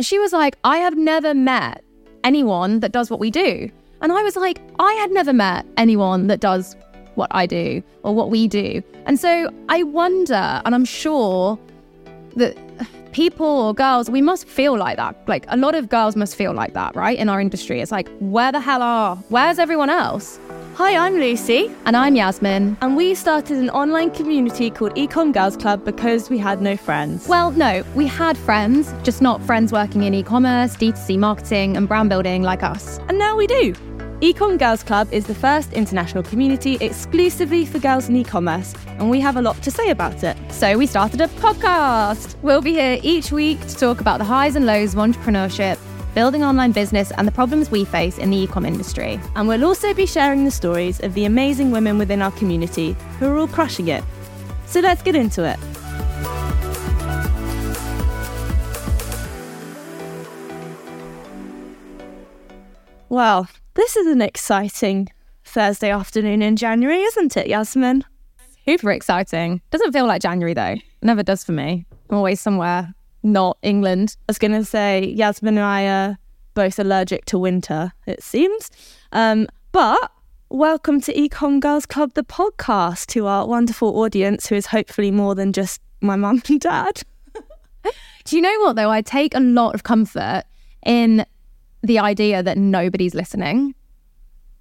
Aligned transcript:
And 0.00 0.06
she 0.06 0.18
was 0.18 0.32
like, 0.32 0.56
I 0.64 0.78
have 0.78 0.96
never 0.96 1.34
met 1.34 1.84
anyone 2.24 2.80
that 2.80 2.90
does 2.90 3.10
what 3.10 3.20
we 3.20 3.30
do. 3.30 3.70
And 4.00 4.10
I 4.10 4.22
was 4.22 4.34
like, 4.34 4.58
I 4.78 4.94
had 4.94 5.10
never 5.10 5.30
met 5.30 5.66
anyone 5.76 6.26
that 6.28 6.40
does 6.40 6.74
what 7.16 7.28
I 7.32 7.44
do 7.44 7.82
or 8.02 8.14
what 8.14 8.30
we 8.30 8.48
do. 8.48 8.82
And 9.04 9.20
so 9.20 9.52
I 9.68 9.82
wonder, 9.82 10.62
and 10.64 10.74
I'm 10.74 10.86
sure 10.86 11.58
that 12.36 12.56
people 13.12 13.44
or 13.44 13.74
girls, 13.74 14.08
we 14.08 14.22
must 14.22 14.48
feel 14.48 14.74
like 14.78 14.96
that. 14.96 15.16
Like 15.28 15.44
a 15.48 15.58
lot 15.58 15.74
of 15.74 15.90
girls 15.90 16.16
must 16.16 16.34
feel 16.34 16.54
like 16.54 16.72
that, 16.72 16.96
right? 16.96 17.18
In 17.18 17.28
our 17.28 17.38
industry. 17.38 17.82
It's 17.82 17.92
like, 17.92 18.08
where 18.20 18.52
the 18.52 18.60
hell 18.60 18.80
are, 18.80 19.16
where's 19.28 19.58
everyone 19.58 19.90
else? 19.90 20.40
Hi, 20.82 20.96
I'm 20.96 21.16
Lucy. 21.16 21.70
And 21.84 21.94
I'm 21.94 22.16
Yasmine. 22.16 22.78
And 22.80 22.96
we 22.96 23.14
started 23.14 23.58
an 23.58 23.68
online 23.68 24.10
community 24.12 24.70
called 24.70 24.94
Ecomm 24.94 25.30
Girls 25.30 25.54
Club 25.54 25.84
because 25.84 26.30
we 26.30 26.38
had 26.38 26.62
no 26.62 26.74
friends. 26.74 27.28
Well, 27.28 27.50
no, 27.50 27.84
we 27.94 28.06
had 28.06 28.38
friends, 28.38 28.90
just 29.02 29.20
not 29.20 29.42
friends 29.42 29.72
working 29.72 30.04
in 30.04 30.14
e 30.14 30.22
commerce, 30.22 30.74
D2C 30.76 31.18
marketing, 31.18 31.76
and 31.76 31.86
brand 31.86 32.08
building 32.08 32.42
like 32.42 32.62
us. 32.62 32.98
And 33.10 33.18
now 33.18 33.36
we 33.36 33.46
do. 33.46 33.74
Ecomm 34.22 34.58
Girls 34.58 34.82
Club 34.82 35.06
is 35.12 35.26
the 35.26 35.34
first 35.34 35.70
international 35.74 36.22
community 36.22 36.78
exclusively 36.80 37.66
for 37.66 37.78
girls 37.78 38.08
in 38.08 38.16
e 38.16 38.24
commerce, 38.24 38.74
and 38.86 39.10
we 39.10 39.20
have 39.20 39.36
a 39.36 39.42
lot 39.42 39.60
to 39.60 39.70
say 39.70 39.90
about 39.90 40.24
it. 40.24 40.34
So 40.50 40.78
we 40.78 40.86
started 40.86 41.20
a 41.20 41.28
podcast. 41.44 42.36
We'll 42.40 42.62
be 42.62 42.72
here 42.72 42.98
each 43.02 43.32
week 43.32 43.60
to 43.66 43.74
talk 43.74 44.00
about 44.00 44.16
the 44.16 44.24
highs 44.24 44.56
and 44.56 44.64
lows 44.64 44.94
of 44.94 45.00
entrepreneurship, 45.00 45.78
building 46.14 46.42
online 46.44 46.72
business, 46.72 47.10
and 47.12 47.26
the 47.26 47.32
problems 47.32 47.70
we 47.70 47.84
face 47.84 48.18
in 48.18 48.30
the 48.30 48.46
ecom 48.46 48.66
industry. 48.66 49.20
And 49.36 49.48
we'll 49.48 49.64
also 49.64 49.94
be 49.94 50.06
sharing 50.06 50.44
the 50.44 50.50
stories 50.50 51.00
of 51.00 51.14
the 51.14 51.24
amazing 51.24 51.70
women 51.70 51.98
within 51.98 52.22
our 52.22 52.32
community 52.32 52.96
who 53.18 53.28
are 53.28 53.38
all 53.38 53.48
crushing 53.48 53.88
it. 53.88 54.04
So 54.66 54.80
let's 54.80 55.02
get 55.02 55.16
into 55.16 55.44
it. 55.44 55.58
Well, 63.08 63.48
this 63.74 63.96
is 63.96 64.06
an 64.06 64.22
exciting 64.22 65.08
Thursday 65.44 65.90
afternoon 65.90 66.42
in 66.42 66.54
January, 66.54 67.00
isn't 67.02 67.36
it, 67.36 67.48
Yasmine? 67.48 68.04
Super 68.64 68.92
exciting. 68.92 69.60
Doesn't 69.72 69.92
feel 69.92 70.06
like 70.06 70.22
January 70.22 70.54
though. 70.54 70.76
Never 71.02 71.24
does 71.24 71.42
for 71.42 71.50
me. 71.50 71.86
I'm 72.08 72.16
always 72.16 72.40
somewhere 72.40 72.94
not 73.22 73.58
England. 73.62 74.16
I 74.20 74.24
was 74.28 74.38
going 74.38 74.52
to 74.52 74.64
say 74.64 75.06
Yasmine 75.06 75.58
and 75.58 75.64
I 75.64 75.86
are 75.86 76.18
both 76.54 76.78
allergic 76.78 77.24
to 77.26 77.38
winter, 77.38 77.92
it 78.06 78.22
seems. 78.22 78.70
Um, 79.12 79.46
but 79.72 80.10
welcome 80.48 81.00
to 81.02 81.12
Ecomm 81.14 81.60
Girls 81.60 81.86
Club, 81.86 82.14
the 82.14 82.24
podcast, 82.24 83.06
to 83.08 83.26
our 83.26 83.46
wonderful 83.46 84.00
audience 84.00 84.48
who 84.48 84.54
is 84.54 84.66
hopefully 84.66 85.10
more 85.10 85.34
than 85.34 85.52
just 85.52 85.80
my 86.00 86.16
mum 86.16 86.42
and 86.48 86.60
dad. 86.60 87.02
Do 88.24 88.36
you 88.36 88.42
know 88.42 88.56
what 88.60 88.76
though? 88.76 88.90
I 88.90 89.02
take 89.02 89.34
a 89.34 89.40
lot 89.40 89.74
of 89.74 89.82
comfort 89.82 90.44
in 90.84 91.24
the 91.82 91.98
idea 91.98 92.42
that 92.42 92.58
nobody's 92.58 93.14
listening. 93.14 93.74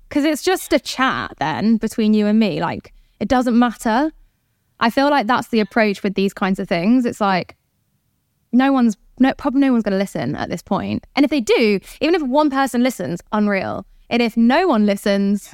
Because 0.08 0.26
it's 0.26 0.42
just 0.42 0.74
a 0.74 0.80
chat 0.80 1.34
then 1.40 1.78
between 1.78 2.14
you 2.14 2.26
and 2.26 2.40
me. 2.40 2.62
Like, 2.62 2.94
it 3.20 3.28
doesn't 3.28 3.58
matter. 3.58 4.12
I 4.80 4.90
feel 4.90 5.10
like 5.10 5.28
that's 5.28 5.50
the 5.50 5.60
approach 5.60 6.02
with 6.02 6.16
these 6.16 6.34
kinds 6.34 6.60
of 6.60 6.68
things. 6.68 7.06
It's 7.06 7.22
like, 7.22 7.56
no 8.52 8.72
one's, 8.72 8.98
no, 9.20 9.34
probably 9.34 9.62
no 9.62 9.72
one's 9.72 9.84
going 9.84 9.94
to 9.94 9.98
listen 9.98 10.36
at 10.36 10.50
this 10.50 10.62
point. 10.62 11.06
And 11.16 11.24
if 11.24 11.30
they 11.30 11.42
do, 11.42 11.80
even 12.02 12.16
if 12.16 12.22
one 12.22 12.50
person 12.50 12.84
listens, 12.84 13.22
unreal. 13.32 13.86
And 14.10 14.22
if 14.22 14.36
no 14.36 14.68
one 14.68 14.86
listens, 14.86 15.54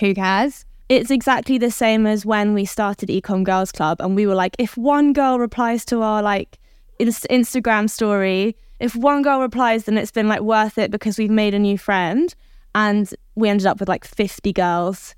who 0.00 0.14
cares? 0.14 0.64
It's 0.88 1.10
exactly 1.10 1.58
the 1.58 1.70
same 1.70 2.06
as 2.06 2.26
when 2.26 2.54
we 2.54 2.64
started 2.64 3.08
Ecomm 3.08 3.44
Girls 3.44 3.72
Club 3.72 4.00
and 4.00 4.14
we 4.14 4.26
were 4.26 4.34
like, 4.34 4.54
if 4.58 4.76
one 4.76 5.12
girl 5.12 5.38
replies 5.38 5.84
to 5.86 6.02
our 6.02 6.22
like 6.22 6.58
Instagram 7.00 7.90
story, 7.90 8.56
if 8.78 8.94
one 8.94 9.22
girl 9.22 9.40
replies, 9.40 9.84
then 9.84 9.96
it's 9.96 10.10
been 10.10 10.28
like 10.28 10.42
worth 10.42 10.78
it 10.78 10.90
because 10.90 11.18
we've 11.18 11.30
made 11.30 11.54
a 11.54 11.58
new 11.58 11.78
friend. 11.78 12.34
And 12.74 13.12
we 13.36 13.48
ended 13.48 13.66
up 13.66 13.80
with 13.80 13.88
like 13.88 14.04
50 14.04 14.52
girls, 14.52 15.14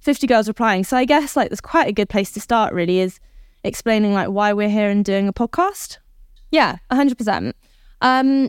50 0.00 0.26
girls 0.26 0.48
replying. 0.48 0.84
So 0.84 0.96
I 0.96 1.04
guess 1.04 1.36
like 1.36 1.50
that's 1.50 1.60
quite 1.60 1.86
a 1.86 1.92
good 1.92 2.08
place 2.08 2.32
to 2.32 2.40
start, 2.40 2.72
really, 2.72 2.98
is 3.00 3.20
explaining 3.62 4.14
like 4.14 4.28
why 4.28 4.54
we're 4.54 4.70
here 4.70 4.88
and 4.88 5.04
doing 5.04 5.28
a 5.28 5.32
podcast. 5.32 5.98
Yeah, 6.54 6.76
100%. 6.92 7.52
Um, 8.00 8.48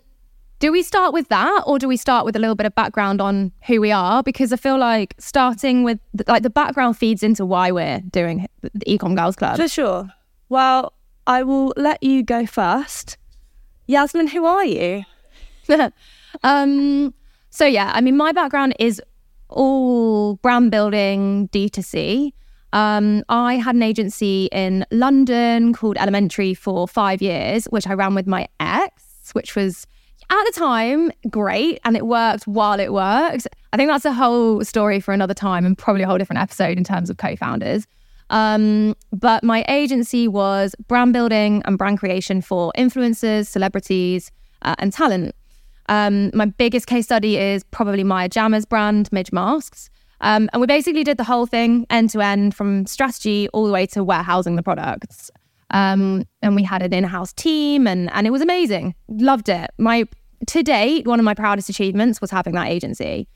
do 0.60 0.72
we 0.72 0.84
start 0.84 1.12
with 1.12 1.28
that 1.30 1.64
or 1.66 1.80
do 1.80 1.88
we 1.88 1.98
start 1.98 2.24
with 2.24 2.36
a 2.36 2.40
little 2.40 2.54
bit 2.54 2.68
of 2.68 2.76
background 2.76 3.20
on 3.20 3.52
who 3.66 3.82
we 3.82 3.92
are? 3.92 4.22
Because 4.22 4.54
I 4.54 4.58
feel 4.58 4.78
like 4.78 5.16
starting 5.18 5.84
with 5.84 6.00
like 6.28 6.44
the 6.44 6.52
background 6.52 7.00
feeds 7.00 7.24
into 7.24 7.48
why 7.48 7.72
we're 7.72 8.02
doing 8.12 8.48
the 8.62 8.86
Ecomm 8.86 9.16
Girls 9.16 9.36
Club. 9.36 9.58
For 9.58 9.68
sure. 9.68 10.08
Well, 10.50 10.94
I 11.26 11.42
will 11.42 11.74
let 11.78 12.04
you 12.04 12.22
go 12.22 12.46
first. 12.46 13.18
Yasmine, 13.88 14.28
who 14.28 14.46
are 14.46 14.66
you? 14.66 15.04
um, 16.44 17.12
so 17.50 17.66
yeah, 17.66 17.92
I 17.96 18.02
mean, 18.02 18.18
my 18.18 18.32
background 18.32 18.76
is 18.80 19.02
all 19.50 20.36
brand 20.36 20.70
building 20.70 21.50
D2C. 21.50 22.34
Um, 22.76 23.24
I 23.30 23.56
had 23.56 23.74
an 23.74 23.84
agency 23.84 24.50
in 24.52 24.86
London 24.92 25.74
called 25.74 25.96
Elementary 25.98 26.54
for 26.54 26.90
five 26.90 27.22
years, 27.22 27.66
which 27.66 27.88
I 27.88 27.94
ran 27.94 28.16
with 28.16 28.28
my 28.28 28.50
ex, 28.60 29.30
which 29.32 29.56
was 29.56 29.88
at 30.30 30.44
the 30.44 30.52
time 30.52 31.10
great 31.30 31.80
and 31.86 31.96
it 31.96 32.06
worked 32.06 32.46
while 32.48 32.78
it 32.82 32.92
worked. 32.92 33.48
I 33.72 33.78
think 33.78 33.90
that's 33.90 34.04
a 34.04 34.12
whole 34.12 34.62
story 34.66 35.00
for 35.00 35.14
another 35.14 35.34
time 35.34 35.66
and 35.66 35.78
probably 35.78 36.04
a 36.04 36.08
whole 36.08 36.18
different 36.18 36.42
episode 36.42 36.78
in 36.78 36.84
terms 36.84 37.10
of 37.10 37.16
co 37.16 37.38
founders. 37.38 37.88
Um, 38.30 38.94
but 39.14 39.42
my 39.42 39.64
agency 39.70 40.28
was 40.28 40.76
brand 40.90 41.14
building 41.14 41.62
and 41.64 41.78
brand 41.78 42.00
creation 42.00 42.42
for 42.42 42.74
influencers, 42.78 43.48
celebrities, 43.48 44.32
uh, 44.64 44.76
and 44.80 44.92
talent. 44.92 45.34
Um, 45.88 46.30
my 46.34 46.48
biggest 46.48 46.88
case 46.88 47.06
study 47.06 47.38
is 47.38 47.64
probably 47.64 48.04
my 48.04 48.28
Jammers 48.28 48.66
brand, 48.66 49.10
Midge 49.14 49.32
Masks. 49.32 49.90
Um, 50.22 50.50
and 50.54 50.62
we 50.62 50.68
basically 50.68 51.04
did 51.04 51.18
the 51.18 51.24
whole 51.24 51.46
thing 51.46 51.86
end 51.90 52.10
to 52.12 52.22
end 52.22 52.56
from 52.56 52.86
strategy 52.86 53.50
all 53.54 53.66
the 53.66 53.72
way 53.72 53.86
to 53.88 54.04
warehousing 54.04 54.56
the 54.56 54.64
products. 54.64 55.30
Um, 55.72 56.26
and 56.42 56.56
we 56.56 56.64
had 56.64 56.82
an 56.82 56.94
in-house 56.94 57.34
team 57.34 57.88
and, 57.88 58.12
and 58.14 58.26
it 58.26 58.30
was 58.30 58.42
amazing. 58.42 58.96
Loved 59.10 59.50
it. 59.50 59.72
My 59.78 60.06
to 60.48 60.64
date, 60.64 61.08
one 61.08 61.20
of 61.20 61.26
my 61.26 61.34
proudest 61.34 61.70
achievements 61.70 62.22
was 62.22 62.32
having 62.32 62.54
that 62.54 62.68
agency. 62.68 63.28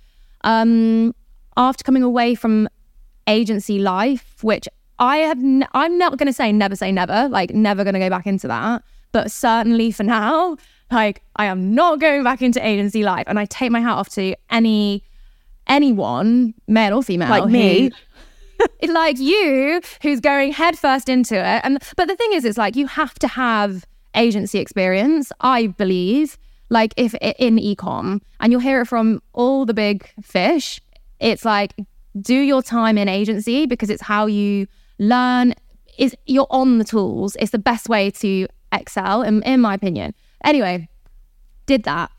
Um, 0.44 1.14
after 1.58 1.84
coming 1.84 2.04
away 2.04 2.36
from 2.36 2.70
agency 3.28 3.80
life, 3.80 4.44
which 4.44 4.68
I 5.00 5.18
have, 5.18 5.40
n- 5.40 5.68
I'm 5.74 5.98
not 5.98 6.18
going 6.18 6.28
to 6.28 6.34
say 6.34 6.52
never 6.52 6.76
say 6.76 6.92
never, 6.92 7.28
like 7.30 7.52
never 7.52 7.84
going 7.84 7.94
to 7.94 8.00
go 8.00 8.10
back 8.10 8.28
into 8.28 8.48
that. 8.48 8.84
But 9.12 9.32
certainly 9.32 9.92
for 9.92 10.04
now, 10.04 10.58
like 10.92 11.24
I 11.36 11.46
am 11.46 11.74
not 11.74 12.00
going 12.00 12.24
back 12.24 12.42
into 12.42 12.66
agency 12.66 13.04
life. 13.04 13.26
And 13.28 13.40
I 13.40 13.46
take 13.46 13.72
my 13.72 13.80
hat 13.80 13.94
off 13.94 14.10
to 14.10 14.36
any, 14.50 15.04
anyone, 15.70 16.54
male 16.68 16.98
or 16.98 17.04
female, 17.04 17.30
like 17.30 17.46
me. 17.46 17.92
Who, 18.82 18.88
like 18.94 19.18
you, 19.20 19.82
who's 20.02 20.20
going 20.20 20.52
headfirst 20.52 21.08
into 21.08 21.36
it. 21.36 21.62
And, 21.64 21.82
but 21.96 22.08
the 22.08 22.16
thing 22.16 22.34
is, 22.34 22.44
it's 22.44 22.58
like 22.58 22.76
you 22.76 22.88
have 22.88 23.14
to 23.20 23.28
have 23.28 23.86
agency 24.16 24.60
experience, 24.60 25.32
I 25.40 25.68
believe, 25.68 26.38
like 26.70 26.94
if 26.98 27.14
in 27.16 27.58
ecom, 27.58 28.22
and 28.42 28.52
you'll 28.52 28.62
hear 28.62 28.82
it 28.82 28.88
from 28.88 29.22
all 29.34 29.66
the 29.66 29.74
big 29.74 30.10
fish. 30.22 30.82
It's 31.20 31.46
like, 31.46 31.74
do 32.20 32.36
your 32.36 32.62
time 32.62 32.98
in 32.98 33.08
agency 33.08 33.66
because 33.66 33.90
it's 33.90 34.02
how 34.02 34.26
you 34.26 34.68
learn 34.98 35.54
is 35.98 36.16
you're 36.26 36.48
on 36.50 36.78
the 36.78 36.84
tools 36.84 37.36
it's 37.40 37.52
the 37.52 37.60
best 37.60 37.90
way 37.90 38.10
to 38.10 38.48
excel 38.72 39.22
in, 39.22 39.42
in 39.44 39.62
my 39.62 39.74
opinion 39.74 40.14
anyway 40.44 40.88
did 41.66 41.84
that 41.84 42.12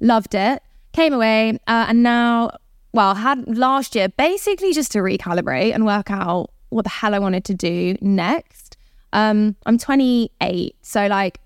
loved 0.00 0.34
it 0.34 0.62
came 0.92 1.12
away 1.12 1.58
uh, 1.66 1.86
and 1.88 2.02
now 2.02 2.50
well 2.92 3.14
had 3.14 3.56
last 3.56 3.94
year 3.94 4.08
basically 4.10 4.72
just 4.72 4.92
to 4.92 4.98
recalibrate 4.98 5.74
and 5.74 5.84
work 5.84 6.10
out 6.10 6.50
what 6.70 6.82
the 6.82 6.90
hell 6.90 7.14
i 7.14 7.18
wanted 7.18 7.44
to 7.44 7.54
do 7.54 7.96
next 8.00 8.76
um 9.12 9.56
i'm 9.66 9.78
28 9.78 10.76
so 10.82 11.06
like 11.06 11.40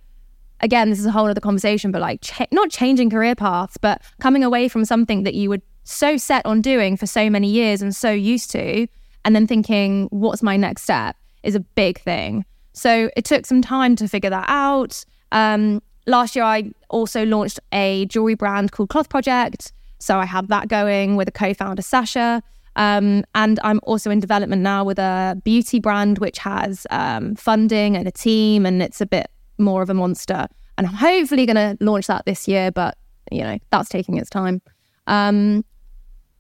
again 0.61 0.91
this 0.91 0.99
is 0.99 1.07
a 1.07 1.11
whole 1.11 1.27
other 1.27 1.41
conversation 1.41 1.91
but 1.91 2.01
like 2.01 2.21
ch- 2.21 2.43
not 2.51 2.71
changing 2.71 3.11
career 3.11 3.35
paths 3.35 3.77
but 3.77 4.03
coming 4.21 4.45
away 4.45 4.69
from 4.69 4.85
something 4.85 5.23
that 5.23 5.35
you 5.35 5.51
were 5.51 5.61
so 5.85 6.17
set 6.17 6.45
on 6.47 6.61
doing 6.61 6.97
for 6.97 7.07
so 7.07 7.29
many 7.29 7.49
years 7.49 7.83
and 7.83 7.95
so 7.95 8.11
used 8.11 8.51
to 8.51 8.87
and 9.25 9.35
then 9.37 9.47
thinking, 9.47 10.09
what's 10.11 10.43
my 10.43 10.57
next 10.57 10.83
step 10.83 11.17
is 11.43 11.55
a 11.55 11.61
big 11.61 12.01
thing. 12.01 12.45
So 12.73 13.11
it 13.17 13.25
took 13.25 13.47
some 13.47 13.63
time 13.63 13.97
to 13.97 14.09
figure 14.09 14.31
that 14.31 14.47
out. 14.49 15.05
Um, 15.31 15.83
last 16.07 16.35
year, 16.35 16.45
I 16.45 16.73
also 16.89 17.25
launched 17.25 17.61
a 17.73 18.07
jewelry 18.07 18.35
brand 18.35 18.73
called 18.73 18.89
Cloth 18.89 19.09
Project. 19.09 19.73
So 20.03 20.19
I 20.19 20.25
have 20.27 20.49
that 20.49 20.69
going 20.69 21.17
with 21.17 21.29
a 21.29 21.33
co 21.33 21.55
founder, 21.55 21.83
Sasha. 21.83 22.43
Um, 22.75 23.25
and 23.35 23.61
I'm 23.63 23.81
also 23.83 24.11
in 24.11 24.19
development 24.19 24.63
now 24.63 24.83
with 24.83 24.99
a 24.99 25.41
beauty 25.45 25.79
brand, 25.79 26.19
which 26.19 26.39
has 26.39 26.87
um, 26.91 27.35
funding 27.37 27.97
and 27.97 28.09
a 28.09 28.11
team, 28.11 28.65
and 28.67 28.83
it's 28.83 29.01
a 29.01 29.07
bit 29.07 29.31
more 29.59 29.83
of 29.83 29.91
a 29.91 29.95
monster. 29.95 30.49
And 30.79 30.87
I'm 30.87 30.95
hopefully 30.95 31.47
going 31.47 31.57
to 31.57 31.77
launch 31.85 32.07
that 32.07 32.25
this 32.25 32.49
year, 32.49 32.71
but 32.73 32.97
you 33.31 33.43
know, 33.43 33.59
that's 33.71 33.89
taking 33.89 34.17
its 34.17 34.31
time. 34.31 34.61
Um, 35.07 35.65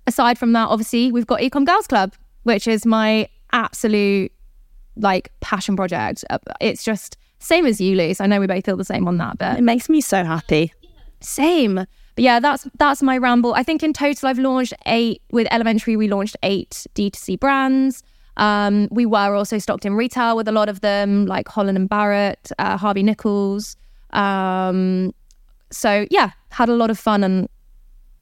aside 0.06 0.38
from 0.38 0.52
that, 0.54 0.68
obviously, 0.68 1.12
we've 1.12 1.26
got 1.26 1.40
Ecomm 1.40 1.66
Girls 1.66 1.86
Club, 1.86 2.14
which 2.44 2.66
is 2.66 2.84
my 2.86 3.28
absolute 3.52 4.32
like 4.96 5.30
passion 5.40 5.76
project. 5.76 6.24
Uh, 6.30 6.38
it's 6.60 6.82
just 6.82 7.16
Same 7.38 7.66
as 7.66 7.80
you, 7.80 7.96
Luce. 7.96 8.20
I 8.20 8.26
know 8.26 8.40
we 8.40 8.46
both 8.46 8.64
feel 8.64 8.76
the 8.76 8.84
same 8.84 9.06
on 9.06 9.18
that, 9.18 9.38
but 9.38 9.58
It 9.58 9.62
makes 9.62 9.88
me 9.88 10.00
so 10.00 10.24
happy. 10.24 10.72
same. 11.20 11.86
But 12.14 12.24
yeah, 12.24 12.40
that's 12.40 12.66
that's 12.78 13.02
my 13.02 13.16
ramble. 13.16 13.54
I 13.54 13.62
think 13.62 13.82
in 13.82 13.92
total 13.92 14.28
I've 14.28 14.38
launched 14.38 14.74
eight 14.86 15.22
with 15.30 15.46
Elementary. 15.50 15.96
We 15.96 16.08
launched 16.08 16.36
eight 16.42 16.86
D2C 16.94 17.40
brands. 17.40 18.02
Um, 18.36 18.88
we 18.90 19.06
were 19.06 19.34
also 19.34 19.58
stocked 19.58 19.84
in 19.84 19.94
retail 19.94 20.36
with 20.36 20.48
a 20.48 20.52
lot 20.52 20.68
of 20.68 20.80
them, 20.80 21.26
like 21.26 21.48
Holland 21.48 21.76
and 21.76 21.88
Barrett, 21.88 22.50
uh, 22.58 22.76
Harvey 22.76 23.02
Nichols. 23.02 23.76
Um, 24.10 25.14
so 25.70 26.06
yeah, 26.10 26.30
had 26.50 26.68
a 26.68 26.74
lot 26.74 26.90
of 26.90 26.98
fun 26.98 27.24
and 27.24 27.48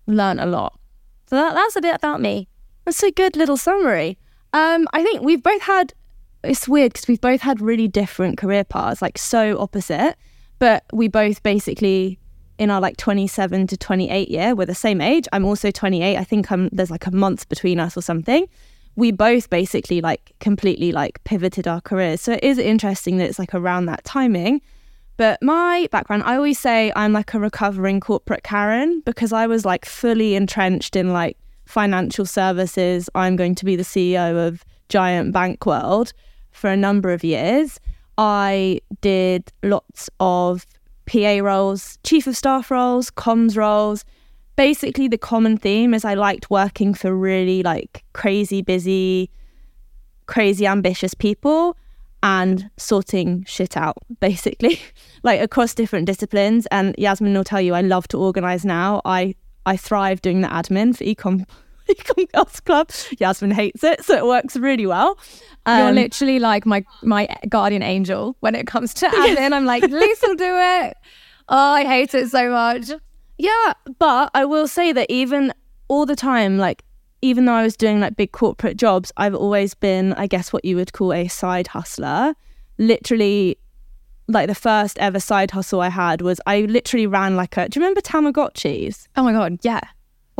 learned 0.06 0.40
a 0.40 0.46
lot. 0.46 0.78
So 1.26 1.36
that, 1.36 1.54
that's 1.54 1.76
a 1.76 1.80
bit 1.80 1.94
about 1.94 2.20
me. 2.20 2.48
That's 2.84 3.02
a 3.02 3.10
good 3.10 3.36
little 3.36 3.56
summary. 3.56 4.18
Um, 4.52 4.88
I 4.92 5.02
think 5.02 5.22
we've 5.22 5.42
both 5.42 5.62
had. 5.62 5.94
It's 6.42 6.66
weird 6.66 6.94
because 6.94 7.06
we've 7.06 7.20
both 7.20 7.42
had 7.42 7.60
really 7.60 7.86
different 7.86 8.38
career 8.38 8.64
paths, 8.64 9.02
like 9.02 9.18
so 9.18 9.58
opposite. 9.58 10.16
But 10.58 10.84
we 10.92 11.08
both 11.08 11.42
basically 11.42 12.18
in 12.60 12.70
our 12.70 12.80
like 12.80 12.98
27 12.98 13.66
to 13.68 13.76
28 13.76 14.28
year, 14.28 14.54
we're 14.54 14.66
the 14.66 14.74
same 14.74 15.00
age. 15.00 15.26
I'm 15.32 15.46
also 15.46 15.70
28. 15.70 16.16
I 16.16 16.22
think 16.22 16.52
I'm 16.52 16.68
there's 16.68 16.90
like 16.90 17.06
a 17.06 17.10
month 17.10 17.48
between 17.48 17.80
us 17.80 17.96
or 17.96 18.02
something. 18.02 18.46
We 18.96 19.12
both 19.12 19.48
basically 19.48 20.02
like 20.02 20.32
completely 20.40 20.92
like 20.92 21.24
pivoted 21.24 21.66
our 21.66 21.80
careers. 21.80 22.20
So 22.20 22.34
it 22.34 22.44
is 22.44 22.58
interesting 22.58 23.16
that 23.16 23.30
it's 23.30 23.38
like 23.38 23.54
around 23.54 23.86
that 23.86 24.04
timing. 24.04 24.60
But 25.16 25.42
my 25.42 25.88
background, 25.90 26.22
I 26.24 26.36
always 26.36 26.58
say 26.58 26.92
I'm 26.94 27.14
like 27.14 27.32
a 27.32 27.38
recovering 27.38 27.98
corporate 27.98 28.42
Karen 28.42 29.00
because 29.06 29.32
I 29.32 29.46
was 29.46 29.64
like 29.64 29.86
fully 29.86 30.34
entrenched 30.34 30.96
in 30.96 31.14
like 31.14 31.38
financial 31.64 32.26
services. 32.26 33.08
I'm 33.14 33.36
going 33.36 33.54
to 33.54 33.64
be 33.64 33.74
the 33.74 33.84
CEO 33.84 34.46
of 34.46 34.66
Giant 34.90 35.32
Bank 35.32 35.64
World 35.64 36.12
for 36.50 36.68
a 36.68 36.76
number 36.76 37.10
of 37.10 37.24
years. 37.24 37.80
I 38.18 38.82
did 39.00 39.50
lots 39.62 40.10
of 40.20 40.66
PA 41.10 41.40
roles, 41.42 41.98
chief 42.04 42.26
of 42.26 42.36
staff 42.36 42.70
roles, 42.70 43.10
comms 43.10 43.56
roles. 43.56 44.04
Basically, 44.54 45.08
the 45.08 45.18
common 45.18 45.56
theme 45.56 45.92
is 45.92 46.04
I 46.04 46.14
liked 46.14 46.50
working 46.50 46.94
for 46.94 47.14
really 47.14 47.62
like 47.62 48.04
crazy 48.12 48.62
busy, 48.62 49.30
crazy 50.26 50.66
ambitious 50.66 51.14
people 51.14 51.76
and 52.22 52.70
sorting 52.76 53.44
shit 53.44 53.76
out, 53.76 53.96
basically, 54.20 54.78
like 55.24 55.40
across 55.40 55.74
different 55.74 56.06
disciplines. 56.06 56.66
And 56.70 56.94
Yasmine 56.96 57.34
will 57.34 57.44
tell 57.44 57.60
you, 57.60 57.74
I 57.74 57.80
love 57.80 58.06
to 58.08 58.18
organize 58.18 58.64
now. 58.64 59.02
I 59.04 59.34
I 59.66 59.76
thrive 59.76 60.22
doing 60.22 60.42
the 60.42 60.48
admin 60.48 60.96
for 60.96 61.04
ecom 61.04 61.44
ecom 61.94 62.32
girls 62.32 62.60
club. 62.60 62.90
Yasmine 63.18 63.50
hates 63.50 63.82
it, 63.84 64.04
so 64.04 64.16
it 64.16 64.26
works 64.26 64.56
really 64.56 64.86
well. 64.86 65.18
You're 65.66 65.88
Um, 65.88 65.94
literally 65.94 66.38
like 66.38 66.64
my 66.66 66.84
my 67.02 67.28
guardian 67.48 67.82
angel 67.82 68.36
when 68.40 68.54
it 68.54 68.66
comes 68.66 68.94
to 68.94 69.06
admin. 69.06 69.52
I'm 69.52 69.66
like, 69.66 69.82
Lisa 69.82 70.26
will 70.28 70.34
do 70.36 70.56
it. 70.56 70.96
Oh, 71.48 71.72
I 71.72 71.84
hate 71.84 72.14
it 72.14 72.28
so 72.28 72.50
much. 72.50 72.90
Yeah, 73.38 73.72
but 73.98 74.30
I 74.34 74.44
will 74.44 74.68
say 74.68 74.92
that 74.92 75.10
even 75.10 75.52
all 75.88 76.06
the 76.06 76.16
time, 76.16 76.58
like 76.58 76.82
even 77.22 77.44
though 77.44 77.52
I 77.54 77.62
was 77.62 77.76
doing 77.76 78.00
like 78.00 78.16
big 78.16 78.32
corporate 78.32 78.76
jobs, 78.78 79.12
I've 79.16 79.34
always 79.34 79.74
been, 79.74 80.14
I 80.14 80.26
guess, 80.26 80.52
what 80.52 80.64
you 80.64 80.76
would 80.76 80.92
call 80.92 81.12
a 81.12 81.28
side 81.28 81.66
hustler. 81.66 82.34
Literally, 82.78 83.58
like 84.28 84.46
the 84.48 84.54
first 84.54 84.98
ever 84.98 85.20
side 85.20 85.50
hustle 85.50 85.80
I 85.82 85.90
had 85.90 86.22
was 86.22 86.40
I 86.46 86.62
literally 86.62 87.06
ran 87.06 87.36
like 87.36 87.56
a. 87.58 87.68
Do 87.68 87.78
you 87.78 87.84
remember 87.84 88.00
Tamagotchis? 88.00 89.06
Oh 89.16 89.22
my 89.22 89.32
god, 89.32 89.58
yeah. 89.62 89.80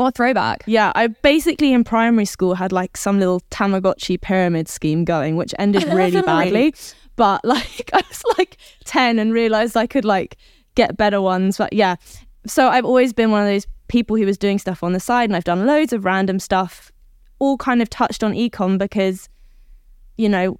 What 0.00 0.08
a 0.08 0.12
throwback. 0.12 0.64
Yeah, 0.64 0.92
I 0.94 1.08
basically 1.08 1.74
in 1.74 1.84
primary 1.84 2.24
school 2.24 2.54
had 2.54 2.72
like 2.72 2.96
some 2.96 3.18
little 3.18 3.42
Tamagotchi 3.50 4.18
pyramid 4.18 4.66
scheme 4.66 5.04
going, 5.04 5.36
which 5.36 5.54
ended 5.58 5.84
really 5.92 6.22
badly. 6.22 6.74
But 7.16 7.44
like 7.44 7.90
I 7.92 8.02
was 8.08 8.22
like 8.38 8.56
10 8.84 9.18
and 9.18 9.34
realized 9.34 9.76
I 9.76 9.86
could 9.86 10.06
like 10.06 10.38
get 10.74 10.96
better 10.96 11.20
ones. 11.20 11.58
But 11.58 11.74
yeah, 11.74 11.96
so 12.46 12.68
I've 12.68 12.86
always 12.86 13.12
been 13.12 13.30
one 13.30 13.42
of 13.42 13.48
those 13.48 13.66
people 13.88 14.16
who 14.16 14.24
was 14.24 14.38
doing 14.38 14.58
stuff 14.58 14.82
on 14.82 14.94
the 14.94 15.00
side 15.00 15.28
and 15.28 15.36
I've 15.36 15.44
done 15.44 15.66
loads 15.66 15.92
of 15.92 16.06
random 16.06 16.38
stuff, 16.38 16.90
all 17.38 17.58
kind 17.58 17.82
of 17.82 17.90
touched 17.90 18.24
on 18.24 18.32
ecom 18.32 18.78
because, 18.78 19.28
you 20.16 20.30
know, 20.30 20.58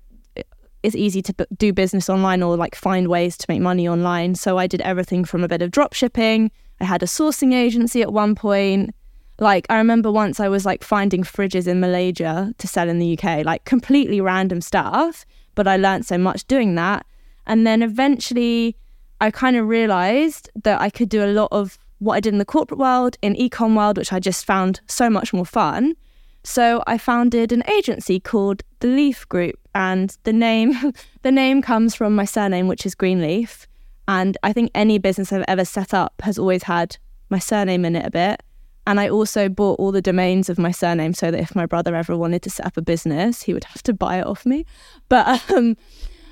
it's 0.83 0.95
easy 0.95 1.23
to 1.23 1.33
b- 1.33 1.47
do 1.57 1.73
business 1.73 2.11
online 2.11 2.43
or 2.43 2.59
like 2.59 2.75
find 2.75 3.09
ways 3.09 3.39
to 3.39 3.47
make 3.49 3.63
money 3.63 3.89
online. 3.89 4.35
So 4.35 4.59
I 4.59 4.67
did 4.67 4.83
everything 4.83 5.25
from 5.25 5.43
a 5.43 5.49
bit 5.49 5.63
of 5.63 5.71
drop 5.71 5.95
shipping. 5.95 6.51
I 6.79 6.85
had 6.85 7.03
a 7.03 7.07
sourcing 7.07 7.55
agency 7.55 8.03
at 8.03 8.13
one 8.13 8.35
point. 8.35 8.95
Like 9.41 9.67
I 9.71 9.79
remember 9.79 10.13
once 10.13 10.39
I 10.39 10.49
was 10.49 10.67
like 10.67 10.85
finding 10.85 11.23
fridges 11.23 11.67
in 11.67 11.81
Malaysia 11.81 12.55
to 12.59 12.69
sell 12.69 12.89
in 12.89 12.99
the 12.99 13.19
UK, 13.19 13.45
like 13.45 13.65
completely 13.65 14.21
random 14.21 14.61
stuff. 14.61 15.25
But 15.55 15.67
I 15.67 15.77
learned 15.77 16.07
so 16.07 16.19
much 16.19 16.47
doing 16.47 16.75
that. 16.77 17.07
And 17.47 17.67
then 17.67 17.83
eventually 17.83 18.77
I 19.21 19.31
kind 19.31 19.57
of 19.57 19.67
realized 19.67 20.51
that 20.63 20.81
I 20.81 20.91
could 20.91 21.09
do 21.09 21.25
a 21.25 21.33
lot 21.33 21.49
of 21.51 21.79
what 21.99 22.15
I 22.15 22.21
did 22.21 22.35
in 22.35 22.39
the 22.39 22.45
corporate 22.45 22.79
world, 22.79 23.17
in 23.23 23.35
ecom 23.35 23.77
world, 23.77 23.97
which 23.97 24.13
I 24.13 24.21
just 24.21 24.45
found 24.45 24.81
so 24.87 25.11
much 25.11 25.33
more 25.33 25.47
fun. 25.47 25.95
So 26.45 26.83
I 26.87 26.97
founded 26.97 27.53
an 27.53 27.63
agency 27.69 28.21
called 28.21 28.63
the 28.81 28.89
Leaf 28.89 29.29
Group, 29.29 29.59
and 29.75 30.17
the 30.25 30.33
name 30.33 30.93
the 31.23 31.33
name 31.33 31.63
comes 31.63 31.95
from 31.95 32.15
my 32.15 32.25
surname, 32.25 32.69
which 32.69 32.85
is 32.85 32.95
Greenleaf. 32.95 33.67
And 34.07 34.37
I 34.43 34.53
think 34.53 34.71
any 34.75 34.99
business 34.99 35.33
I've 35.33 35.45
ever 35.49 35.65
set 35.65 35.95
up 35.95 36.15
has 36.23 36.39
always 36.39 36.65
had 36.65 36.97
my 37.29 37.39
surname 37.39 37.85
in 37.85 37.97
it 37.97 38.07
a 38.07 38.11
bit. 38.11 38.43
And 38.91 38.99
I 38.99 39.09
also 39.09 39.49
bought 39.49 39.79
all 39.79 39.93
the 39.93 40.03
domains 40.03 40.49
of 40.49 40.59
my 40.59 40.73
surname 40.73 41.15
so 41.15 41.31
that 41.31 41.39
if 41.39 41.55
my 41.55 41.65
brother 41.65 41.95
ever 41.95 42.17
wanted 42.17 42.43
to 42.43 42.51
set 42.51 42.67
up 42.67 42.77
a 42.77 42.83
business, 42.83 43.43
he 43.43 43.55
would 43.55 43.63
have 43.63 43.85
to 43.85 43.93
buy 43.93 44.19
it 44.19 44.27
off 44.27 44.45
me. 44.45 44.67
But 45.09 45.49
um, 45.49 45.77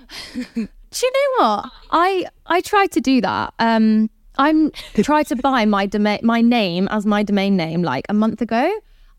Do 0.56 1.06
you 1.06 1.12
know 1.12 1.44
what? 1.44 1.70
I 1.93 2.26
I 2.46 2.60
tried 2.62 2.90
to 2.90 3.00
do 3.00 3.20
that. 3.20 3.55
Um, 3.60 4.10
I'm 4.38 4.72
tried 5.02 5.28
to 5.28 5.37
buy 5.37 5.66
my 5.66 5.87
domain 5.87 6.19
my 6.25 6.40
name 6.40 6.88
as 6.90 7.06
my 7.06 7.22
domain 7.22 7.56
name 7.56 7.84
like 7.84 8.06
a 8.08 8.14
month 8.14 8.43
ago, 8.43 8.69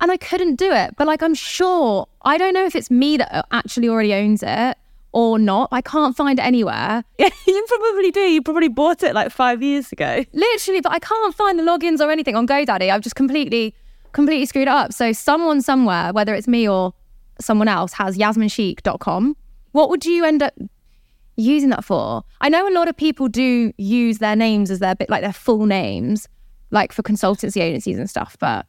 and 0.02 0.12
I 0.12 0.18
couldn't 0.18 0.56
do 0.56 0.74
it. 0.74 0.96
But 0.98 1.08
like 1.08 1.24
I'm 1.24 1.34
sure 1.34 2.10
I 2.24 2.38
don't 2.38 2.54
know 2.54 2.66
if 2.66 2.76
it's 2.76 2.92
me 2.92 3.16
that 3.16 3.48
actually 3.52 3.88
already 3.88 4.14
owns 4.14 4.44
it 4.44 4.78
or 5.12 5.40
not. 5.40 5.70
I 5.72 5.82
can't 5.82 6.16
find 6.16 6.40
it 6.40 6.44
anywhere. 6.44 7.04
yeah, 7.18 7.30
you 7.48 7.66
probably 7.68 8.12
do. 8.12 8.20
You 8.22 8.42
probably 8.42 8.68
bought 8.70 9.04
it 9.04 9.14
like 9.14 9.32
five 9.32 9.62
years 9.62 9.92
ago. 9.92 10.24
Literally, 10.34 10.82
but 10.82 10.92
I 10.92 11.00
can't 11.00 11.34
find 11.36 11.58
the 11.58 11.64
logins 11.64 12.00
or 12.00 12.12
anything 12.12 12.36
on 12.36 12.48
GoDaddy. 12.48 12.92
I've 12.92 13.02
just 13.02 13.16
completely 13.16 13.76
completely 14.12 14.46
screwed 14.46 14.68
it 14.68 14.72
up. 14.72 14.94
So 14.94 15.12
someone 15.12 15.62
somewhere, 15.62 16.12
whether 16.14 16.34
it's 16.34 16.48
me 16.48 16.68
or 16.68 16.94
someone 17.40 17.68
else, 17.68 17.94
has 17.94 18.18
yasminecheikh.com. 18.18 19.36
What 19.72 19.90
would 19.90 20.06
you 20.06 20.26
end 20.26 20.44
up 20.44 20.54
using 21.36 21.70
that 21.70 21.86
for? 21.86 22.24
I 22.42 22.50
know 22.50 22.68
a 22.68 22.74
lot 22.74 22.88
of 22.88 22.98
people 22.98 23.28
do 23.28 23.72
use 23.78 24.18
their 24.18 24.36
names 24.36 24.72
as 24.72 24.80
their 24.80 24.96
bit 24.96 25.10
like 25.10 25.22
their 25.22 25.34
full 25.34 25.66
names, 25.66 26.28
like 26.72 26.92
for 26.92 27.04
consultancy 27.04 27.62
agencies 27.62 27.98
and 27.98 28.10
stuff. 28.10 28.36
But 28.40 28.66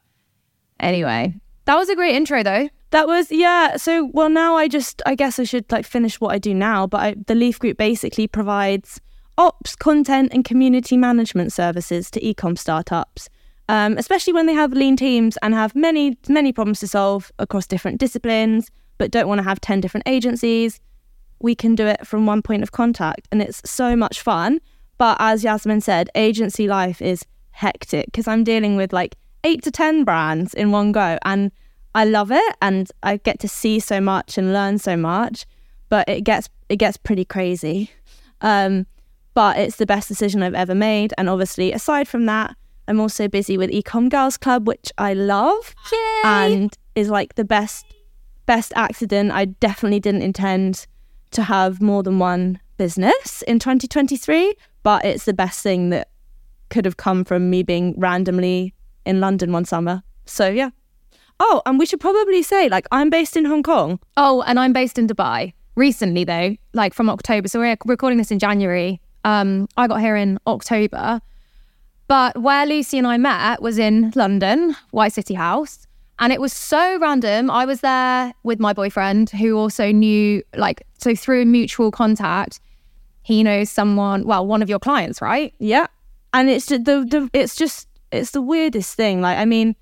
anyway, 0.79 1.35
that 1.65 1.75
was 1.75 1.89
a 1.89 1.95
great 1.95 2.15
intro 2.15 2.43
though. 2.43 2.69
That 2.91 3.07
was 3.07 3.31
yeah. 3.31 3.77
So 3.77 4.09
well, 4.13 4.29
now 4.29 4.55
I 4.55 4.67
just 4.67 5.01
I 5.05 5.15
guess 5.15 5.39
I 5.39 5.43
should 5.43 5.69
like 5.71 5.85
finish 5.85 6.19
what 6.19 6.33
I 6.33 6.37
do 6.37 6.53
now. 6.53 6.87
But 6.87 6.99
I, 6.99 7.15
the 7.27 7.35
Leaf 7.35 7.57
Group 7.57 7.77
basically 7.77 8.27
provides 8.27 8.99
ops, 9.37 9.75
content, 9.75 10.31
and 10.33 10.43
community 10.45 10.97
management 10.97 11.53
services 11.53 12.11
to 12.11 12.19
ecom 12.19 12.57
startups, 12.57 13.29
um, 13.69 13.97
especially 13.97 14.33
when 14.33 14.45
they 14.45 14.53
have 14.53 14.73
lean 14.73 14.97
teams 14.97 15.37
and 15.41 15.53
have 15.53 15.73
many 15.73 16.17
many 16.27 16.51
problems 16.51 16.81
to 16.81 16.87
solve 16.87 17.31
across 17.39 17.65
different 17.65 17.97
disciplines, 17.97 18.69
but 18.97 19.09
don't 19.09 19.27
want 19.27 19.39
to 19.39 19.43
have 19.43 19.61
ten 19.61 19.79
different 19.79 20.07
agencies. 20.07 20.79
We 21.39 21.55
can 21.55 21.75
do 21.75 21.87
it 21.87 22.05
from 22.05 22.25
one 22.25 22.41
point 22.41 22.61
of 22.61 22.73
contact, 22.73 23.27
and 23.31 23.41
it's 23.41 23.61
so 23.63 23.95
much 23.95 24.19
fun. 24.21 24.59
But 24.97 25.15
as 25.19 25.45
Yasmine 25.45 25.81
said, 25.81 26.09
agency 26.13 26.67
life 26.67 27.01
is 27.01 27.25
hectic 27.51 28.05
because 28.07 28.27
I'm 28.27 28.43
dealing 28.43 28.75
with 28.75 28.91
like 28.91 29.15
eight 29.45 29.63
to 29.63 29.71
ten 29.71 30.03
brands 30.03 30.53
in 30.53 30.71
one 30.71 30.91
go, 30.91 31.17
and 31.23 31.51
I 31.93 32.05
love 32.05 32.31
it 32.31 32.55
and 32.61 32.89
I 33.03 33.17
get 33.17 33.39
to 33.39 33.47
see 33.47 33.79
so 33.79 33.99
much 33.99 34.37
and 34.37 34.53
learn 34.53 34.77
so 34.77 34.95
much, 34.95 35.45
but 35.89 36.07
it 36.07 36.21
gets 36.21 36.49
it 36.69 36.77
gets 36.77 36.97
pretty 36.97 37.25
crazy. 37.25 37.91
Um, 38.41 38.87
but 39.33 39.57
it's 39.57 39.77
the 39.77 39.85
best 39.85 40.07
decision 40.07 40.43
I've 40.43 40.53
ever 40.53 40.75
made. 40.75 41.13
And 41.17 41.29
obviously, 41.29 41.71
aside 41.71 42.07
from 42.07 42.25
that, 42.25 42.55
I'm 42.87 42.99
also 42.99 43.27
busy 43.27 43.57
with 43.57 43.69
Ecomm 43.69 44.09
Girls 44.09 44.37
Club, 44.37 44.67
which 44.67 44.91
I 44.97 45.13
love 45.13 45.75
Yay! 45.91 46.21
and 46.23 46.77
is 46.95 47.09
like 47.09 47.35
the 47.35 47.45
best 47.45 47.85
best 48.45 48.73
accident. 48.75 49.31
I 49.31 49.45
definitely 49.45 49.99
didn't 49.99 50.23
intend 50.23 50.87
to 51.31 51.43
have 51.43 51.81
more 51.81 52.03
than 52.03 52.19
one 52.19 52.59
business 52.77 53.41
in 53.43 53.59
2023, 53.59 54.55
but 54.83 55.05
it's 55.05 55.25
the 55.25 55.33
best 55.33 55.61
thing 55.61 55.89
that 55.91 56.09
could 56.69 56.85
have 56.85 56.97
come 56.97 57.23
from 57.23 57.49
me 57.49 57.63
being 57.63 57.93
randomly 57.97 58.73
in 59.05 59.19
London 59.19 59.51
one 59.51 59.65
summer. 59.65 60.03
So 60.25 60.49
yeah. 60.49 60.71
Oh, 61.43 61.63
and 61.65 61.79
we 61.79 61.87
should 61.87 61.99
probably 61.99 62.43
say, 62.43 62.69
like, 62.69 62.85
I'm 62.91 63.09
based 63.09 63.35
in 63.35 63.45
Hong 63.45 63.63
Kong. 63.63 63.99
Oh, 64.15 64.43
and 64.45 64.59
I'm 64.59 64.73
based 64.73 64.99
in 64.99 65.07
Dubai. 65.07 65.53
Recently, 65.75 66.23
though, 66.23 66.55
like 66.73 66.93
from 66.93 67.09
October. 67.09 67.47
So 67.47 67.59
we're 67.59 67.75
recording 67.85 68.19
this 68.19 68.29
in 68.29 68.37
January. 68.37 69.01
Um, 69.23 69.67
I 69.75 69.87
got 69.87 70.01
here 70.01 70.15
in 70.15 70.37
October. 70.45 71.19
But 72.07 72.37
where 72.37 72.67
Lucy 72.67 72.99
and 72.99 73.07
I 73.07 73.17
met 73.17 73.59
was 73.59 73.79
in 73.79 74.11
London, 74.15 74.75
White 74.91 75.13
City 75.13 75.33
House. 75.33 75.87
And 76.19 76.31
it 76.31 76.39
was 76.39 76.53
so 76.53 76.99
random. 76.99 77.49
I 77.49 77.65
was 77.65 77.81
there 77.81 78.33
with 78.43 78.59
my 78.59 78.73
boyfriend, 78.73 79.31
who 79.31 79.57
also 79.57 79.91
knew, 79.91 80.43
like, 80.55 80.85
so 80.99 81.15
through 81.15 81.45
mutual 81.45 81.89
contact, 81.89 82.59
he 83.23 83.41
knows 83.41 83.71
someone, 83.71 84.27
well, 84.27 84.45
one 84.45 84.61
of 84.61 84.69
your 84.69 84.77
clients, 84.77 85.23
right? 85.23 85.55
Yeah. 85.57 85.87
And 86.33 86.51
it's 86.51 86.67
just 86.67 86.85
the, 86.85 87.03
the 87.03 87.29
it's 87.33 87.55
just 87.55 87.87
it's 88.11 88.31
the 88.31 88.41
weirdest 88.41 88.95
thing. 88.95 89.21
Like 89.21 89.37
I 89.37 89.45
mean 89.45 89.75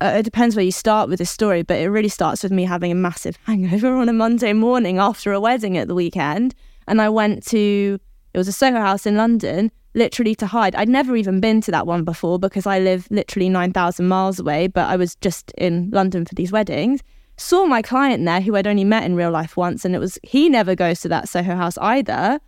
uh, 0.00 0.14
it 0.18 0.22
depends 0.22 0.54
where 0.54 0.64
you 0.64 0.72
start 0.72 1.08
with 1.08 1.18
this 1.18 1.30
story, 1.30 1.62
but 1.62 1.78
it 1.78 1.88
really 1.88 2.08
starts 2.08 2.42
with 2.42 2.52
me 2.52 2.64
having 2.64 2.92
a 2.92 2.94
massive 2.94 3.36
hangover 3.44 3.94
on 3.96 4.08
a 4.08 4.12
Monday 4.12 4.52
morning 4.52 4.98
after 4.98 5.32
a 5.32 5.40
wedding 5.40 5.76
at 5.76 5.88
the 5.88 5.94
weekend. 5.94 6.54
And 6.86 7.02
I 7.02 7.08
went 7.08 7.44
to, 7.46 7.98
it 8.32 8.38
was 8.38 8.48
a 8.48 8.52
Soho 8.52 8.80
house 8.80 9.06
in 9.06 9.16
London, 9.16 9.72
literally 9.94 10.34
to 10.36 10.46
hide. 10.46 10.74
I'd 10.76 10.88
never 10.88 11.16
even 11.16 11.40
been 11.40 11.60
to 11.62 11.70
that 11.72 11.86
one 11.86 12.04
before 12.04 12.38
because 12.38 12.66
I 12.66 12.78
live 12.78 13.08
literally 13.10 13.48
9,000 13.48 14.06
miles 14.06 14.38
away, 14.38 14.68
but 14.68 14.88
I 14.88 14.96
was 14.96 15.16
just 15.16 15.50
in 15.58 15.90
London 15.90 16.24
for 16.24 16.34
these 16.34 16.52
weddings. 16.52 17.00
Saw 17.36 17.66
my 17.66 17.82
client 17.82 18.24
there 18.24 18.40
who 18.40 18.56
I'd 18.56 18.66
only 18.66 18.84
met 18.84 19.04
in 19.04 19.14
real 19.14 19.30
life 19.30 19.56
once, 19.56 19.84
and 19.84 19.94
it 19.94 19.98
was, 19.98 20.18
he 20.22 20.48
never 20.48 20.74
goes 20.74 21.00
to 21.00 21.08
that 21.08 21.28
Soho 21.28 21.54
house 21.56 21.78
either. 21.78 22.40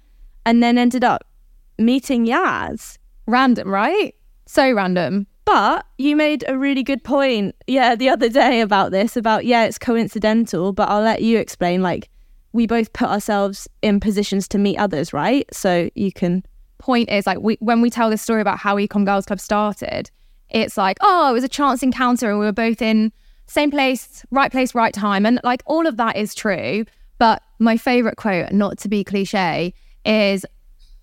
And 0.47 0.63
then 0.63 0.79
ended 0.79 1.05
up 1.05 1.25
meeting 1.79 2.27
Yaz. 2.27 2.99
Random, 3.27 3.69
right? 3.69 4.15
So 4.47 4.73
random. 4.73 5.27
But 5.45 5.87
you 5.99 6.17
made 6.17 6.45
a 6.47 6.57
really 6.57 6.83
good 6.83 7.03
point, 7.03 7.57
yeah, 7.67 7.95
the 7.95 8.09
other 8.09 8.29
day 8.29 8.61
about 8.61 8.93
this 8.93 9.17
about, 9.17 9.45
yeah, 9.45 9.65
it's 9.65 9.79
coincidental, 9.79 10.73
but 10.73 10.89
I'll 10.89 11.03
let 11.03 11.23
you 11.23 11.39
explain. 11.39 11.83
Like, 11.83 12.09
we 12.53 12.67
both 12.67 12.93
put 12.93 13.09
ourselves 13.09 13.69
in 13.83 14.01
positions 14.01 14.47
to 14.49 14.59
meet 14.59 14.79
others, 14.79 15.13
right? 15.13 15.47
So 15.53 15.91
you 15.95 16.13
can. 16.13 16.45
Point 16.79 17.11
is, 17.11 17.27
like, 17.27 17.41
we, 17.41 17.59
when 17.61 17.83
we 17.83 17.91
tell 17.91 18.09
this 18.09 18.23
story 18.23 18.41
about 18.41 18.59
how 18.59 18.77
Ecomm 18.77 19.05
Girls 19.05 19.27
Club 19.27 19.39
started, 19.39 20.11
it's 20.49 20.79
like, 20.79 20.97
oh, 21.03 21.29
it 21.29 21.33
was 21.35 21.45
a 21.45 21.49
chance 21.49 21.83
encounter 21.83 22.31
and 22.31 22.39
we 22.39 22.47
were 22.47 22.53
both 22.53 22.81
in 22.81 23.13
same 23.49 23.71
place, 23.71 24.25
right 24.31 24.51
place, 24.51 24.75
right 24.75 24.95
time. 24.95 25.27
And 25.27 25.41
like, 25.45 25.63
all 25.67 25.87
of 25.87 25.99
that 25.99 26.17
is 26.17 26.35
true. 26.35 26.87
But 27.19 27.43
my 27.59 27.77
favorite 27.77 28.17
quote, 28.17 28.51
not 28.53 28.79
to 28.79 28.89
be 28.89 29.05
cliche, 29.05 29.75
is 30.07 30.47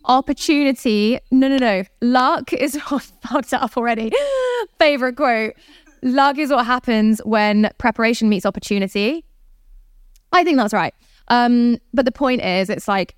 opportunity. 0.07 1.19
No, 1.31 1.47
no, 1.47 1.57
no. 1.57 1.83
Luck 2.01 2.53
is 2.53 2.75
what 2.89 3.03
fucked 3.21 3.53
up 3.53 3.77
already. 3.77 4.11
Favorite 4.79 5.15
quote. 5.15 5.53
Luck 6.01 6.37
is 6.37 6.49
what 6.49 6.65
happens 6.65 7.19
when 7.25 7.69
preparation 7.77 8.29
meets 8.29 8.45
opportunity. 8.45 9.25
I 10.31 10.43
think 10.43 10.57
that's 10.57 10.73
right. 10.73 10.93
Um, 11.29 11.77
but 11.93 12.05
the 12.05 12.11
point 12.11 12.41
is, 12.41 12.69
it's 12.69 12.87
like 12.87 13.15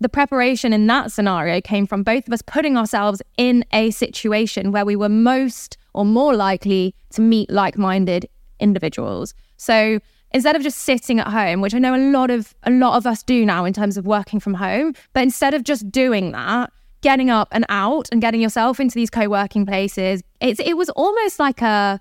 the 0.00 0.08
preparation 0.08 0.72
in 0.72 0.86
that 0.86 1.12
scenario 1.12 1.60
came 1.60 1.86
from 1.86 2.02
both 2.02 2.26
of 2.26 2.32
us 2.32 2.42
putting 2.42 2.76
ourselves 2.76 3.20
in 3.36 3.64
a 3.72 3.90
situation 3.90 4.72
where 4.72 4.84
we 4.84 4.96
were 4.96 5.08
most 5.08 5.76
or 5.94 6.04
more 6.04 6.34
likely 6.34 6.94
to 7.10 7.20
meet 7.20 7.50
like 7.50 7.76
minded 7.76 8.28
individuals. 8.60 9.34
So 9.56 10.00
instead 10.32 10.56
of 10.56 10.62
just 10.62 10.78
sitting 10.78 11.20
at 11.20 11.28
home, 11.28 11.60
which 11.60 11.74
I 11.74 11.78
know 11.78 11.94
a 11.94 12.04
lot 12.10 12.30
of 12.30 12.54
a 12.64 12.70
lot 12.70 12.96
of 12.96 13.06
us 13.06 13.22
do 13.22 13.44
now 13.44 13.64
in 13.64 13.72
terms 13.72 13.96
of 13.96 14.06
working 14.06 14.40
from 14.40 14.54
home, 14.54 14.94
but 15.12 15.22
instead 15.22 15.54
of 15.54 15.64
just 15.64 15.90
doing 15.90 16.32
that, 16.32 16.72
getting 17.02 17.30
up 17.30 17.48
and 17.52 17.64
out 17.68 18.08
and 18.12 18.20
getting 18.20 18.40
yourself 18.40 18.80
into 18.80 18.94
these 18.94 19.10
co-working 19.10 19.66
places, 19.66 20.22
it's 20.40 20.60
it 20.60 20.76
was 20.76 20.88
almost 20.90 21.38
like 21.38 21.62
a 21.62 22.00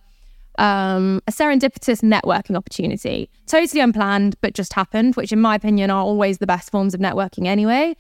um, 0.57 1.21
a 1.25 1.31
serendipitous 1.31 2.01
networking 2.01 2.55
opportunity, 2.55 3.29
totally 3.48 3.79
unplanned, 3.81 4.36
but 4.41 4.53
just 4.53 4.74
happened, 4.74 5.15
which 5.15 5.31
in 5.31 5.39
my 5.39 5.55
opinion 5.55 5.89
are 5.89 6.03
always 6.03 6.39
the 6.39 6.48
best 6.48 6.69
forms 6.69 6.93
of 6.93 7.00
networking 7.00 7.48
anyway. 7.48 7.95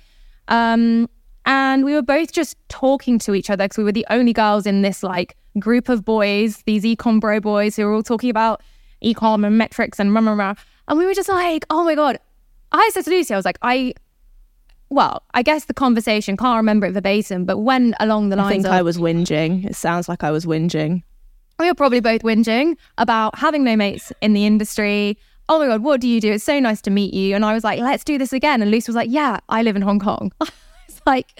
Um, 0.49 1.09
and 1.45 1.85
we 1.85 1.93
were 1.93 2.01
both 2.01 2.33
just 2.33 2.57
talking 2.67 3.17
to 3.19 3.33
each 3.33 3.49
other 3.49 3.63
because 3.65 3.77
we 3.77 3.83
were 3.83 3.93
the 3.93 4.05
only 4.09 4.33
girls 4.33 4.65
in 4.65 4.81
this 4.81 5.03
like 5.03 5.37
group 5.57 5.87
of 5.87 6.03
boys, 6.03 6.63
these 6.65 6.83
ecom 6.83 7.19
bro 7.19 7.39
boys 7.39 7.75
who 7.75 7.85
were 7.85 7.93
all 7.93 8.03
talking 8.03 8.29
about 8.29 8.61
ecom 9.03 9.45
and 9.45 9.57
metrics 9.57 9.99
and 9.99 10.13
rah, 10.13 10.21
rah, 10.21 10.33
rah. 10.33 10.53
And 10.87 10.97
we 10.97 11.05
were 11.05 11.13
just 11.13 11.29
like, 11.29 11.65
oh 11.69 11.83
my 11.83 11.95
God. 11.95 12.19
I 12.71 12.89
said 12.93 13.05
to 13.05 13.09
Lucy, 13.09 13.33
I 13.33 13.37
was 13.37 13.45
like, 13.45 13.57
I, 13.61 13.93
well, 14.89 15.23
I 15.33 15.41
guess 15.41 15.65
the 15.65 15.73
conversation, 15.73 16.37
can't 16.37 16.57
remember 16.57 16.87
it 16.87 16.91
verbatim, 16.91 17.45
but 17.45 17.59
when 17.59 17.95
along 17.99 18.29
the 18.29 18.35
lines 18.35 18.47
I 18.47 18.51
think 18.51 18.65
of, 18.65 18.71
I 18.71 18.81
was 18.81 18.97
whinging. 18.97 19.65
It 19.65 19.75
sounds 19.75 20.09
like 20.09 20.23
I 20.23 20.31
was 20.31 20.45
whinging. 20.45 21.03
we 21.59 21.67
were 21.67 21.75
probably 21.75 21.99
both 21.99 22.21
whinging 22.21 22.75
about 22.97 23.37
having 23.37 23.63
no 23.63 23.75
mates 23.75 24.11
in 24.21 24.33
the 24.33 24.45
industry. 24.45 25.17
Oh 25.47 25.59
my 25.59 25.67
God, 25.67 25.81
what 25.81 26.01
do 26.01 26.07
you 26.07 26.21
do? 26.21 26.31
It's 26.31 26.43
so 26.43 26.59
nice 26.59 26.81
to 26.81 26.91
meet 26.91 27.13
you. 27.13 27.35
And 27.35 27.43
I 27.43 27.53
was 27.53 27.63
like, 27.63 27.79
let's 27.79 28.03
do 28.03 28.17
this 28.17 28.33
again. 28.33 28.61
And 28.61 28.69
Lucy 28.69 28.89
was 28.89 28.95
like, 28.95 29.09
yeah, 29.11 29.39
I 29.49 29.63
live 29.63 29.75
in 29.75 29.81
Hong 29.81 29.99
Kong. 29.99 30.31
it's 30.87 31.01
like, 31.05 31.39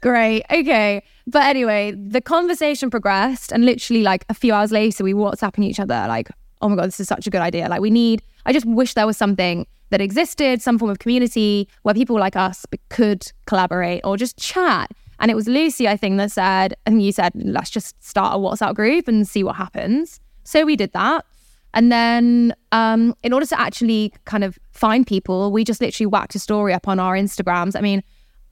great. 0.00 0.44
Okay. 0.50 1.02
But 1.26 1.44
anyway, 1.44 1.92
the 1.92 2.20
conversation 2.20 2.88
progressed. 2.88 3.50
And 3.50 3.64
literally, 3.64 4.02
like 4.02 4.24
a 4.28 4.34
few 4.34 4.54
hours 4.54 4.70
later, 4.70 5.02
we 5.02 5.12
were 5.12 5.30
WhatsApping 5.30 5.64
each 5.64 5.80
other, 5.80 6.04
like, 6.06 6.30
oh 6.62 6.68
my 6.68 6.76
God, 6.76 6.86
this 6.86 7.00
is 7.00 7.08
such 7.08 7.26
a 7.26 7.30
good 7.30 7.40
idea. 7.40 7.68
Like, 7.68 7.80
we 7.80 7.90
need, 7.90 8.22
I 8.44 8.52
just 8.52 8.66
wish 8.66 8.94
there 8.94 9.06
was 9.06 9.16
something 9.16 9.66
that 9.90 10.00
existed, 10.00 10.62
some 10.62 10.78
form 10.78 10.90
of 10.90 10.98
community 10.98 11.68
where 11.82 11.94
people 11.94 12.18
like 12.18 12.36
us 12.36 12.66
could 12.88 13.30
collaborate 13.46 14.00
or 14.04 14.16
just 14.16 14.36
chat. 14.36 14.90
And 15.18 15.30
it 15.30 15.34
was 15.34 15.46
Lucy, 15.46 15.88
I 15.88 15.96
think, 15.96 16.18
that 16.18 16.32
said, 16.32 16.74
and 16.84 17.02
you 17.02 17.12
said, 17.12 17.32
let's 17.34 17.70
just 17.70 18.02
start 18.04 18.34
a 18.34 18.38
WhatsApp 18.38 18.74
group 18.74 19.08
and 19.08 19.26
see 19.26 19.42
what 19.42 19.56
happens. 19.56 20.20
So 20.44 20.64
we 20.64 20.76
did 20.76 20.92
that. 20.92 21.24
And 21.72 21.92
then, 21.92 22.54
um, 22.72 23.14
in 23.22 23.32
order 23.32 23.46
to 23.46 23.60
actually 23.60 24.12
kind 24.24 24.44
of 24.44 24.58
find 24.72 25.06
people, 25.06 25.52
we 25.52 25.64
just 25.64 25.80
literally 25.80 26.06
whacked 26.06 26.34
a 26.34 26.38
story 26.38 26.72
up 26.72 26.88
on 26.88 26.98
our 26.98 27.14
Instagrams. 27.14 27.76
I 27.76 27.80
mean, 27.80 28.02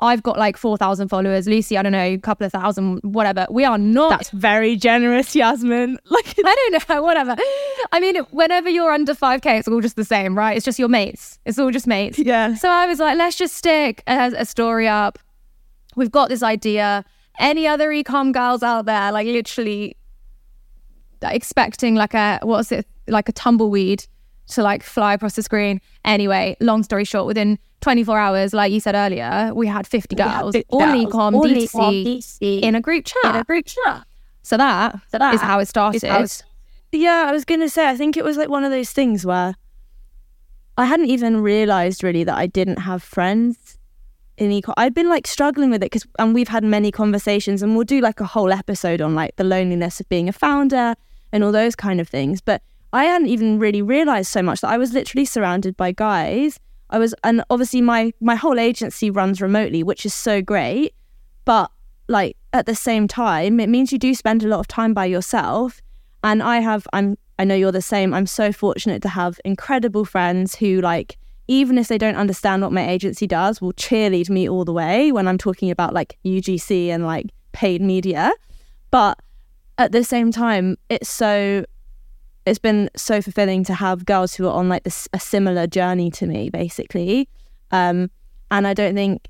I've 0.05 0.23
got 0.23 0.39
like 0.39 0.57
4,000 0.57 1.09
followers. 1.09 1.49
Lucy, 1.49 1.79
I 1.79 1.83
don't 1.83 1.93
know, 1.93 1.99
a 1.99 2.19
couple 2.19 2.45
of 2.45 2.53
thousand, 2.53 3.01
whatever. 3.03 3.47
We 3.51 3.65
are 3.65 3.79
not. 3.79 4.11
That's 4.11 4.31
very 4.31 4.77
generous, 4.77 5.35
Yasmine. 5.35 5.99
Like, 6.11 6.35
I 6.45 6.71
don't 6.71 6.89
know, 6.89 7.03
whatever. 7.03 7.37
I 7.93 7.99
mean, 7.99 8.17
whenever 8.31 8.69
you're 8.69 8.93
under 8.93 9.15
5K, 9.15 9.59
it's 9.59 9.69
all 9.69 9.81
just 9.81 9.97
the 9.97 10.05
same, 10.05 10.37
right? 10.37 10.57
It's 10.57 10.65
just 10.65 10.79
your 10.79 10.89
mates. 10.89 11.39
It's 11.45 11.59
all 11.59 11.71
just 11.71 11.87
mates. 11.87 12.19
Yeah. 12.19 12.55
So 12.55 12.69
I 12.69 12.87
was 12.87 13.01
like, 13.01 13.17
let's 13.19 13.37
just 13.37 13.57
stick 13.57 14.03
a, 14.07 14.33
a 14.37 14.45
story 14.45 14.87
up. 14.87 15.19
We've 15.97 16.11
got 16.11 16.29
this 16.29 16.43
idea. 16.43 17.05
Any 17.39 17.67
other 17.67 17.89
ecom 17.89 18.33
girls 18.33 18.63
out 18.63 18.85
there, 18.85 19.11
like 19.11 19.27
literally 19.27 19.97
expecting 21.23 21.95
like 21.95 22.15
a, 22.15 22.39
what's 22.43 22.71
it, 22.71 22.87
like 23.09 23.29
a 23.29 23.33
tumbleweed 23.33 24.07
to 24.49 24.63
like 24.63 24.83
fly 24.83 25.15
across 25.15 25.35
the 25.35 25.43
screen. 25.43 25.81
Anyway, 26.05 26.57
long 26.61 26.83
story 26.83 27.05
short, 27.05 27.27
within 27.27 27.59
24 27.85 28.19
hours, 28.19 28.53
like 28.55 28.73
you 28.73 28.81
said 28.81 28.95
earlier, 28.95 29.53
we 29.55 29.67
had 29.67 29.87
50 29.87 30.17
girls, 30.17 30.55
50 30.55 30.67
all 30.71 30.79
girls, 30.81 31.05
ecom, 31.13 31.33
DTC, 31.45 32.63
in 32.63 32.75
a 32.75 32.81
group 32.81 33.05
chat. 33.05 33.25
in 33.35 33.37
a 33.37 33.45
group 33.45 33.67
chat. 33.67 34.05
so 34.43 34.57
that, 34.57 34.95
So 35.13 35.19
that 35.19 35.35
is 35.35 35.41
how 35.43 35.59
it 35.61 35.69
started. 35.69 36.03
how 36.03 36.23
it- 36.23 36.43
Yeah, 36.93 37.27
I 37.29 37.33
was 37.33 37.45
gonna 37.45 37.69
say, 37.69 37.89
I 37.89 37.97
think 37.97 38.17
it 38.17 38.25
was 38.25 38.37
like 38.37 38.49
one 38.49 38.65
of 38.65 38.71
those 38.71 38.91
things 38.91 39.27
where 39.27 39.55
I 40.79 40.87
hadn't 40.87 41.07
even 41.11 41.41
realized 41.43 42.03
really 42.03 42.25
that 42.25 42.37
I 42.37 42.47
didn't 42.47 42.79
have 42.81 43.03
friends 43.03 43.79
in 44.39 44.51
eco. 44.51 44.73
I'd 44.77 44.95
been 44.95 45.09
like 45.09 45.27
struggling 45.27 45.71
with 45.71 45.83
it 45.83 45.87
because, 45.93 46.07
and 46.19 46.35
we've 46.35 46.49
had 46.49 46.65
many 46.65 46.91
conversations, 46.91 47.63
and 47.63 47.77
we'll 47.77 47.85
do 47.85 48.01
like 48.01 48.21
a 48.21 48.25
whole 48.27 48.51
episode 48.53 49.01
on 49.01 49.15
like 49.15 49.37
the 49.37 49.45
loneliness 49.45 50.01
of 50.01 50.09
being 50.09 50.29
a 50.29 50.33
founder 50.33 50.95
and 51.33 51.45
all 51.45 51.53
those 51.53 51.77
kind 51.77 52.01
of 52.01 52.09
things. 52.09 52.41
But 52.41 52.63
I 52.93 53.05
hadn't 53.05 53.29
even 53.29 53.59
really 53.59 53.83
realized 53.83 54.31
so 54.31 54.43
much 54.43 54.63
that 54.63 54.69
I 54.71 54.79
was 54.79 54.93
literally 54.93 55.25
surrounded 55.27 55.77
by 55.77 55.93
guys. 55.93 56.59
I 56.95 56.99
was, 56.99 57.13
and 57.25 57.43
obviously 57.51 57.81
my 57.81 58.13
my 58.21 58.37
whole 58.37 58.59
agency 58.59 59.11
runs 59.11 59.41
remotely, 59.41 59.83
which 59.83 60.07
is 60.07 60.15
so 60.15 60.41
great. 60.41 60.95
But 61.45 61.71
like 62.07 62.37
at 62.53 62.67
the 62.67 62.75
same 62.77 63.09
time, 63.09 63.59
it 63.59 63.69
means 63.69 63.93
you 63.93 63.99
do 63.99 64.15
spend 64.15 64.45
a 64.45 64.49
lot 64.49 64.61
of 64.61 64.69
time 64.69 64.95
by 64.95 65.07
yourself. 65.07 65.81
And 66.23 66.41
I 66.41 66.61
have, 66.61 66.87
I'm, 66.93 67.19
I 67.39 67.45
know 67.45 67.57
you're 67.57 67.73
the 67.73 67.83
same. 67.83 68.15
I'm 68.15 68.27
so 68.27 68.53
fortunate 68.53 69.03
to 69.03 69.09
have 69.09 69.41
incredible 69.45 70.05
friends 70.05 70.55
who, 70.55 70.81
like, 70.81 71.19
even 71.49 71.79
if 71.79 71.89
they 71.89 71.99
don't 71.99 72.15
understand 72.15 72.63
what 72.63 72.73
my 72.73 72.89
agency 72.89 73.27
does, 73.27 73.61
will 73.61 73.73
cheerlead 73.73 74.31
me 74.31 74.49
all 74.49 74.65
the 74.65 74.73
way 74.73 75.11
when 75.11 75.27
I'm 75.27 75.37
talking 75.37 75.71
about 75.71 75.93
like 75.93 76.17
UGC 76.25 76.89
and 76.89 77.05
like 77.05 77.27
paid 77.53 77.83
media. 77.83 78.33
But 78.93 79.19
at 79.79 79.91
the 79.91 80.05
same 80.05 80.31
time, 80.31 80.77
it's 80.89 81.11
so, 81.11 81.65
it's 82.47 82.59
been 82.59 82.91
so 82.97 83.23
fulfilling 83.23 83.65
to 83.65 83.75
have 83.75 84.05
girls 84.05 84.35
who 84.35 84.47
are 84.47 84.53
on 84.53 84.69
like 84.69 84.85
this 84.85 85.09
a 85.13 85.21
similar 85.21 85.67
journey 85.67 86.11
to 86.13 86.27
me, 86.27 86.51
basically. 86.51 87.29
Um, 87.71 88.11
and 88.51 88.67
I 88.67 88.75
don't 88.75 88.95
think 88.95 89.29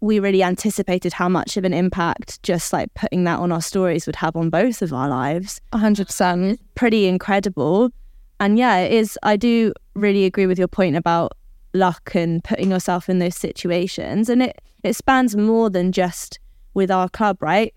we 0.00 0.18
really 0.18 0.42
anticipated 0.42 1.12
how 1.12 1.28
much 1.28 1.56
of 1.56 1.64
an 1.64 1.72
impact 1.72 2.42
just 2.42 2.72
like 2.72 2.92
putting 2.94 3.22
that 3.24 3.38
on 3.38 3.52
our 3.52 3.62
stories 3.62 4.04
would 4.04 4.16
have 4.16 4.34
on 4.34 4.50
both 4.50 4.82
of 4.82 4.92
our 4.92 5.08
lives. 5.08 5.60
100%. 5.72 6.58
Pretty 6.74 7.06
incredible. 7.06 7.90
And 8.40 8.58
yeah, 8.58 8.78
it 8.78 8.92
is. 8.92 9.16
I 9.22 9.36
do 9.36 9.72
really 9.94 10.24
agree 10.24 10.46
with 10.46 10.58
your 10.58 10.66
point 10.66 10.96
about 10.96 11.32
luck 11.72 12.10
and 12.16 12.42
putting 12.42 12.72
yourself 12.72 13.08
in 13.08 13.20
those 13.20 13.36
situations. 13.36 14.28
And 14.28 14.42
it, 14.42 14.60
it 14.82 14.96
spans 14.96 15.36
more 15.36 15.70
than 15.70 15.92
just 15.92 16.40
with 16.74 16.90
our 16.90 17.08
club, 17.08 17.40
right? 17.40 17.72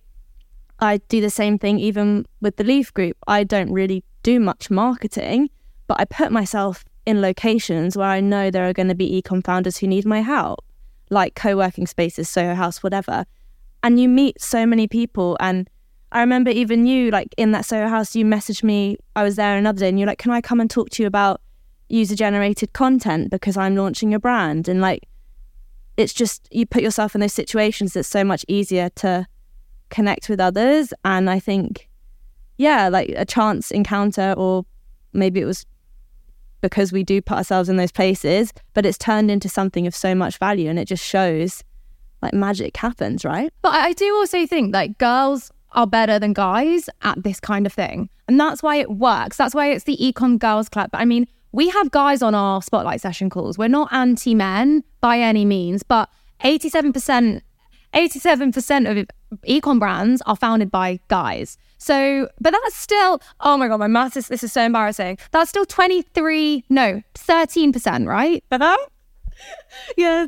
I 0.80 0.98
do 0.98 1.22
the 1.22 1.30
same 1.30 1.60
thing 1.60 1.80
even 1.80 2.26
with 2.42 2.58
the 2.58 2.64
Leaf 2.64 2.92
Group. 2.94 3.18
I 3.28 3.44
don't 3.44 3.72
really 3.72 4.04
do 4.26 4.40
much 4.40 4.72
marketing, 4.72 5.50
but 5.88 6.00
I 6.00 6.06
put 6.06 6.32
myself 6.32 6.84
in 7.06 7.22
locations 7.22 7.96
where 7.96 8.08
I 8.08 8.20
know 8.20 8.50
there 8.50 8.68
are 8.68 8.74
going 8.74 8.88
to 8.88 8.96
be 8.96 9.22
ecom 9.22 9.44
founders 9.46 9.78
who 9.78 9.88
need 9.88 10.06
my 10.06 10.22
help 10.22 10.66
like 11.12 11.36
co-working 11.36 11.86
spaces, 11.86 12.28
Soho 12.28 12.56
House, 12.56 12.82
whatever. 12.82 13.26
And 13.84 14.00
you 14.00 14.10
meet 14.10 14.42
so 14.42 14.66
many 14.66 14.88
people. 14.88 15.38
And 15.40 15.70
I 16.12 16.22
remember 16.22 16.50
even 16.50 16.88
you, 16.88 17.12
like 17.12 17.36
in 17.38 17.52
that 17.52 17.66
Soho 17.66 17.88
House, 17.88 18.16
you 18.16 18.26
messaged 18.26 18.64
me. 18.64 18.98
I 19.16 19.24
was 19.24 19.36
there 19.36 19.56
another 19.56 19.82
day, 19.82 19.90
and 19.90 20.00
you're 20.00 20.08
like, 20.08 20.18
"Can 20.18 20.32
I 20.32 20.42
come 20.42 20.60
and 20.60 20.70
talk 20.70 20.90
to 20.92 21.04
you 21.04 21.08
about 21.08 21.42
user-generated 21.90 22.74
content 22.74 23.30
because 23.30 23.56
I'm 23.56 23.76
launching 23.76 24.16
a 24.16 24.20
brand?" 24.20 24.68
And 24.68 24.82
like, 24.82 25.08
it's 25.98 26.14
just 26.14 26.48
you 26.52 26.66
put 26.66 26.82
yourself 26.82 27.16
in 27.16 27.22
those 27.22 27.34
situations 27.34 27.96
it's 27.96 28.10
so 28.10 28.24
much 28.24 28.44
easier 28.48 28.90
to 28.96 29.26
connect 29.90 30.28
with 30.28 30.40
others 30.40 30.94
and 31.06 31.30
i 31.30 31.40
think 31.40 31.88
yeah 32.58 32.90
like 32.90 33.10
a 33.10 33.26
chance 33.26 33.72
encounter 33.72 34.34
or 34.38 34.66
maybe 35.14 35.40
it 35.42 35.46
was 35.46 35.66
because 36.62 36.92
we 36.92 37.04
do 37.04 37.22
put 37.22 37.38
ourselves 37.38 37.70
in 37.70 37.78
those 37.78 37.92
places 37.92 38.54
but 38.74 38.86
it's 38.86 38.98
turned 38.98 39.30
into 39.30 39.48
something 39.48 39.86
of 39.86 39.96
so 39.96 40.16
much 40.16 40.38
value 40.38 40.70
and 40.70 40.80
it 40.80 40.86
just 40.86 41.04
shows 41.04 41.64
like 42.22 42.34
magic 42.34 42.76
happens 42.78 43.24
right 43.24 43.52
But 43.62 43.74
I 43.74 43.94
do 43.94 44.14
also 44.16 44.48
think 44.48 44.74
like 44.74 44.98
girls 44.98 45.52
are 45.76 45.86
better 45.86 46.18
than 46.18 46.34
guys 46.34 46.90
at 47.04 47.22
this 47.24 47.40
kind 47.40 47.66
of 47.66 47.74
thing. 47.74 48.10
And 48.28 48.40
that's 48.40 48.64
why 48.64 48.78
it 48.78 48.90
works. 48.92 49.38
That's 49.38 49.54
why 49.54 49.72
it's 49.72 49.84
the 49.84 49.98
Ecomm 49.98 50.40
Girls 50.40 50.70
Club. 50.70 50.90
But 50.92 51.02
I 51.02 51.06
mean, 51.06 51.28
we 51.52 51.70
have 51.70 51.92
guys 51.92 52.22
on 52.22 52.34
our 52.34 52.62
spotlight 52.62 53.02
session 53.02 53.30
calls. 53.30 53.58
We're 53.58 53.68
not 53.68 53.92
anti 53.94 54.34
men 54.34 54.84
by 55.02 55.20
any 55.20 55.46
means, 55.46 55.84
but 55.84 56.10
87%, 56.44 57.42
87% 57.94 59.00
of 59.00 59.08
ecom 59.48 59.80
brands 59.80 60.22
are 60.26 60.36
founded 60.36 60.72
by 60.72 61.00
guys. 61.08 61.58
So, 61.86 62.28
but 62.42 62.50
that's 62.52 62.76
still, 62.76 63.22
oh 63.42 63.58
my 63.58 63.68
God, 63.68 63.78
my 63.80 63.86
maths 63.86 64.18
is, 64.18 64.28
this 64.28 64.44
is 64.44 64.52
so 64.52 64.64
embarrassing. 64.64 65.20
That's 65.30 65.52
still 65.52 65.66
23, 65.66 66.64
no, 66.68 67.04
13%, 67.14 68.08
right? 68.08 68.44
yeah 69.98 70.26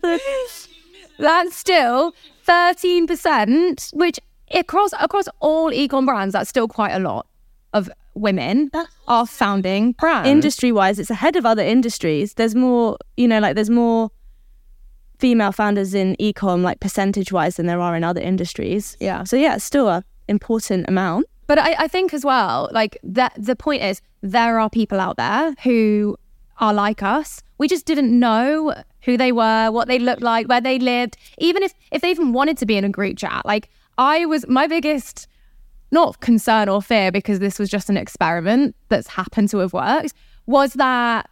that's 1.18 1.56
still 1.56 2.14
13%, 2.48 3.94
which 3.96 4.20
across 4.54 4.92
across 5.00 5.26
all 5.40 5.72
ecom 5.72 6.06
brands, 6.06 6.34
that's 6.34 6.50
still 6.50 6.68
quite 6.68 6.92
a 6.92 7.00
lot 7.00 7.26
of 7.74 7.90
women 8.14 8.70
are 9.08 9.26
founding 9.26 9.94
brands. 9.94 10.28
industry 10.30 10.72
wise 10.72 10.98
it's 11.00 11.10
ahead 11.12 11.36
of 11.36 11.46
other 11.46 11.62
industries 11.62 12.34
there's 12.34 12.56
more 12.56 12.98
you 13.16 13.28
know 13.28 13.40
like 13.40 13.54
there's 13.54 13.70
more 13.70 14.10
female 15.20 15.52
founders 15.52 15.94
in 15.94 16.16
ecom 16.20 16.64
like 16.64 16.80
percentage 16.80 17.32
wise 17.32 17.58
than 17.58 17.68
there 17.68 17.80
are 17.80 17.96
in 17.96 18.04
other 18.04 18.22
industries 18.22 18.98
Yeah. 19.00 19.24
so 19.24 19.36
yeah 19.38 19.56
it's 19.56 19.64
still 19.66 19.88
a 19.88 20.04
important 20.28 20.88
amount 20.88 21.26
But 21.48 21.60
I, 21.60 21.76
I 21.80 21.88
think 21.88 22.14
as 22.14 22.26
well, 22.26 22.70
like 22.72 22.98
that 23.04 23.34
the 23.38 23.56
point 23.56 23.84
is 23.84 24.02
there 24.22 24.60
are 24.60 24.70
people 24.70 25.00
out 25.00 25.18
there 25.18 25.56
who 25.64 26.18
are 26.60 26.74
like 26.74 27.02
us. 27.02 27.42
We 27.58 27.68
just 27.68 27.86
didn't 27.86 28.18
know 28.18 28.76
who 29.02 29.18
they 29.18 29.32
were, 29.32 29.72
what 29.72 29.88
they 29.88 30.00
looked 30.00 30.22
like, 30.22 30.48
where 30.48 30.62
they 30.62 30.78
lived. 30.78 31.18
Even 31.38 31.64
if 31.64 31.74
if 31.92 32.02
they 32.02 32.12
even 32.12 32.34
wanted 32.34 32.58
to 32.58 32.66
be 32.66 32.78
in 32.78 32.84
a 32.84 32.90
group 32.90 33.18
chat. 33.18 33.46
Like 33.46 33.70
I 33.98 34.26
was 34.26 34.48
my 34.48 34.68
biggest 34.68 35.28
not 35.92 36.20
concern 36.20 36.68
or 36.70 36.82
fear 36.82 37.12
because 37.12 37.40
this 37.40 37.58
was 37.60 37.70
just 37.70 37.90
an 37.90 37.98
experiment 37.98 38.76
that's 38.90 39.08
happened 39.08 39.50
to 39.50 39.60
have 39.60 39.74
worked 39.74 40.14
was 40.46 40.74
that 40.74 41.30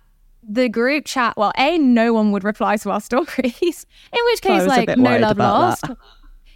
the 0.47 0.69
group 0.69 1.05
chat 1.05 1.35
well 1.35 1.51
a 1.57 1.77
no 1.77 2.13
one 2.13 2.31
would 2.31 2.43
reply 2.43 2.77
to 2.77 2.89
our 2.89 3.01
stories 3.09 3.85
in 4.13 4.19
which 4.25 4.41
case 4.41 4.65
like 4.65 4.97
no 4.97 5.17
love 5.17 5.37
lost 5.37 5.81
that. 5.81 5.97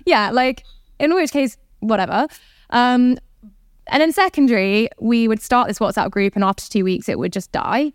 yeah 0.05 0.29
like 0.31 0.63
in 0.99 1.13
which 1.13 1.31
case 1.31 1.57
whatever 1.79 2.27
um 2.69 3.17
and 3.91 4.01
then 4.01 4.11
secondary 4.11 4.89
we 4.99 5.27
would 5.27 5.41
start 5.41 5.67
this 5.67 5.79
whatsapp 5.79 6.11
group 6.11 6.35
and 6.35 6.43
after 6.43 6.67
two 6.69 6.83
weeks 6.83 7.09
it 7.09 7.19
would 7.19 7.33
just 7.33 7.51
die. 7.51 7.91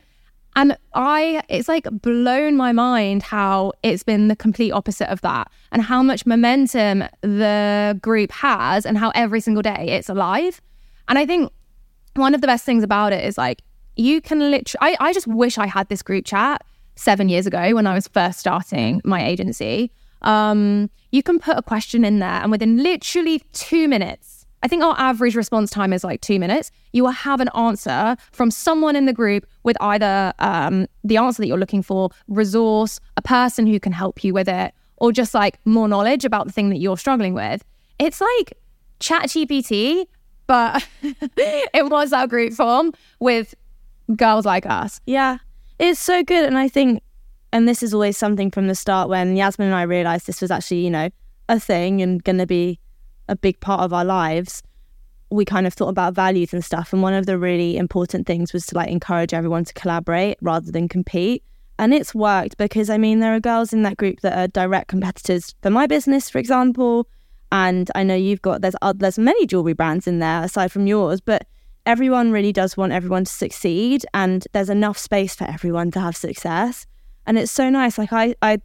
And 0.56 0.76
i 0.94 1.42
it's 1.48 1.68
like 1.68 1.86
blown 1.90 2.56
my 2.56 2.72
mind 2.72 3.22
how 3.22 3.72
it's 3.82 4.04
been 4.04 4.28
the 4.28 4.36
complete 4.36 4.70
opposite 4.72 5.10
of 5.10 5.20
that 5.22 5.50
and 5.72 5.82
how 5.82 6.02
much 6.02 6.26
momentum 6.26 7.04
the 7.22 7.98
group 8.00 8.30
has 8.30 8.86
and 8.86 8.96
how 8.96 9.10
every 9.14 9.40
single 9.40 9.62
day 9.62 9.86
it's 9.88 10.08
alive. 10.08 10.60
And 11.08 11.18
i 11.18 11.26
think 11.26 11.52
one 12.14 12.34
of 12.34 12.40
the 12.40 12.46
best 12.46 12.64
things 12.64 12.84
about 12.84 13.12
it 13.12 13.24
is 13.24 13.36
like 13.36 13.62
you 13.96 14.20
can 14.20 14.38
literally 14.50 14.96
I, 15.00 15.08
I 15.08 15.12
just 15.12 15.26
wish 15.26 15.58
i 15.58 15.66
had 15.66 15.88
this 15.88 16.02
group 16.02 16.24
chat 16.24 16.62
seven 16.96 17.28
years 17.28 17.46
ago 17.46 17.74
when 17.74 17.86
i 17.86 17.94
was 17.94 18.08
first 18.08 18.38
starting 18.38 19.00
my 19.04 19.24
agency. 19.24 19.90
Um, 20.22 20.88
you 21.12 21.22
can 21.22 21.38
put 21.38 21.58
a 21.58 21.62
question 21.62 22.02
in 22.02 22.18
there 22.18 22.40
and 22.42 22.50
within 22.50 22.82
literally 22.82 23.42
two 23.52 23.88
minutes 23.88 24.43
i 24.64 24.68
think 24.68 24.82
our 24.82 24.98
average 24.98 25.36
response 25.36 25.70
time 25.70 25.92
is 25.92 26.02
like 26.02 26.20
two 26.20 26.38
minutes. 26.40 26.70
You 26.92 27.04
will 27.04 27.10
have 27.10 27.40
an 27.40 27.50
answer 27.54 28.16
from 28.32 28.50
someone 28.50 28.96
in 28.96 29.04
the 29.04 29.12
group 29.12 29.46
with 29.62 29.76
either 29.80 30.32
um, 30.38 30.86
the 31.04 31.18
answer 31.18 31.42
that 31.42 31.46
you're 31.46 31.58
looking 31.58 31.82
for 31.82 32.10
resource 32.28 32.98
a 33.16 33.22
person 33.22 33.66
who 33.66 33.78
can 33.78 33.92
help 33.92 34.24
you 34.24 34.32
with 34.32 34.48
it 34.48 34.72
or 34.96 35.12
just 35.12 35.34
like 35.34 35.58
more 35.64 35.86
knowledge 35.86 36.24
about 36.24 36.46
the 36.46 36.52
thing 36.52 36.70
that 36.70 36.78
you're 36.78 36.96
struggling 36.96 37.34
with. 37.34 37.64
It's 37.98 38.20
like 38.20 38.58
chat 39.00 39.24
gpt 39.24 40.06
but 40.46 40.86
it 41.02 41.90
was 41.90 42.12
our 42.12 42.26
group 42.26 42.52
form 42.52 42.92
with 43.20 43.54
girls 44.16 44.46
like 44.46 44.66
us. 44.66 45.00
yeah. 45.06 45.38
It's 45.78 46.00
so 46.00 46.22
good 46.22 46.44
and 46.44 46.56
i 46.56 46.68
think 46.68 47.02
and 47.52 47.68
this 47.68 47.82
is 47.82 47.92
always 47.92 48.16
something 48.16 48.50
from 48.50 48.68
the 48.68 48.74
start 48.74 49.08
when 49.08 49.36
yasmin 49.36 49.68
and 49.68 49.74
i 49.74 49.82
realized 49.82 50.26
this 50.26 50.40
was 50.40 50.50
actually 50.50 50.84
you 50.84 50.90
know 50.90 51.08
a 51.48 51.58
thing 51.58 52.00
and 52.00 52.22
going 52.22 52.38
to 52.38 52.46
be 52.46 52.78
a 53.28 53.36
big 53.36 53.58
part 53.60 53.80
of 53.80 53.92
our 53.92 54.04
lives 54.04 54.62
we 55.34 55.44
kind 55.44 55.66
of 55.66 55.74
thought 55.74 55.88
about 55.88 56.14
values 56.14 56.52
and 56.52 56.64
stuff. 56.64 56.92
And 56.92 57.02
one 57.02 57.14
of 57.14 57.26
the 57.26 57.38
really 57.38 57.76
important 57.76 58.26
things 58.26 58.52
was 58.52 58.66
to 58.66 58.76
like 58.76 58.88
encourage 58.88 59.34
everyone 59.34 59.64
to 59.64 59.74
collaborate 59.74 60.38
rather 60.40 60.70
than 60.70 60.88
compete. 60.88 61.42
And 61.78 61.92
it's 61.92 62.14
worked 62.14 62.56
because 62.56 62.88
i 62.88 62.96
mean 62.96 63.18
there 63.18 63.34
are 63.34 63.40
girls 63.40 63.72
in 63.72 63.82
that 63.82 63.96
group 63.96 64.20
that 64.20 64.38
are 64.38 64.46
direct 64.46 64.88
competitors 64.88 65.54
for 65.60 65.70
my 65.70 65.86
business 65.86 66.30
for 66.30 66.38
example. 66.38 67.08
And 67.50 67.90
i 67.94 68.02
know 68.02 68.14
you've 68.14 68.42
got 68.42 68.60
there's 68.62 68.76
oth- 68.80 68.98
there's 68.98 69.18
many 69.18 69.46
jewelry 69.46 69.72
brands 69.72 70.06
in 70.06 70.20
there 70.20 70.44
aside 70.44 70.70
from 70.70 70.86
yours 70.86 71.20
but 71.20 71.46
everyone 71.86 72.32
really 72.32 72.52
does 72.52 72.76
want 72.76 72.92
everyone 72.92 73.24
to 73.24 73.32
succeed. 73.32 74.06
And 74.14 74.46
there's 74.52 74.70
enough 74.70 74.98
space 74.98 75.34
for 75.34 75.44
everyone 75.44 75.90
to 75.92 76.00
have 76.00 76.16
success. 76.16 76.86
And 77.26 77.38
it's 77.38 77.52
so 77.52 77.68
nice. 77.70 77.98
Like 77.98 78.12
i 78.12 78.34
i 78.40 78.58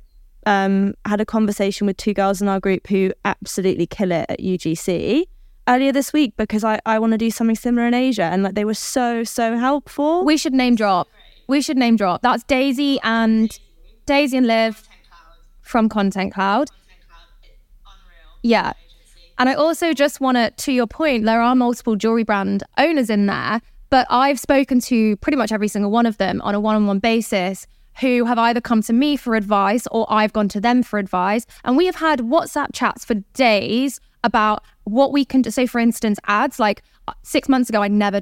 um, 0.45 0.93
had 1.05 1.21
a 1.21 1.25
conversation 1.25 1.87
with 1.87 1.97
two 1.97 2.13
girls 2.13 2.41
in 2.41 2.47
our 2.47 2.59
group 2.59 2.87
who 2.87 3.11
absolutely 3.25 3.87
kill 3.87 4.11
it 4.11 4.25
at 4.29 4.39
UGC 4.39 5.25
earlier 5.67 5.91
this 5.91 6.11
week 6.11 6.33
because 6.37 6.63
I, 6.63 6.79
I 6.85 6.99
want 6.99 7.11
to 7.11 7.17
do 7.17 7.29
something 7.29 7.55
similar 7.55 7.87
in 7.87 7.93
Asia 7.93 8.23
and 8.23 8.43
like 8.43 8.55
they 8.55 8.65
were 8.65 8.73
so 8.73 9.23
so 9.23 9.57
helpful. 9.57 10.25
We 10.25 10.37
should 10.37 10.53
name 10.53 10.75
drop. 10.75 11.07
We 11.47 11.61
should 11.61 11.77
name 11.77 11.95
drop. 11.95 12.21
That's 12.21 12.43
Daisy 12.43 12.99
and 13.03 13.57
Daisy 14.05 14.37
and 14.37 14.47
Liv 14.47 14.87
from 15.61 15.89
Content 15.89 16.33
Cloud. 16.33 16.69
Yeah. 18.41 18.73
And 19.37 19.47
I 19.47 19.53
also 19.53 19.93
just 19.93 20.19
want 20.19 20.35
to, 20.35 20.51
to 20.51 20.71
your 20.71 20.87
point, 20.87 21.25
there 21.25 21.41
are 21.41 21.55
multiple 21.55 21.95
jewelry 21.95 22.23
brand 22.23 22.63
owners 22.77 23.09
in 23.09 23.25
there, 23.25 23.61
but 23.89 24.05
I've 24.09 24.39
spoken 24.39 24.79
to 24.81 25.15
pretty 25.17 25.37
much 25.37 25.51
every 25.51 25.67
single 25.67 25.91
one 25.91 26.05
of 26.05 26.17
them 26.17 26.41
on 26.41 26.55
a 26.55 26.59
one 26.59 26.75
on 26.75 26.87
one 26.87 26.99
basis 26.99 27.65
who 27.99 28.25
have 28.25 28.37
either 28.37 28.61
come 28.61 28.81
to 28.83 28.93
me 28.93 29.15
for 29.17 29.35
advice 29.35 29.87
or 29.91 30.05
I've 30.09 30.33
gone 30.33 30.49
to 30.49 30.61
them 30.61 30.83
for 30.83 30.99
advice. 30.99 31.45
And 31.63 31.77
we 31.77 31.85
have 31.85 31.95
had 31.95 32.19
WhatsApp 32.19 32.69
chats 32.73 33.05
for 33.05 33.15
days 33.33 33.99
about 34.23 34.63
what 34.83 35.11
we 35.11 35.25
can 35.25 35.41
do. 35.41 35.51
Say, 35.51 35.65
for 35.65 35.79
instance, 35.79 36.19
ads. 36.27 36.59
Like 36.59 36.83
uh, 37.07 37.13
six 37.23 37.49
months 37.49 37.69
ago, 37.69 37.81
I'd 37.81 37.91
never 37.91 38.21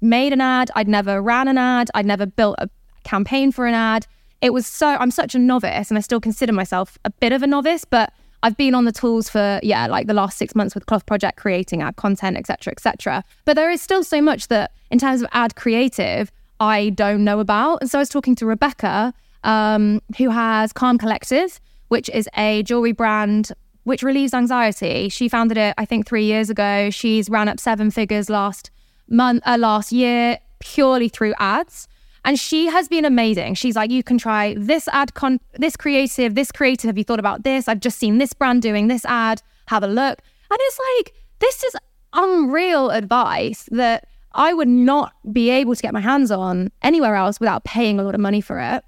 made 0.00 0.32
an 0.32 0.40
ad, 0.40 0.70
I'd 0.74 0.88
never 0.88 1.22
ran 1.22 1.48
an 1.48 1.58
ad, 1.58 1.88
I'd 1.94 2.06
never 2.06 2.26
built 2.26 2.56
a 2.58 2.68
campaign 3.04 3.52
for 3.52 3.66
an 3.66 3.74
ad. 3.74 4.06
It 4.40 4.52
was 4.52 4.66
so, 4.66 4.88
I'm 4.88 5.12
such 5.12 5.34
a 5.34 5.38
novice 5.38 5.90
and 5.90 5.96
I 5.96 6.00
still 6.00 6.20
consider 6.20 6.52
myself 6.52 6.98
a 7.04 7.10
bit 7.10 7.32
of 7.32 7.42
a 7.42 7.46
novice, 7.46 7.84
but 7.84 8.12
I've 8.42 8.56
been 8.56 8.74
on 8.74 8.84
the 8.84 8.92
tools 8.92 9.28
for, 9.28 9.60
yeah, 9.62 9.86
like 9.86 10.08
the 10.08 10.14
last 10.14 10.36
six 10.36 10.56
months 10.56 10.74
with 10.74 10.86
Cloth 10.86 11.06
Project, 11.06 11.38
creating 11.38 11.80
ad 11.80 11.94
content, 11.94 12.36
etc., 12.36 12.72
etc. 12.72 13.22
But 13.44 13.54
there 13.54 13.70
is 13.70 13.80
still 13.80 14.02
so 14.02 14.20
much 14.20 14.48
that, 14.48 14.72
in 14.90 14.98
terms 14.98 15.22
of 15.22 15.28
ad 15.30 15.54
creative, 15.54 16.32
I 16.62 16.90
don't 16.90 17.24
know 17.24 17.40
about. 17.40 17.78
And 17.80 17.90
so 17.90 17.98
I 17.98 18.02
was 18.02 18.08
talking 18.08 18.36
to 18.36 18.46
Rebecca, 18.46 19.12
um, 19.42 20.00
who 20.16 20.30
has 20.30 20.72
Calm 20.72 20.96
Collective, 20.96 21.60
which 21.88 22.08
is 22.10 22.28
a 22.36 22.62
jewelry 22.62 22.92
brand 22.92 23.50
which 23.82 24.04
relieves 24.04 24.32
anxiety. 24.32 25.08
She 25.08 25.28
founded 25.28 25.58
it, 25.58 25.74
I 25.76 25.84
think, 25.84 26.06
three 26.06 26.24
years 26.24 26.50
ago. 26.50 26.88
She's 26.90 27.28
ran 27.28 27.48
up 27.48 27.58
seven 27.58 27.90
figures 27.90 28.30
last 28.30 28.70
month, 29.08 29.42
uh, 29.44 29.56
last 29.58 29.90
year, 29.90 30.38
purely 30.60 31.08
through 31.08 31.34
ads. 31.40 31.88
And 32.24 32.38
she 32.38 32.66
has 32.66 32.86
been 32.86 33.04
amazing. 33.04 33.54
She's 33.54 33.74
like, 33.74 33.90
you 33.90 34.04
can 34.04 34.18
try 34.18 34.54
this 34.56 34.86
ad, 34.86 35.14
con- 35.14 35.40
this 35.54 35.76
creative, 35.76 36.36
this 36.36 36.52
creative. 36.52 36.86
Have 36.86 36.96
you 36.96 37.02
thought 37.02 37.18
about 37.18 37.42
this? 37.42 37.66
I've 37.66 37.80
just 37.80 37.98
seen 37.98 38.18
this 38.18 38.32
brand 38.32 38.62
doing 38.62 38.86
this 38.86 39.04
ad. 39.04 39.42
Have 39.66 39.82
a 39.82 39.88
look. 39.88 40.20
And 40.48 40.58
it's 40.60 40.78
like, 40.96 41.14
this 41.40 41.64
is 41.64 41.74
unreal 42.12 42.90
advice 42.90 43.68
that 43.72 44.06
I 44.34 44.54
would 44.54 44.68
not 44.68 45.12
be 45.32 45.50
able 45.50 45.74
to 45.74 45.82
get 45.82 45.92
my 45.92 46.00
hands 46.00 46.30
on 46.30 46.70
anywhere 46.82 47.14
else 47.14 47.40
without 47.40 47.64
paying 47.64 47.98
a 47.98 48.02
lot 48.02 48.14
of 48.14 48.20
money 48.20 48.40
for 48.40 48.58
it. 48.58 48.84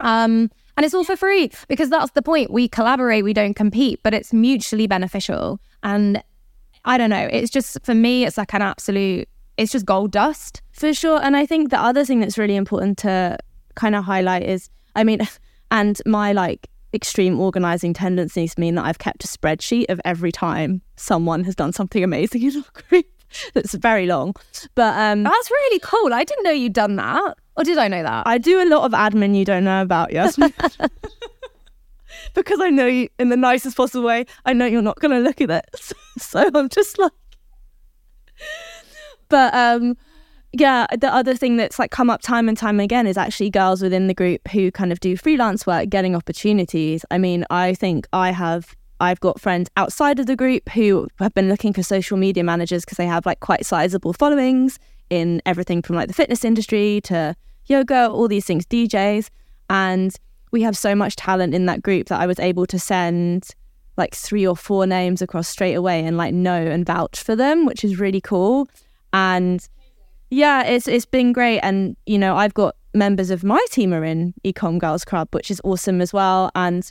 Um, 0.00 0.50
and 0.76 0.84
it's 0.84 0.94
all 0.94 1.04
for 1.04 1.16
free 1.16 1.50
because 1.68 1.88
that's 1.88 2.12
the 2.12 2.22
point. 2.22 2.50
We 2.50 2.68
collaborate, 2.68 3.24
we 3.24 3.32
don't 3.32 3.54
compete, 3.54 4.00
but 4.02 4.12
it's 4.12 4.32
mutually 4.32 4.86
beneficial. 4.86 5.60
And 5.82 6.22
I 6.84 6.98
don't 6.98 7.10
know, 7.10 7.28
it's 7.30 7.50
just 7.50 7.78
for 7.84 7.94
me, 7.94 8.24
it's 8.24 8.36
like 8.36 8.52
an 8.54 8.62
absolute, 8.62 9.28
it's 9.56 9.72
just 9.72 9.86
gold 9.86 10.10
dust. 10.10 10.62
For 10.72 10.92
sure. 10.92 11.22
And 11.22 11.36
I 11.36 11.46
think 11.46 11.70
the 11.70 11.80
other 11.80 12.04
thing 12.04 12.20
that's 12.20 12.36
really 12.36 12.56
important 12.56 12.98
to 12.98 13.38
kind 13.76 13.94
of 13.94 14.04
highlight 14.04 14.42
is, 14.42 14.68
I 14.96 15.04
mean, 15.04 15.20
and 15.70 16.00
my 16.06 16.32
like 16.32 16.68
extreme 16.92 17.40
organizing 17.40 17.92
tendencies 17.92 18.56
mean 18.56 18.76
that 18.76 18.84
I've 18.84 18.98
kept 18.98 19.24
a 19.24 19.28
spreadsheet 19.28 19.86
of 19.88 20.00
every 20.04 20.30
time 20.30 20.80
someone 20.96 21.44
has 21.44 21.54
done 21.54 21.72
something 21.72 22.04
amazing 22.04 22.42
in 22.42 22.56
our 22.56 22.82
group. 22.88 23.06
That's 23.54 23.74
very 23.74 24.06
long. 24.06 24.34
But 24.74 24.98
um 24.98 25.22
That's 25.22 25.50
really 25.50 25.80
cool. 25.80 26.12
I 26.12 26.24
didn't 26.24 26.44
know 26.44 26.50
you'd 26.50 26.72
done 26.72 26.96
that. 26.96 27.36
Or 27.56 27.64
did 27.64 27.78
I 27.78 27.88
know 27.88 28.02
that? 28.02 28.26
I 28.26 28.38
do 28.38 28.60
a 28.62 28.66
lot 28.68 28.84
of 28.84 28.92
admin 28.92 29.36
you 29.36 29.44
don't 29.44 29.64
know 29.64 29.80
about, 29.80 30.12
Yasmine. 30.12 30.52
because 32.34 32.60
I 32.60 32.70
know 32.70 32.86
you 32.86 33.08
in 33.18 33.28
the 33.28 33.36
nicest 33.36 33.76
possible 33.76 34.04
way. 34.04 34.26
I 34.44 34.52
know 34.52 34.66
you're 34.66 34.82
not 34.82 34.98
going 35.00 35.12
to 35.12 35.18
look 35.18 35.40
at 35.40 35.50
it, 35.50 35.94
so 36.18 36.50
I'm 36.54 36.68
just 36.68 36.98
like. 36.98 37.12
But 39.28 39.54
um, 39.54 39.96
yeah, 40.52 40.86
the 40.98 41.12
other 41.12 41.34
thing 41.34 41.56
that's 41.56 41.78
like 41.78 41.90
come 41.90 42.10
up 42.10 42.22
time 42.22 42.48
and 42.48 42.56
time 42.56 42.80
again 42.80 43.06
is 43.06 43.16
actually 43.16 43.50
girls 43.50 43.82
within 43.82 44.06
the 44.06 44.14
group 44.14 44.46
who 44.48 44.70
kind 44.70 44.92
of 44.92 45.00
do 45.00 45.16
freelance 45.16 45.66
work, 45.66 45.88
getting 45.88 46.14
opportunities. 46.14 47.04
I 47.10 47.18
mean, 47.18 47.44
I 47.50 47.74
think 47.74 48.06
I 48.12 48.32
have 48.32 48.74
I've 49.00 49.20
got 49.20 49.40
friends 49.40 49.68
outside 49.76 50.18
of 50.18 50.26
the 50.26 50.36
group 50.36 50.68
who 50.70 51.08
have 51.18 51.34
been 51.34 51.48
looking 51.48 51.72
for 51.72 51.82
social 51.82 52.16
media 52.16 52.44
managers 52.44 52.84
because 52.84 52.96
they 52.96 53.06
have 53.06 53.26
like 53.26 53.40
quite 53.40 53.66
sizable 53.66 54.12
followings 54.12 54.78
in 55.10 55.42
everything 55.46 55.82
from 55.82 55.96
like 55.96 56.08
the 56.08 56.14
fitness 56.14 56.44
industry 56.44 57.00
to 57.04 57.34
yoga, 57.66 58.08
all 58.08 58.28
these 58.28 58.44
things, 58.44 58.66
DJs. 58.66 59.28
And 59.70 60.14
we 60.50 60.62
have 60.62 60.76
so 60.76 60.94
much 60.94 61.16
talent 61.16 61.54
in 61.54 61.66
that 61.66 61.82
group 61.82 62.08
that 62.08 62.20
I 62.20 62.26
was 62.26 62.38
able 62.38 62.66
to 62.66 62.78
send 62.78 63.50
like 63.96 64.14
three 64.14 64.46
or 64.46 64.56
four 64.56 64.86
names 64.86 65.22
across 65.22 65.48
straight 65.48 65.74
away 65.74 66.04
and 66.04 66.16
like 66.16 66.34
know 66.34 66.54
and 66.54 66.86
vouch 66.86 67.22
for 67.22 67.36
them, 67.36 67.66
which 67.66 67.84
is 67.84 67.98
really 67.98 68.20
cool. 68.20 68.68
And 69.12 69.66
yeah, 70.30 70.64
it's 70.64 70.88
it's 70.88 71.06
been 71.06 71.32
great. 71.32 71.60
And 71.60 71.96
you 72.06 72.18
know, 72.18 72.36
I've 72.36 72.54
got 72.54 72.76
members 72.92 73.30
of 73.30 73.44
my 73.44 73.64
team 73.70 73.92
are 73.92 74.04
in 74.04 74.34
Ecomm 74.44 74.78
Girls 74.78 75.04
Club, 75.04 75.28
which 75.32 75.50
is 75.50 75.60
awesome 75.64 76.00
as 76.00 76.12
well. 76.12 76.50
And 76.54 76.90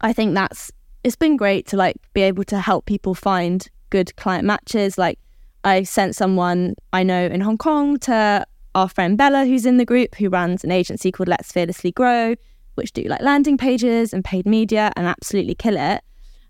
I 0.00 0.12
think 0.12 0.34
that's 0.34 0.70
it's 1.04 1.16
been 1.16 1.36
great 1.36 1.66
to 1.68 1.76
like 1.76 1.96
be 2.12 2.22
able 2.22 2.44
to 2.44 2.58
help 2.58 2.86
people 2.86 3.14
find 3.14 3.66
good 3.90 4.14
client 4.16 4.44
matches. 4.44 4.98
Like 4.98 5.18
I 5.64 5.82
sent 5.82 6.16
someone 6.16 6.74
I 6.92 7.02
know 7.02 7.26
in 7.26 7.40
Hong 7.40 7.58
Kong 7.58 7.98
to 8.00 8.46
our 8.74 8.88
friend 8.88 9.16
Bella, 9.16 9.44
who's 9.44 9.66
in 9.66 9.76
the 9.76 9.84
group, 9.84 10.14
who 10.16 10.28
runs 10.28 10.64
an 10.64 10.70
agency 10.70 11.10
called 11.10 11.28
Let's 11.28 11.52
Fearlessly 11.52 11.92
Grow, 11.92 12.34
which 12.74 12.92
do 12.92 13.02
like 13.04 13.22
landing 13.22 13.56
pages 13.56 14.12
and 14.12 14.24
paid 14.24 14.46
media 14.46 14.92
and 14.96 15.06
absolutely 15.06 15.54
kill 15.54 15.76
it. 15.76 16.02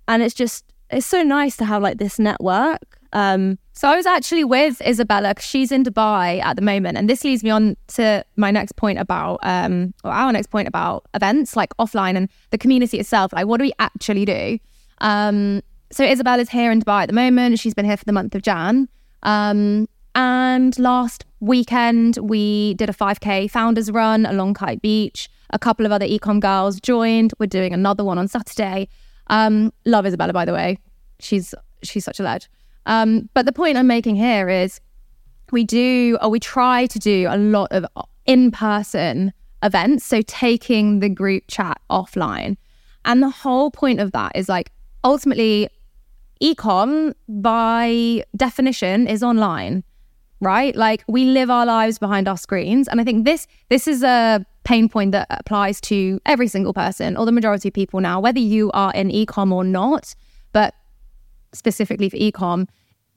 And 0.07 0.23
it's 0.23 0.35
just 0.35 0.65
it's 0.91 1.07
so 1.07 1.23
nice 1.23 1.57
to 1.59 1.65
have 1.65 1.83
like 1.83 1.99
this 1.99 2.19
network 2.19 2.99
um, 3.13 3.59
so 3.79 3.89
I 3.89 3.95
was 3.95 4.07
actually 4.07 4.43
with 4.43 4.83
Isabella 4.85 5.29
because 5.29 5.45
she's 5.45 5.71
in 5.71 5.85
Dubai 5.85 6.43
at 6.43 6.57
the 6.57 6.63
moment, 6.63 6.99
and 6.99 7.09
this 7.09 7.23
leads 7.23 7.45
me 7.45 7.51
on 7.51 7.77
to 7.95 8.25
my 8.35 8.51
next 8.51 8.75
point 8.75 8.99
about, 8.99 9.39
um, 9.45 9.95
or 10.03 10.11
our 10.11 10.33
next 10.33 10.49
point 10.49 10.67
about 10.67 11.07
events 11.15 11.55
like 11.55 11.73
offline 11.77 12.17
and 12.17 12.29
the 12.51 12.59
community 12.59 12.99
itself. 12.99 13.33
Like, 13.33 13.47
what 13.47 13.59
do 13.59 13.63
we 13.63 13.73
actually 13.79 14.25
do? 14.25 14.59
Um, 15.01 15.63
so 15.93 16.03
Isabella's 16.03 16.49
here 16.49 16.73
in 16.73 16.83
Dubai 16.83 17.03
at 17.03 17.07
the 17.07 17.13
moment. 17.13 17.61
She's 17.61 17.73
been 17.73 17.85
here 17.85 17.97
for 17.97 18.05
the 18.05 18.11
month 18.11 18.35
of 18.35 18.43
Jan. 18.43 18.89
Um, 19.23 19.89
and 20.17 20.77
last 20.81 21.25
weekend 21.39 22.17
we 22.17 22.75
did 22.75 22.91
a 22.91 22.93
5k 22.93 23.49
founders 23.49 23.93
run 23.93 24.27
along 24.27 24.55
Kite 24.55 24.83
Beach. 24.83 25.31
A 25.51 25.59
couple 25.61 25.87
of 25.87 25.93
other 25.93 26.05
ecom 26.05 26.41
girls 26.41 26.81
joined. 26.81 27.33
We're 27.39 27.47
doing 27.47 27.73
another 27.73 28.03
one 28.03 28.19
on 28.19 28.27
Saturday. 28.27 28.89
Um, 29.29 29.73
love 29.85 30.05
Isabella, 30.05 30.33
by 30.33 30.45
the 30.45 30.53
way. 30.53 30.79
She's 31.21 31.55
she's 31.85 32.05
such 32.05 32.19
a 32.19 32.25
lad. 32.25 32.49
Um, 32.89 33.29
but 33.35 33.47
the 33.47 33.53
point 33.53 33.77
I'm 33.77 33.87
making 33.87 34.17
here 34.17 34.49
is 34.49 34.81
we 35.53 35.63
do, 35.63 36.19
or 36.21 36.31
we 36.31 36.41
try 36.41 36.87
to 36.87 36.99
do 36.99 37.29
a 37.31 37.37
lot 37.37 37.71
of 37.71 37.87
in 38.27 38.51
person 38.51 39.33
events. 39.63 40.05
So 40.05 40.23
taking 40.23 40.99
the 41.01 41.09
group 41.09 41.45
chat 41.47 41.81
offline. 41.91 42.57
And 43.05 43.23
the 43.23 43.31
whole 43.31 43.71
point 43.71 44.01
of 44.01 44.13
that 44.13 44.33
is 44.35 44.49
like 44.49 44.73
ultimately, 45.05 45.69
ecom 46.41 47.13
by 47.29 48.23
definition 48.37 49.09
is 49.09 49.25
online 49.25 49.83
right 50.41 50.77
like 50.77 51.03
we 51.09 51.25
live 51.25 51.51
our 51.51 51.67
lives 51.67 51.99
behind 51.99 52.29
our 52.29 52.37
screens 52.37 52.87
and 52.87 53.01
i 53.01 53.05
think 53.05 53.25
this 53.25 53.49
this 53.71 53.89
is 53.89 54.05
a 54.05 54.45
pain 54.63 54.89
point 54.89 55.11
that 55.11 55.27
applies 55.31 55.81
to 55.81 56.21
every 56.27 56.47
single 56.47 56.73
person 56.73 57.17
or 57.17 57.27
the 57.27 57.33
majority 57.33 57.69
of 57.69 57.75
people 57.75 58.01
now 58.01 58.21
whether 58.21 58.39
you 58.39 58.71
are 58.73 58.93
in 58.93 59.09
ecom 59.09 59.53
or 59.53 59.65
not 59.65 60.15
specifically 61.53 62.09
for 62.09 62.17
ecom 62.17 62.67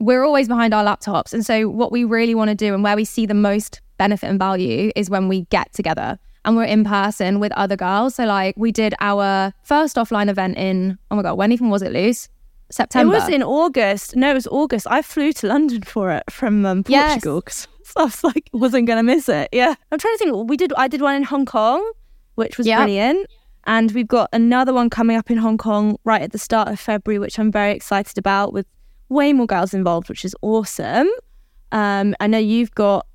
we're 0.02 0.24
always 0.24 0.48
behind 0.48 0.74
our 0.74 0.84
laptops. 0.84 1.34
And 1.34 1.46
so, 1.46 1.70
what 1.70 1.92
we 1.92 2.04
really 2.04 2.36
want 2.36 2.50
to 2.50 2.56
do 2.56 2.74
and 2.74 2.84
where 2.84 2.96
we 2.96 3.06
see 3.06 3.26
the 3.26 3.34
most 3.34 3.82
benefit 3.98 4.28
and 4.28 4.40
value 4.40 4.92
is 4.96 5.10
when 5.10 5.28
we 5.28 5.42
get 5.46 5.72
together 5.74 6.18
and 6.44 6.58
we're 6.58 6.64
in 6.64 6.84
person 6.84 7.40
with 7.40 7.52
other 7.54 7.76
girls. 7.76 8.16
So, 8.16 8.26
like, 8.26 8.56
we 8.58 8.72
did 8.72 8.96
our 9.00 9.54
first 9.64 9.96
offline 9.96 10.30
event 10.30 10.58
in, 10.58 10.98
oh 11.12 11.16
my 11.16 11.22
God, 11.22 11.36
when 11.36 11.52
even 11.52 11.70
was 11.70 11.82
it, 11.82 11.92
Luce? 11.92 12.28
September. 12.72 13.14
It 13.14 13.20
was 13.20 13.30
in 13.30 13.44
August. 13.44 14.16
No, 14.16 14.32
it 14.32 14.34
was 14.34 14.48
August. 14.48 14.88
I 14.90 15.02
flew 15.02 15.34
to 15.34 15.48
London 15.48 15.84
for 15.84 16.12
it 16.12 16.24
from 16.32 16.66
um, 16.66 16.84
Portugal 16.84 17.42
because 17.42 17.68
yes. 17.86 17.94
I 17.98 18.04
was 18.04 18.24
like, 18.24 18.50
wasn't 18.54 18.88
going 18.88 18.98
to 18.98 19.04
miss 19.04 19.28
it. 19.28 19.50
Yeah. 19.52 19.76
I'm 19.92 20.00
trying 20.00 20.16
to 20.16 20.18
think. 20.18 20.50
We 20.50 20.56
did, 20.58 20.72
I 20.78 20.88
did 20.88 21.02
one 21.02 21.16
in 21.16 21.24
Hong 21.24 21.46
Kong, 21.46 21.92
which 22.36 22.58
was 22.58 22.66
yep. 22.66 22.80
brilliant. 22.80 23.30
And 23.66 23.92
we've 23.92 24.08
got 24.08 24.30
another 24.34 24.74
one 24.74 24.90
coming 24.90 25.18
up 25.18 25.30
in 25.30 25.38
Hong 25.38 25.58
Kong 25.58 25.98
right 26.04 26.22
at 26.22 26.32
the 26.32 26.38
start 26.38 26.68
of 26.68 26.80
February, 26.80 27.20
which 27.20 27.38
I'm 27.38 27.52
very 27.52 27.74
excited 27.74 28.18
about 28.18 28.54
with 28.54 28.66
way 29.10 29.34
more 29.34 29.46
girls 29.46 29.74
involved, 29.74 30.10
which 30.10 30.26
is 30.26 30.36
awesome. 30.42 31.10
Um, 31.72 32.16
I 32.20 32.28
know 32.28 32.38
you've 32.38 32.74
got 32.76 33.06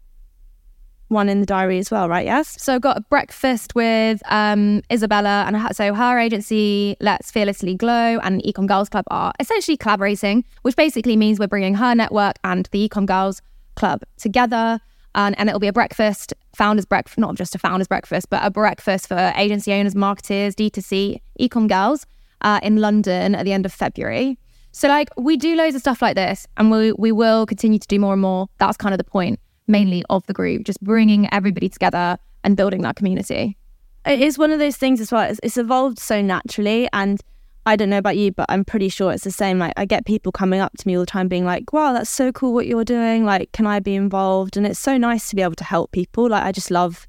one 1.09 1.29
in 1.29 1.41
the 1.41 1.47
diary 1.47 1.79
as 1.79 1.91
well, 1.91 2.09
right? 2.09 2.25
Yes. 2.25 2.61
So 2.61 2.75
I've 2.75 2.81
got 2.81 2.97
a 2.97 3.01
breakfast 3.01 3.75
with 3.75 4.23
um, 4.27 4.83
Isabella, 4.93 5.45
and 5.47 5.77
so 5.77 5.95
her 5.95 6.19
agency, 6.19 6.97
Let's 7.01 7.31
Fearlessly 7.31 7.75
Grow, 7.75 8.19
and 8.23 8.43
Ecomm 8.43 8.67
Girls 8.67 8.89
Club 8.89 9.05
are 9.11 9.33
essentially 9.39 9.77
collaborating, 9.77 10.45
which 10.63 10.77
basically 10.77 11.17
means 11.17 11.39
we're 11.39 11.47
bringing 11.47 11.75
her 11.75 11.95
network 11.95 12.37
and 12.45 12.69
the 12.73 12.89
Ecomm 12.89 13.07
Girls 13.07 13.41
Club 13.77 14.03
together. 14.17 14.81
And, 15.15 15.39
and 15.39 15.49
it'll 15.49 15.61
be 15.61 15.69
a 15.69 15.73
breakfast, 15.73 16.35
founders 16.57 16.87
breakfast, 16.87 17.19
not 17.19 17.35
just 17.35 17.55
a 17.55 17.59
founders 17.59 17.87
breakfast, 17.87 18.31
but 18.31 18.45
a 18.45 18.51
breakfast 18.51 19.09
for 19.09 19.33
agency 19.37 19.73
owners, 19.73 19.95
marketers, 19.95 20.55
D2C, 20.55 21.21
ecom 21.39 21.69
girls 21.69 22.07
uh, 22.41 22.61
in 22.63 22.77
London 22.79 23.35
at 23.35 23.45
the 23.45 23.53
end 23.53 23.67
of 23.67 23.73
February. 23.73 24.39
So 24.73 24.89
like 24.89 25.09
we 25.17 25.37
do 25.37 25.55
loads 25.55 25.75
of 25.75 25.81
stuff 25.81 26.03
like 26.03 26.17
this 26.17 26.47
and 26.57 26.71
we 26.71 26.93
we 26.93 27.13
will 27.13 27.47
continue 27.47 27.79
to 27.79 27.89
do 27.89 27.99
more 27.99 28.15
and 28.15 28.23
more. 28.23 28.49
That's 28.59 28.77
kind 28.77 28.95
of 28.95 28.99
the 28.99 29.05
point 29.05 29.39
mainly 29.67 30.03
of 30.11 30.27
the 30.27 30.33
group, 30.33 30.65
just 30.65 30.81
bringing 30.83 31.33
everybody 31.33 31.69
together 31.69 32.19
and 32.45 32.57
building 32.57 32.83
that 32.83 32.97
community. 32.97 33.57
It 34.05 34.21
is 34.21 34.39
one 34.39 34.51
of 34.51 34.59
those 34.59 34.77
things 34.77 35.01
as 35.01 35.11
well. 35.11 35.29
It's, 35.29 35.41
it's 35.43 35.57
evolved 35.57 35.99
so 35.99 36.23
naturally 36.23 36.89
and 36.93 37.21
I 37.67 37.77
don't 37.77 37.91
know 37.91 37.99
about 37.99 38.17
you, 38.17 38.33
but 38.33 38.47
I'm 38.49 38.65
pretty 38.65 38.89
sure 38.89 39.13
it's 39.13 39.25
the 39.25 39.33
same. 39.33 39.59
Like 39.59 39.73
I 39.77 39.85
get 39.85 40.07
people 40.07 40.33
coming 40.33 40.61
up 40.61 40.73
to 40.79 40.87
me 40.87 40.95
all 40.95 41.03
the 41.03 41.07
time 41.07 41.29
being 41.29 41.45
like, 41.45 41.73
"Wow, 41.73 41.93
that's 41.93 42.09
so 42.09 42.33
cool 42.33 42.55
what 42.55 42.67
you're 42.67 42.85
doing. 42.85 43.25
Like, 43.25 43.53
can 43.53 43.67
I 43.67 43.81
be 43.81 43.95
involved?" 43.95 44.57
And 44.57 44.67
it's 44.67 44.79
so 44.79 44.97
nice 44.97 45.29
to 45.31 45.37
be 45.37 45.43
able 45.43 45.57
to 45.57 45.65
help 45.65 45.91
people. 45.93 46.29
Like 46.29 46.45
I 46.45 46.53
just 46.53 46.71
love 46.71 47.07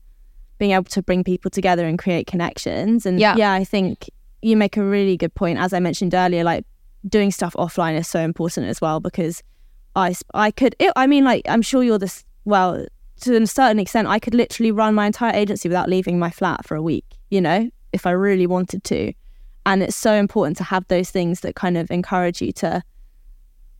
being 0.58 0.72
able 0.72 0.86
to 0.86 1.04
bring 1.04 1.24
people 1.24 1.52
together 1.52 1.86
and 1.86 2.00
create 2.00 2.26
connections. 2.26 3.06
And 3.06 3.20
yeah, 3.20 3.36
yeah 3.38 3.54
I 3.54 3.63
think 3.63 4.10
you 4.41 4.58
make 4.58 4.78
a 4.78 4.84
really 4.84 5.17
good 5.17 5.34
point 5.36 5.60
as 5.60 5.74
I 5.74 5.80
mentioned 5.80 6.13
earlier 6.13 6.43
like 6.43 6.65
doing 7.08 7.32
stuff 7.32 7.54
offline 7.54 7.98
is 7.98 8.08
so 8.08 8.20
important 8.20 8.67
as 8.67 8.82
well 8.82 9.00
because 9.00 9.41
I 9.96 10.15
I 10.34 10.52
could 10.52 10.76
it, 10.80 10.91
I 10.96 11.08
mean 11.08 11.24
like 11.24 11.41
I'm 11.48 11.62
sure 11.62 11.84
you're 11.84 11.98
this 11.98 12.24
well 12.46 12.86
to 13.22 13.41
a 13.41 13.48
certain 13.48 13.80
extent 13.80 14.08
I 14.08 14.20
could 14.20 14.36
literally 14.36 14.72
run 14.72 14.96
my 14.96 15.08
entire 15.08 15.34
agency 15.34 15.70
without 15.70 15.89
leaving 15.89 16.20
my 16.20 16.30
flat 16.30 16.65
for 16.65 16.76
a 16.76 16.82
week 16.82 17.06
you 17.30 17.41
know 17.41 17.70
if 17.93 18.06
I 18.06 18.12
really 18.12 18.46
wanted 18.48 18.84
to 18.86 19.13
and 19.67 19.84
it's 19.84 19.95
so 19.95 20.13
important 20.13 20.58
to 20.58 20.63
have 20.63 20.88
those 20.88 21.12
things 21.12 21.41
that 21.41 21.56
kind 21.56 21.77
of 21.77 21.91
encourage 21.91 22.41
you 22.41 22.51
to 22.53 22.82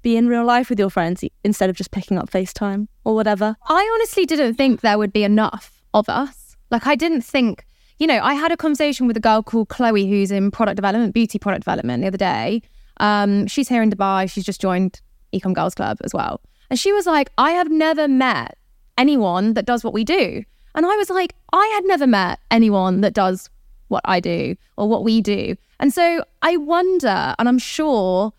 be 0.02 0.17
in 0.17 0.28
real 0.28 0.45
life 0.45 0.69
with 0.69 0.78
your 0.78 0.89
friends 0.89 1.23
instead 1.43 1.69
of 1.69 1.76
just 1.76 1.91
picking 1.91 2.17
up 2.17 2.30
FaceTime 2.30 2.88
or 3.06 3.15
whatever. 3.15 3.56
I 3.67 3.89
honestly 3.95 4.26
didn't 4.26 4.56
think 4.56 4.82
there 4.82 4.97
would 4.97 5.13
be 5.13 5.23
enough 5.23 5.82
of 5.93 6.10
us. 6.10 6.56
Like 6.69 6.86
I 6.86 6.95
didn't 6.95 7.21
think, 7.21 7.65
you 7.97 8.06
know, 8.06 8.19
I 8.21 8.34
had 8.34 8.52
a 8.52 8.58
conversation 8.58 9.08
with 9.08 9.17
a 9.17 9.21
girl 9.21 9.41
called 9.41 9.69
Chloe 9.69 10.08
who's 10.08 10.30
in 10.30 10.52
product 10.52 10.76
development, 10.76 11.13
beauty 11.13 11.39
product 11.39 11.63
development 11.63 12.02
the 12.02 12.08
other 12.08 12.17
day, 12.17 12.62
um, 13.00 13.47
she's 13.47 13.69
here 13.69 13.82
in 13.82 13.89
Dubai. 13.89 14.30
She's 14.30 14.43
just 14.43 14.62
joined 14.62 15.02
Ecomm 15.34 15.54
Girls 15.54 15.76
Club 15.76 15.97
as 16.04 16.13
well. 16.13 16.41
And 16.69 16.80
she 16.80 16.91
was 16.91 17.06
like, 17.06 17.32
I 17.38 17.52
have 17.52 17.71
never 17.71 18.08
met 18.08 18.58
anyone 18.97 19.54
that 19.54 19.65
does 19.65 19.84
what 19.84 19.93
we 19.93 20.04
do. 20.04 20.43
And 20.76 20.86
I 20.86 20.95
was 20.95 21.10
like, 21.10 21.34
I 21.54 21.65
had 21.76 21.86
never 21.86 22.06
met 22.06 22.39
anyone 22.52 23.02
that 23.02 23.13
does 23.13 23.50
what 23.88 24.02
I 24.06 24.19
do 24.19 24.56
or 24.78 24.89
what 24.89 25.04
we 25.04 25.21
do. 25.21 25.56
And 25.80 25.94
so 25.94 26.24
I 26.42 26.58
wonder, 26.58 27.36
and 27.38 27.48
I'm 27.48 27.60
sure 27.60 28.34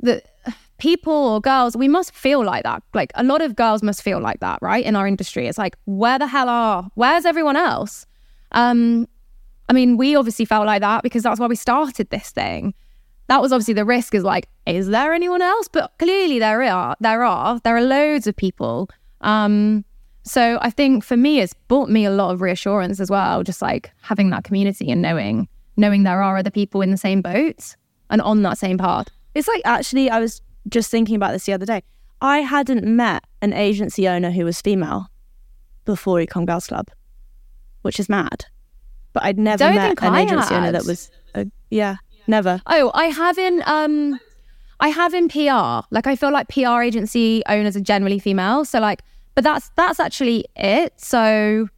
that 0.00 0.26
people 0.78 1.12
or 1.12 1.40
girls, 1.40 1.76
we 1.76 1.88
must 1.88 2.14
feel 2.14 2.44
like 2.44 2.62
that. 2.62 2.82
Like 2.94 3.12
a 3.14 3.24
lot 3.24 3.42
of 3.42 3.56
girls 3.56 3.82
must 3.82 4.02
feel 4.02 4.20
like 4.20 4.40
that, 4.40 4.58
right? 4.62 4.84
In 4.84 4.96
our 4.96 5.06
industry. 5.06 5.46
It's 5.46 5.58
like, 5.58 5.76
where 5.84 6.18
the 6.18 6.26
hell 6.26 6.48
are, 6.48 6.90
where's 6.94 7.26
everyone 7.26 7.56
else? 7.56 8.06
Um, 8.52 9.06
I 9.68 9.72
mean, 9.72 9.96
we 9.96 10.16
obviously 10.16 10.44
felt 10.44 10.66
like 10.66 10.80
that 10.80 11.02
because 11.02 11.22
that's 11.22 11.38
why 11.38 11.46
we 11.46 11.56
started 11.56 12.10
this 12.10 12.30
thing 12.30 12.74
that 13.30 13.40
was 13.40 13.52
obviously 13.52 13.74
the 13.74 13.84
risk 13.84 14.12
is 14.12 14.24
like, 14.24 14.48
is 14.66 14.88
there 14.88 15.14
anyone 15.14 15.40
else? 15.40 15.68
But 15.68 15.92
clearly 16.00 16.40
there 16.40 16.64
are, 16.64 16.96
there 16.98 17.22
are, 17.22 17.60
there 17.60 17.76
are 17.76 17.80
loads 17.80 18.26
of 18.26 18.34
people. 18.34 18.90
Um, 19.20 19.84
so 20.24 20.58
I 20.60 20.70
think 20.70 21.04
for 21.04 21.16
me, 21.16 21.38
it's 21.38 21.54
brought 21.68 21.88
me 21.88 22.04
a 22.04 22.10
lot 22.10 22.32
of 22.32 22.40
reassurance 22.40 22.98
as 22.98 23.08
well, 23.08 23.44
just 23.44 23.62
like 23.62 23.92
having 24.02 24.30
that 24.30 24.42
community 24.42 24.90
and 24.90 25.00
knowing, 25.00 25.46
knowing 25.80 26.02
there 26.04 26.22
are 26.22 26.36
other 26.36 26.50
people 26.50 26.82
in 26.82 26.90
the 26.90 26.96
same 26.96 27.22
boat 27.22 27.74
and 28.10 28.20
on 28.20 28.42
that 28.42 28.58
same 28.58 28.78
path. 28.78 29.08
It's 29.34 29.48
like 29.48 29.62
actually, 29.64 30.10
I 30.10 30.20
was 30.20 30.42
just 30.68 30.90
thinking 30.90 31.16
about 31.16 31.32
this 31.32 31.46
the 31.46 31.52
other 31.52 31.66
day. 31.66 31.82
I 32.20 32.40
hadn't 32.40 32.84
met 32.84 33.24
an 33.40 33.52
agency 33.54 34.06
owner 34.06 34.30
who 34.30 34.44
was 34.44 34.60
female 34.60 35.06
before 35.86 36.18
Ecomm 36.18 36.46
Girls 36.46 36.66
Club, 36.66 36.88
which 37.82 37.98
is 37.98 38.08
mad. 38.08 38.44
But 39.12 39.24
I'd 39.24 39.38
never 39.38 39.64
Don't 39.64 39.74
met 39.74 40.02
an 40.02 40.14
I 40.14 40.20
agency 40.22 40.54
had. 40.54 40.60
owner 40.62 40.72
that 40.72 40.84
was 40.84 41.10
a 41.34 41.46
Yeah, 41.70 41.96
never. 42.26 42.60
Oh, 42.66 42.90
I 42.94 43.06
have 43.06 43.38
in 43.38 43.62
um 43.66 44.20
I 44.80 44.88
have 44.88 45.14
in 45.14 45.28
PR. 45.28 45.86
Like 45.90 46.06
I 46.06 46.14
feel 46.14 46.30
like 46.32 46.48
PR 46.48 46.82
agency 46.82 47.42
owners 47.48 47.76
are 47.76 47.80
generally 47.80 48.18
female. 48.18 48.64
So 48.64 48.80
like 48.80 49.00
but 49.34 49.44
that's 49.44 49.70
that's 49.76 49.98
actually 49.98 50.44
it. 50.56 50.92
So 51.00 51.68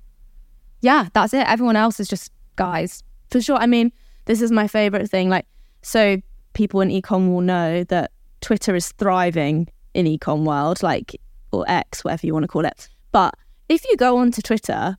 yeah, 0.81 1.09
that's 1.15 1.33
it. 1.33 1.47
Everyone 1.47 1.77
else 1.77 2.01
is 2.01 2.09
just 2.09 2.33
guys. 2.57 3.03
For 3.33 3.41
sure. 3.41 3.57
I 3.57 3.67
mean, 3.67 3.93
this 4.27 4.43
is 4.43 4.53
my 4.53 4.69
favorite 4.69 5.11
thing. 5.11 5.31
Like, 5.31 5.47
so 5.81 6.19
people 6.53 6.83
in 6.83 6.91
ecom 6.91 7.33
will 7.33 7.41
know 7.41 7.83
that 7.85 8.13
Twitter 8.43 8.77
is 8.77 8.93
thriving 8.93 9.69
in 9.95 10.07
ecom 10.07 10.45
world, 10.45 10.83
like, 10.83 11.19
or 11.51 11.65
X, 11.67 12.05
whatever 12.05 12.27
you 12.27 12.35
want 12.35 12.45
to 12.45 12.49
call 12.49 12.67
it. 12.67 12.89
But 13.11 13.35
if 13.69 13.85
you 13.89 13.97
go 13.97 14.19
onto 14.19 14.43
Twitter 14.43 14.99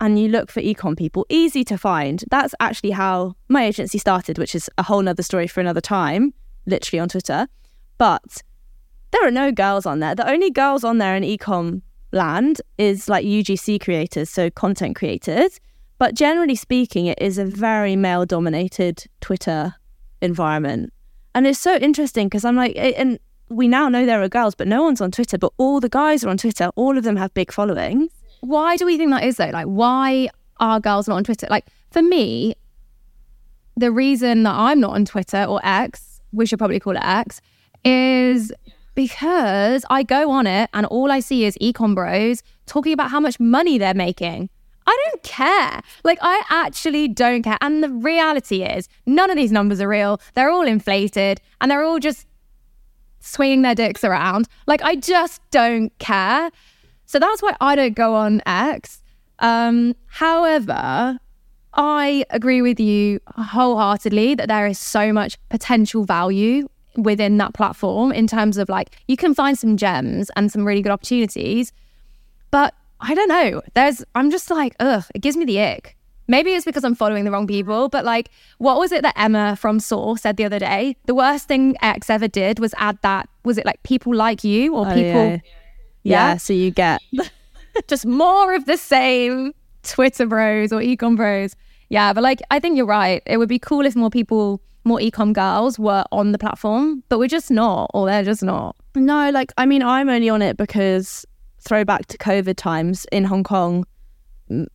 and 0.00 0.18
you 0.18 0.28
look 0.28 0.50
for 0.50 0.60
ecom 0.60 0.96
people, 0.96 1.24
easy 1.30 1.64
to 1.64 1.78
find. 1.78 2.22
That's 2.30 2.54
actually 2.60 2.90
how 2.90 3.34
my 3.48 3.64
agency 3.64 3.98
started, 3.98 4.38
which 4.38 4.54
is 4.54 4.68
a 4.76 4.82
whole 4.82 5.02
nother 5.02 5.22
story 5.22 5.46
for 5.46 5.60
another 5.60 5.80
time, 5.80 6.34
literally 6.66 7.00
on 7.00 7.08
Twitter. 7.08 7.48
But 7.96 8.42
there 9.10 9.26
are 9.26 9.30
no 9.30 9.52
girls 9.52 9.86
on 9.86 10.00
there. 10.00 10.14
The 10.14 10.28
only 10.28 10.50
girls 10.50 10.84
on 10.84 10.98
there 10.98 11.16
in 11.16 11.22
ecom 11.22 11.82
land 12.12 12.60
is 12.76 13.08
like 13.08 13.24
UGC 13.24 13.80
creators, 13.80 14.28
so 14.28 14.50
content 14.50 14.96
creators. 14.96 15.60
But 16.00 16.14
generally 16.14 16.54
speaking, 16.54 17.06
it 17.06 17.18
is 17.20 17.36
a 17.36 17.44
very 17.44 17.94
male 17.94 18.24
dominated 18.24 19.04
Twitter 19.20 19.74
environment. 20.22 20.94
And 21.34 21.46
it's 21.46 21.58
so 21.58 21.76
interesting 21.76 22.26
because 22.26 22.42
I'm 22.42 22.56
like, 22.56 22.74
and 22.74 23.18
we 23.50 23.68
now 23.68 23.90
know 23.90 24.06
there 24.06 24.22
are 24.22 24.28
girls, 24.30 24.54
but 24.54 24.66
no 24.66 24.82
one's 24.82 25.02
on 25.02 25.10
Twitter, 25.10 25.36
but 25.36 25.52
all 25.58 25.78
the 25.78 25.90
guys 25.90 26.24
are 26.24 26.30
on 26.30 26.38
Twitter. 26.38 26.70
All 26.74 26.96
of 26.96 27.04
them 27.04 27.16
have 27.16 27.34
big 27.34 27.52
followings. 27.52 28.10
Why 28.40 28.78
do 28.78 28.86
we 28.86 28.96
think 28.96 29.10
that 29.10 29.24
is 29.24 29.36
though? 29.36 29.50
Like, 29.50 29.66
why 29.66 30.30
are 30.58 30.80
girls 30.80 31.06
not 31.06 31.16
on 31.16 31.24
Twitter? 31.24 31.46
Like, 31.50 31.66
for 31.90 32.00
me, 32.00 32.54
the 33.76 33.92
reason 33.92 34.44
that 34.44 34.54
I'm 34.54 34.80
not 34.80 34.94
on 34.94 35.04
Twitter 35.04 35.44
or 35.44 35.60
X, 35.62 36.22
we 36.32 36.46
should 36.46 36.58
probably 36.58 36.80
call 36.80 36.96
it 36.96 37.04
X, 37.04 37.42
is 37.84 38.50
because 38.94 39.84
I 39.90 40.02
go 40.02 40.30
on 40.30 40.46
it 40.46 40.70
and 40.72 40.86
all 40.86 41.12
I 41.12 41.20
see 41.20 41.44
is 41.44 41.58
ecom 41.60 41.94
bros 41.94 42.42
talking 42.64 42.94
about 42.94 43.10
how 43.10 43.20
much 43.20 43.38
money 43.38 43.76
they're 43.76 43.92
making. 43.92 44.48
I 44.86 44.98
don't 45.10 45.22
care. 45.22 45.80
Like, 46.04 46.18
I 46.20 46.42
actually 46.50 47.08
don't 47.08 47.42
care. 47.42 47.58
And 47.60 47.82
the 47.82 47.90
reality 47.90 48.62
is, 48.62 48.88
none 49.06 49.30
of 49.30 49.36
these 49.36 49.52
numbers 49.52 49.80
are 49.80 49.88
real. 49.88 50.20
They're 50.34 50.50
all 50.50 50.66
inflated 50.66 51.40
and 51.60 51.70
they're 51.70 51.84
all 51.84 51.98
just 51.98 52.26
swinging 53.20 53.62
their 53.62 53.74
dicks 53.74 54.02
around. 54.04 54.48
Like, 54.66 54.82
I 54.82 54.96
just 54.96 55.40
don't 55.50 55.96
care. 55.98 56.50
So 57.06 57.18
that's 57.18 57.42
why 57.42 57.56
I 57.60 57.76
don't 57.76 57.94
go 57.94 58.14
on 58.14 58.42
X. 58.46 59.02
Um, 59.40 59.94
however, 60.06 61.18
I 61.74 62.24
agree 62.30 62.62
with 62.62 62.80
you 62.80 63.20
wholeheartedly 63.36 64.34
that 64.36 64.48
there 64.48 64.66
is 64.66 64.78
so 64.78 65.12
much 65.12 65.38
potential 65.48 66.04
value 66.04 66.68
within 66.96 67.38
that 67.38 67.54
platform 67.54 68.12
in 68.12 68.26
terms 68.26 68.58
of 68.58 68.68
like 68.68 68.96
you 69.06 69.16
can 69.16 69.34
find 69.34 69.58
some 69.58 69.76
gems 69.76 70.30
and 70.36 70.50
some 70.50 70.66
really 70.66 70.82
good 70.82 70.92
opportunities. 70.92 71.72
But 72.50 72.74
I 73.00 73.14
don't 73.14 73.28
know. 73.28 73.62
There's 73.74 74.04
I'm 74.14 74.30
just 74.30 74.50
like, 74.50 74.74
ugh, 74.80 75.04
it 75.14 75.20
gives 75.22 75.36
me 75.36 75.44
the 75.44 75.60
ick. 75.60 75.96
Maybe 76.28 76.52
it's 76.54 76.64
because 76.64 76.84
I'm 76.84 76.94
following 76.94 77.24
the 77.24 77.32
wrong 77.32 77.46
people, 77.48 77.88
but 77.88 78.04
like, 78.04 78.30
what 78.58 78.78
was 78.78 78.92
it 78.92 79.02
that 79.02 79.14
Emma 79.18 79.56
from 79.56 79.80
Saw 79.80 80.14
said 80.14 80.36
the 80.36 80.44
other 80.44 80.60
day? 80.60 80.96
The 81.06 81.14
worst 81.14 81.48
thing 81.48 81.74
X 81.82 82.08
ever 82.08 82.28
did 82.28 82.60
was 82.60 82.72
add 82.78 82.98
that. 83.02 83.28
Was 83.44 83.58
it 83.58 83.66
like 83.66 83.82
people 83.82 84.14
like 84.14 84.44
you 84.44 84.74
or 84.76 84.86
Oh, 84.86 84.94
people? 84.94 85.02
yeah. 85.24 85.38
Yeah. 86.02 86.28
Yeah, 86.30 86.36
so 86.36 86.52
you 86.52 86.70
get 86.70 87.00
just 87.88 88.06
more 88.06 88.54
of 88.54 88.64
the 88.66 88.76
same 88.76 89.52
Twitter 89.82 90.26
bros 90.26 90.72
or 90.72 90.80
ecom 90.80 91.16
bros. 91.16 91.56
Yeah, 91.88 92.12
but 92.12 92.22
like, 92.22 92.40
I 92.50 92.60
think 92.60 92.76
you're 92.76 92.86
right. 92.86 93.22
It 93.26 93.38
would 93.38 93.48
be 93.48 93.58
cool 93.58 93.84
if 93.84 93.96
more 93.96 94.10
people, 94.10 94.62
more 94.84 94.98
ecom 94.98 95.32
girls 95.32 95.78
were 95.78 96.04
on 96.12 96.30
the 96.32 96.38
platform, 96.38 97.02
but 97.08 97.18
we're 97.18 97.26
just 97.28 97.50
not, 97.50 97.90
or 97.92 98.06
they're 98.06 98.22
just 98.22 98.42
not. 98.44 98.76
No, 98.94 99.30
like 99.30 99.52
I 99.58 99.66
mean, 99.66 99.82
I'm 99.82 100.08
only 100.08 100.28
on 100.28 100.42
it 100.42 100.56
because 100.56 101.26
throwback 101.60 102.06
to 102.06 102.18
COVID 102.18 102.56
times 102.56 103.06
in 103.12 103.24
Hong 103.24 103.44
Kong. 103.44 103.84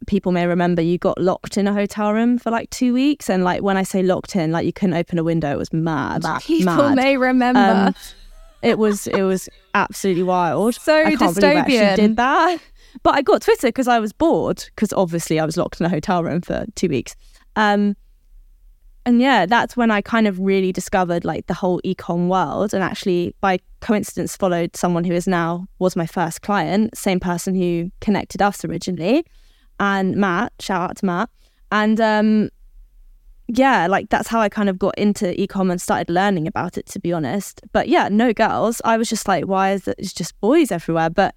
People 0.08 0.32
may 0.32 0.48
remember 0.48 0.82
you 0.82 0.98
got 0.98 1.20
locked 1.20 1.58
in 1.58 1.68
a 1.68 1.74
hotel 1.74 2.14
room 2.14 2.38
for 2.38 2.50
like 2.50 2.70
two 2.70 2.94
weeks, 2.94 3.30
and 3.30 3.44
like 3.44 3.62
when 3.62 3.76
I 3.76 3.84
say 3.84 4.04
locked 4.04 4.36
in, 4.36 4.52
like 4.52 4.66
you 4.66 4.72
couldn't 4.72 4.96
open 4.96 5.20
a 5.20 5.24
window. 5.24 5.52
It 5.52 5.58
was 5.58 5.74
mad. 5.74 6.24
People 6.42 6.76
mad. 6.76 6.96
may 6.96 7.18
remember. 7.18 7.60
Um, 7.88 7.96
it 8.62 8.78
was 8.80 9.08
it 9.08 9.22
was 9.24 9.50
absolutely 9.74 10.24
wild. 10.24 10.76
So 10.82 10.96
I 10.96 11.16
can't 11.16 11.36
believe 11.36 11.56
I 11.58 11.62
dystopian. 11.62 11.96
did 11.96 12.16
that. 12.18 12.60
But 13.04 13.16
I 13.16 13.22
got 13.22 13.42
Twitter 13.42 13.68
because 13.68 13.88
I 13.88 14.00
was 14.00 14.14
bored 14.14 14.64
because 14.74 14.94
obviously 14.94 15.40
I 15.40 15.46
was 15.46 15.58
locked 15.58 15.80
in 15.82 15.86
a 15.86 15.90
hotel 15.90 16.24
room 16.24 16.42
for 16.42 16.66
two 16.76 16.88
weeks. 16.88 17.16
Um, 17.56 17.96
and 19.06 19.22
yeah, 19.22 19.46
that's 19.46 19.78
when 19.78 19.92
I 19.92 20.02
kind 20.02 20.28
of 20.28 20.40
really 20.40 20.72
discovered 20.72 21.26
like 21.26 21.46
the 21.46 21.54
whole 21.54 21.80
ecom 21.82 22.28
world, 22.28 22.74
and 22.74 22.84
actually 22.84 23.36
by 23.40 23.60
coincidence 23.80 24.36
followed 24.36 24.76
someone 24.76 25.04
who 25.04 25.14
is 25.14 25.28
now 25.28 25.68
was 25.78 25.96
my 25.96 26.08
first 26.08 26.42
client, 26.42 26.98
same 26.98 27.20
person 27.20 27.54
who 27.54 27.92
connected 28.02 28.42
us 28.42 28.66
originally, 28.66 29.26
and 29.80 30.16
Matt. 30.16 30.54
Shout 30.60 30.90
out 30.90 30.98
to 30.98 31.06
Matt. 31.06 31.30
And 31.72 32.02
um, 32.02 32.50
yeah, 33.48 33.86
like 33.86 34.10
that's 34.10 34.28
how 34.28 34.40
I 34.40 34.50
kind 34.50 34.70
of 34.70 34.80
got 34.80 34.98
into 34.98 35.26
ecom 35.28 35.70
and 35.70 35.80
started 35.80 36.12
learning 36.12 36.48
about 36.48 36.78
it, 36.78 36.88
to 36.88 37.00
be 37.00 37.14
honest. 37.14 37.62
But 37.72 37.88
yeah, 37.88 38.10
no 38.10 38.34
girls. 38.34 38.82
I 38.84 38.98
was 38.98 39.08
just 39.08 39.28
like, 39.28 39.46
why 39.46 39.74
is 39.74 39.88
it? 39.88 39.96
It's 40.00 40.14
just 40.14 40.40
boys 40.42 40.72
everywhere. 40.72 41.12
But 41.12 41.36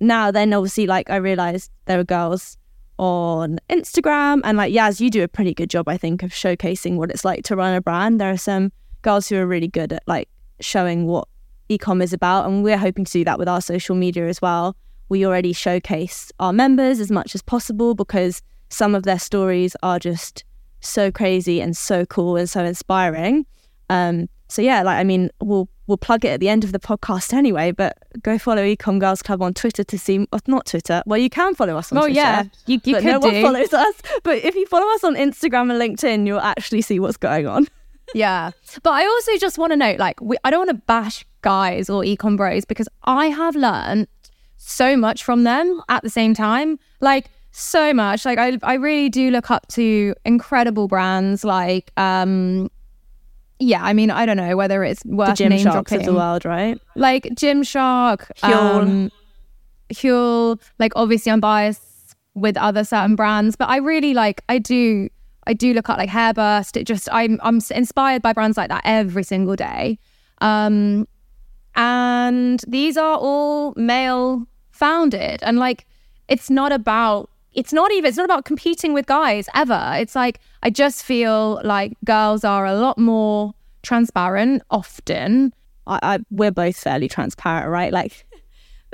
now, 0.00 0.30
then 0.30 0.54
obviously, 0.54 0.86
like 0.86 1.10
I 1.10 1.16
realized 1.16 1.70
there 1.84 2.00
are 2.00 2.04
girls 2.04 2.56
on 2.98 3.58
Instagram, 3.68 4.40
and 4.44 4.56
like 4.56 4.72
Yaz, 4.72 5.00
you 5.00 5.10
do 5.10 5.22
a 5.22 5.28
pretty 5.28 5.54
good 5.54 5.70
job, 5.70 5.88
I 5.88 5.96
think, 5.96 6.22
of 6.22 6.30
showcasing 6.30 6.96
what 6.96 7.10
it's 7.10 7.24
like 7.24 7.44
to 7.44 7.56
run 7.56 7.74
a 7.74 7.80
brand. 7.80 8.20
There 8.20 8.30
are 8.30 8.36
some 8.36 8.72
girls 9.02 9.28
who 9.28 9.36
are 9.36 9.46
really 9.46 9.68
good 9.68 9.92
at 9.92 10.02
like 10.06 10.28
showing 10.60 11.06
what 11.06 11.28
ecom 11.68 12.02
is 12.02 12.12
about, 12.12 12.46
and 12.46 12.62
we're 12.62 12.78
hoping 12.78 13.04
to 13.04 13.12
do 13.12 13.24
that 13.24 13.38
with 13.38 13.48
our 13.48 13.60
social 13.60 13.96
media 13.96 14.28
as 14.28 14.40
well. 14.40 14.76
We 15.08 15.26
already 15.26 15.52
showcase 15.52 16.32
our 16.40 16.52
members 16.52 17.00
as 17.00 17.10
much 17.10 17.34
as 17.34 17.42
possible 17.42 17.94
because 17.94 18.42
some 18.70 18.94
of 18.94 19.04
their 19.04 19.18
stories 19.18 19.76
are 19.82 19.98
just 19.98 20.44
so 20.80 21.10
crazy 21.10 21.60
and 21.60 21.76
so 21.76 22.04
cool 22.06 22.36
and 22.36 22.48
so 22.48 22.64
inspiring. 22.64 23.46
Um, 23.90 24.28
so 24.48 24.62
yeah, 24.62 24.82
like 24.82 24.98
I 24.98 25.04
mean, 25.04 25.30
we'll 25.40 25.68
we'll 25.86 25.96
plug 25.96 26.24
it 26.24 26.28
at 26.28 26.40
the 26.40 26.48
end 26.48 26.64
of 26.64 26.72
the 26.72 26.78
podcast 26.78 27.32
anyway. 27.32 27.72
But 27.72 27.96
go 28.22 28.38
follow 28.38 28.62
Ecomm 28.62 29.00
Girls 29.00 29.22
Club 29.22 29.42
on 29.42 29.54
Twitter 29.54 29.84
to 29.84 29.98
see. 29.98 30.26
Oh, 30.32 30.40
not 30.46 30.66
Twitter. 30.66 31.02
Well, 31.06 31.18
you 31.18 31.30
can 31.30 31.54
follow 31.54 31.76
us 31.76 31.92
on 31.92 31.98
oh 31.98 32.02
Twitter. 32.02 32.14
yeah, 32.14 32.44
you, 32.66 32.80
you 32.84 32.94
but 32.94 33.04
no 33.04 33.20
do. 33.20 33.26
one 33.28 33.42
follows 33.42 33.72
us. 33.72 33.94
But 34.22 34.44
if 34.44 34.54
you 34.54 34.66
follow 34.66 34.86
us 34.94 35.04
on 35.04 35.14
Instagram 35.14 35.70
and 35.70 35.80
LinkedIn, 35.80 36.26
you'll 36.26 36.40
actually 36.40 36.82
see 36.82 36.98
what's 37.00 37.16
going 37.16 37.46
on. 37.46 37.66
Yeah. 38.14 38.52
But 38.84 38.90
I 38.92 39.04
also 39.04 39.36
just 39.38 39.58
want 39.58 39.72
to 39.72 39.76
note 39.76 39.98
like, 39.98 40.20
we, 40.20 40.36
I 40.44 40.50
don't 40.50 40.60
want 40.60 40.70
to 40.70 40.86
bash 40.86 41.26
guys 41.42 41.90
or 41.90 42.02
ecom 42.02 42.36
bros 42.36 42.64
because 42.64 42.88
I 43.02 43.26
have 43.26 43.56
learned 43.56 44.06
so 44.58 44.96
much 44.96 45.24
from 45.24 45.42
them 45.42 45.82
at 45.88 46.04
the 46.04 46.08
same 46.08 46.32
time. 46.32 46.78
Like, 47.00 47.26
so 47.50 47.92
much. 47.92 48.24
Like, 48.24 48.38
I, 48.38 48.58
I 48.62 48.74
really 48.74 49.08
do 49.08 49.32
look 49.32 49.50
up 49.50 49.66
to 49.68 50.14
incredible 50.24 50.86
brands 50.86 51.44
like, 51.44 51.90
um, 51.96 52.70
yeah, 53.58 53.82
I 53.82 53.92
mean, 53.92 54.10
I 54.10 54.26
don't 54.26 54.36
know 54.36 54.56
whether 54.56 54.84
it's 54.84 55.02
The 55.02 55.14
worth 55.16 55.36
gym 55.36 55.50
name 55.50 55.62
sharks 55.62 55.90
dropping. 55.90 56.06
of 56.08 56.12
the 56.14 56.18
world, 56.18 56.44
right? 56.44 56.78
like 56.94 57.24
Gymshark, 57.34 58.30
Huel. 58.42 58.52
um, 58.82 59.10
Huel. 59.92 60.60
Like 60.78 60.92
obviously, 60.96 61.32
I'm 61.32 61.40
biased 61.40 62.14
with 62.34 62.56
other 62.56 62.84
certain 62.84 63.16
brands, 63.16 63.56
but 63.56 63.68
I 63.68 63.78
really 63.78 64.14
like. 64.14 64.42
I 64.48 64.58
do. 64.58 65.08
I 65.46 65.52
do 65.52 65.72
look 65.72 65.88
at 65.88 65.96
like 65.98 66.10
Hairburst. 66.10 66.76
It 66.76 66.84
just 66.84 67.08
I'm 67.12 67.38
I'm 67.42 67.60
inspired 67.74 68.20
by 68.22 68.32
brands 68.32 68.56
like 68.56 68.68
that 68.68 68.82
every 68.84 69.22
single 69.22 69.56
day. 69.56 69.98
Um, 70.40 71.06
and 71.74 72.60
these 72.66 72.96
are 72.96 73.16
all 73.16 73.72
male 73.76 74.46
founded, 74.70 75.40
and 75.42 75.58
like 75.58 75.86
it's 76.28 76.50
not 76.50 76.72
about. 76.72 77.30
It's 77.56 77.72
not 77.72 77.90
even. 77.92 78.08
It's 78.08 78.16
not 78.16 78.24
about 78.24 78.44
competing 78.44 78.92
with 78.92 79.06
guys 79.06 79.48
ever. 79.54 79.94
It's 79.96 80.14
like 80.14 80.40
I 80.62 80.70
just 80.70 81.04
feel 81.04 81.60
like 81.64 81.94
girls 82.04 82.44
are 82.44 82.66
a 82.66 82.74
lot 82.74 82.98
more 82.98 83.54
transparent 83.82 84.62
often 84.70 85.52
I, 85.86 85.98
I 86.02 86.18
we're 86.30 86.50
both 86.50 86.76
fairly 86.76 87.08
transparent, 87.08 87.70
right? 87.70 87.92
Like, 87.92 88.26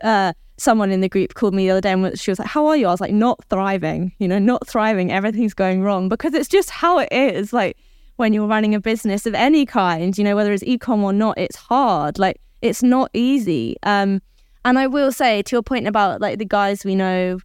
uh, 0.03 0.33
someone 0.59 0.91
in 0.91 1.01
the 1.01 1.09
group 1.09 1.35
called 1.35 1.55
me 1.55 1.67
the 1.67 1.71
other 1.71 1.81
day 1.81 1.93
and 1.93 2.19
she 2.19 2.31
was 2.31 2.39
like, 2.39 2.49
"How 2.49 2.67
are 2.67 2.77
you?" 2.77 2.87
I 2.87 2.91
was 2.91 3.01
like, 3.01 3.13
"Not 3.13 3.43
thriving, 3.49 4.13
you 4.19 4.29
know, 4.29 4.39
not 4.39 4.67
thriving. 4.67 5.13
Everything's 5.13 5.55
going 5.55 5.83
wrong 5.83 6.09
because 6.09 6.35
it's 6.35 6.49
just 6.49 6.71
how 6.71 6.99
it 6.99 7.09
is. 7.13 7.53
Like 7.53 7.77
when 8.17 8.33
you're 8.33 8.47
running 8.47 8.75
a 8.75 8.81
business 8.81 9.27
of 9.27 9.35
any 9.35 9.67
kind, 9.67 10.17
you 10.17 10.25
know, 10.25 10.37
whether 10.37 10.53
it's 10.53 10.65
ecom 10.65 11.03
or 11.03 11.13
not, 11.13 11.39
it's 11.39 11.57
hard. 11.57 12.19
Like 12.19 12.41
it's 12.61 12.83
not 12.83 13.11
easy. 13.15 13.77
Um, 13.83 14.21
and 14.65 14.79
I 14.79 14.87
will 14.87 15.11
say 15.11 15.43
to 15.43 15.57
your 15.57 15.63
point 15.63 15.89
about 15.89 16.21
like 16.21 16.39
the 16.39 16.45
guys 16.45 16.85
we 16.85 16.95
know 16.95 17.39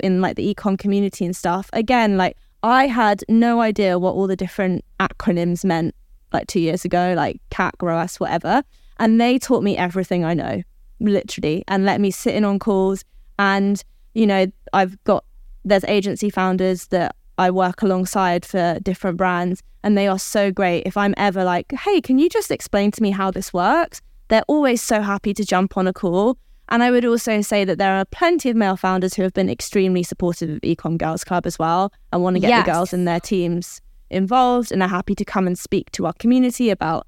in 0.00 0.20
like 0.20 0.36
the 0.36 0.54
ecom 0.54 0.78
community 0.78 1.24
and 1.24 1.34
stuff. 1.34 1.70
Again, 1.72 2.16
like 2.16 2.36
I 2.62 2.86
had 2.86 3.24
no 3.28 3.60
idea 3.60 3.98
what 3.98 4.14
all 4.14 4.26
the 4.26 4.36
different 4.36 4.84
acronyms 4.98 5.64
meant 5.64 5.94
like 6.32 6.46
two 6.46 6.60
years 6.60 6.84
ago, 6.84 7.14
like 7.16 7.40
CAC, 7.50 7.72
ROAS, 7.80 8.20
whatever. 8.20 8.62
And 8.98 9.20
they 9.20 9.38
taught 9.38 9.62
me 9.62 9.76
everything 9.76 10.24
I 10.24 10.34
know, 10.34 10.62
literally, 11.00 11.64
and 11.68 11.84
let 11.84 12.00
me 12.00 12.10
sit 12.10 12.34
in 12.34 12.44
on 12.44 12.58
calls. 12.58 13.04
And, 13.38 13.82
you 14.14 14.26
know, 14.26 14.46
I've 14.72 15.02
got, 15.04 15.24
there's 15.64 15.84
agency 15.84 16.28
founders 16.30 16.88
that 16.88 17.16
I 17.38 17.50
work 17.50 17.80
alongside 17.80 18.44
for 18.44 18.78
different 18.82 19.16
brands, 19.16 19.62
and 19.82 19.96
they 19.96 20.06
are 20.06 20.18
so 20.18 20.52
great. 20.52 20.82
If 20.86 20.96
I'm 20.96 21.14
ever 21.16 21.42
like, 21.42 21.72
hey, 21.72 22.02
can 22.02 22.18
you 22.18 22.28
just 22.28 22.50
explain 22.50 22.90
to 22.90 23.02
me 23.02 23.10
how 23.10 23.30
this 23.30 23.52
works? 23.52 24.02
They're 24.28 24.44
always 24.46 24.82
so 24.82 25.00
happy 25.00 25.32
to 25.34 25.44
jump 25.44 25.78
on 25.78 25.86
a 25.86 25.92
call. 25.92 26.36
And 26.70 26.82
I 26.82 26.90
would 26.90 27.04
also 27.04 27.40
say 27.40 27.64
that 27.64 27.78
there 27.78 27.94
are 27.96 28.04
plenty 28.04 28.48
of 28.50 28.56
male 28.56 28.76
founders 28.76 29.14
who 29.14 29.22
have 29.22 29.32
been 29.34 29.50
extremely 29.50 30.02
supportive 30.02 30.50
of 30.50 30.60
Ecomm 30.60 30.98
Girls 30.98 31.24
Club 31.24 31.46
as 31.46 31.58
well 31.58 31.92
and 32.12 32.22
want 32.22 32.36
to 32.36 32.40
get 32.40 32.50
Yes. 32.50 32.64
the 32.64 32.72
girls 32.72 32.92
in 32.92 33.04
their 33.06 33.20
teams 33.20 33.80
involved 34.08 34.70
and 34.72 34.82
are 34.82 34.88
happy 34.88 35.14
to 35.16 35.24
come 35.24 35.46
and 35.46 35.58
speak 35.58 35.90
to 35.92 36.06
our 36.06 36.12
community 36.14 36.70
about, 36.70 37.06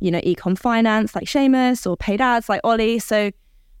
you 0.00 0.10
know, 0.10 0.20
ecom 0.20 0.56
finance 0.58 1.14
like 1.14 1.24
Seamus 1.24 1.86
or 1.88 1.96
paid 1.96 2.20
ads 2.20 2.48
like 2.48 2.60
Ollie. 2.64 2.98
So 2.98 3.30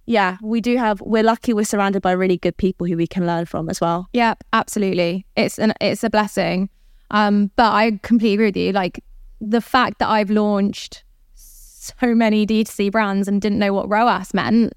yeah, 0.04 0.36
we 0.42 0.60
do 0.60 0.76
have 0.76 1.00
we're 1.00 1.22
lucky 1.22 1.52
we're 1.54 1.64
surrounded 1.64 2.02
by 2.02 2.12
really 2.12 2.36
good 2.36 2.56
people 2.56 2.86
who 2.86 2.96
we 2.96 3.06
can 3.06 3.26
learn 3.26 3.46
from 3.46 3.68
as 3.70 3.80
well. 3.80 4.08
Yeah, 4.12 4.34
absolutely. 4.52 5.24
It's 5.36 5.58
an 5.58 5.72
it's 5.80 6.02
a 6.04 6.10
blessing. 6.10 6.68
Um, 7.10 7.50
but 7.56 7.72
I 7.72 7.98
completely 8.02 8.34
agree 8.34 8.46
with 8.46 8.56
you. 8.56 8.72
Like 8.72 9.02
the 9.40 9.60
fact 9.60 9.98
that 9.98 10.08
I've 10.08 10.30
launched 10.30 11.04
so 11.34 12.14
many 12.14 12.46
D2C 12.46 12.90
brands 12.90 13.28
and 13.28 13.40
didn't 13.40 13.58
know 13.58 13.72
what 13.72 13.88
ROAS 13.88 14.32
meant. 14.34 14.72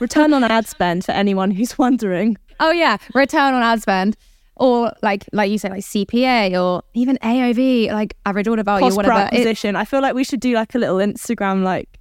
Return 0.00 0.32
on 0.34 0.44
ad 0.44 0.66
spend 0.66 1.04
for 1.04 1.12
anyone 1.12 1.50
who's 1.50 1.78
wondering. 1.84 2.36
Oh 2.60 2.70
yeah, 2.70 2.96
return 3.14 3.54
on 3.54 3.62
ad 3.62 3.82
spend. 3.82 4.16
Or 4.58 4.92
like 5.02 5.26
like 5.32 5.50
you 5.50 5.58
say, 5.58 5.68
like 5.68 5.82
CPA 5.82 6.58
or 6.62 6.82
even 6.94 7.18
AOV, 7.18 7.92
like 7.92 8.16
average 8.24 8.48
order 8.48 8.62
value, 8.62 8.86
Cost 8.86 8.96
whatever. 8.96 9.14
It- 9.20 9.24
acquisition. 9.24 9.76
I 9.76 9.84
feel 9.84 10.00
like 10.00 10.14
we 10.14 10.24
should 10.24 10.40
do 10.40 10.54
like 10.54 10.74
a 10.74 10.78
little 10.78 10.96
Instagram 10.96 11.62
like 11.62 11.98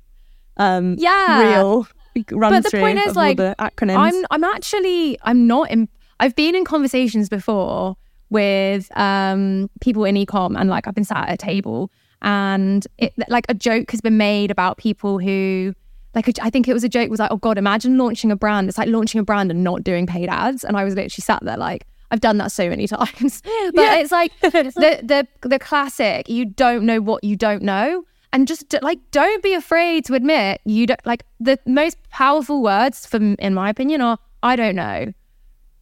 um 0.57 0.95
Yeah. 0.97 1.41
real 1.53 1.87
run 2.31 2.53
But 2.53 2.63
the 2.63 2.69
through 2.69 2.79
point 2.79 2.97
is, 2.99 3.13
like, 3.17 3.35
the 3.35 3.55
acronyms. 3.59 3.97
I'm 3.97 4.25
I'm 4.31 4.43
actually 4.45 5.17
I'm 5.23 5.47
not 5.47 5.69
in 5.69 5.89
I've 6.21 6.33
been 6.35 6.55
in 6.55 6.63
conversations 6.63 7.27
before 7.27 7.97
with 8.29 8.87
um 8.97 9.69
people 9.81 10.05
in 10.05 10.15
ecom 10.15 10.57
and 10.57 10.69
like 10.69 10.87
I've 10.87 10.95
been 10.95 11.03
sat 11.03 11.27
at 11.27 11.33
a 11.33 11.37
table 11.37 11.91
and 12.21 12.87
it 12.97 13.13
like 13.27 13.45
a 13.49 13.53
joke 13.53 13.91
has 13.91 13.99
been 13.99 14.15
made 14.17 14.49
about 14.49 14.77
people 14.77 15.19
who 15.19 15.73
like 16.15 16.27
I 16.41 16.49
think 16.49 16.67
it 16.67 16.73
was 16.73 16.83
a 16.83 16.89
joke 16.89 17.09
was 17.09 17.19
like 17.19 17.31
oh 17.31 17.37
god 17.37 17.57
imagine 17.57 17.97
launching 17.97 18.31
a 18.31 18.35
brand 18.35 18.67
it's 18.69 18.77
like 18.77 18.87
launching 18.89 19.19
a 19.19 19.23
brand 19.23 19.51
and 19.51 19.63
not 19.63 19.83
doing 19.83 20.07
paid 20.07 20.29
ads 20.29 20.63
and 20.63 20.77
I 20.77 20.83
was 20.83 20.95
literally 20.95 21.21
sat 21.21 21.43
there 21.43 21.57
like 21.57 21.85
I've 22.11 22.21
done 22.21 22.37
that 22.37 22.51
so 22.51 22.69
many 22.69 22.87
times 22.97 23.41
but 23.43 23.81
Yeah. 23.81 23.95
it's 23.95 24.11
like 24.11 24.31
the 24.41 24.99
the 25.03 25.27
the 25.47 25.59
classic 25.59 26.29
you 26.29 26.45
don't 26.45 26.85
know 26.85 27.01
what 27.01 27.23
you 27.23 27.35
don't 27.35 27.61
know 27.61 28.03
and 28.33 28.47
just 28.47 28.73
like 28.81 28.99
don't 29.11 29.43
be 29.43 29.53
afraid 29.53 30.05
to 30.05 30.13
admit 30.13 30.61
you 30.65 30.87
don't 30.87 31.05
like 31.05 31.25
the 31.39 31.59
most 31.65 31.97
powerful 32.09 32.61
words 32.63 33.05
from 33.05 33.35
in 33.39 33.53
my 33.53 33.69
opinion 33.69 34.01
are 34.01 34.17
I 34.43 34.55
don't 34.55 34.75
know 34.75 35.11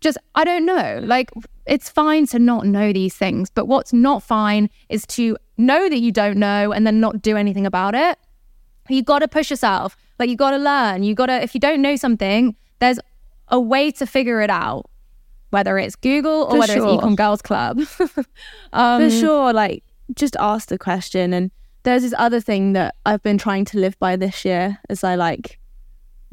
just 0.01 0.17
I 0.35 0.43
don't 0.43 0.65
know. 0.65 0.99
Like 1.01 1.31
it's 1.65 1.89
fine 1.89 2.27
to 2.27 2.37
not 2.37 2.67
know 2.67 2.91
these 2.91 3.15
things, 3.15 3.49
but 3.49 3.69
what's 3.69 3.93
not 3.93 4.21
fine 4.21 4.69
is 4.89 5.05
to 5.07 5.37
know 5.57 5.87
that 5.87 5.99
you 5.99 6.11
don't 6.11 6.35
know 6.37 6.73
and 6.73 6.85
then 6.85 6.99
not 6.99 7.21
do 7.21 7.37
anything 7.37 7.65
about 7.65 7.95
it. 7.95 8.19
You 8.93 9.03
got 9.03 9.19
to 9.19 9.27
push 9.27 9.49
yourself. 9.49 9.97
Like 10.19 10.29
you 10.29 10.35
got 10.35 10.51
to 10.51 10.57
learn. 10.57 11.03
You 11.03 11.15
got 11.15 11.27
to 11.27 11.41
if 11.41 11.53
you 11.53 11.59
don't 11.59 11.81
know 11.81 11.95
something, 11.95 12.55
there's 12.79 12.99
a 13.47 13.59
way 13.59 13.91
to 13.91 14.05
figure 14.05 14.41
it 14.41 14.49
out. 14.49 14.89
Whether 15.49 15.77
it's 15.77 15.95
Google 15.95 16.43
or 16.43 16.51
For 16.51 16.59
whether 16.59 16.73
sure. 16.73 16.95
it's 16.95 17.03
Ecomm 17.03 17.15
Girls 17.15 17.41
Club. 17.41 17.79
um, 18.73 19.01
For 19.01 19.09
sure, 19.09 19.53
like 19.53 19.83
just 20.15 20.35
ask 20.39 20.69
the 20.69 20.77
question. 20.77 21.33
And 21.33 21.51
there's 21.83 22.01
this 22.01 22.13
other 22.17 22.39
thing 22.39 22.73
that 22.73 22.95
I've 23.05 23.21
been 23.21 23.37
trying 23.37 23.65
to 23.65 23.79
live 23.79 23.97
by 23.99 24.15
this 24.15 24.45
year 24.45 24.79
as 24.89 25.03
I 25.03 25.15
like 25.15 25.59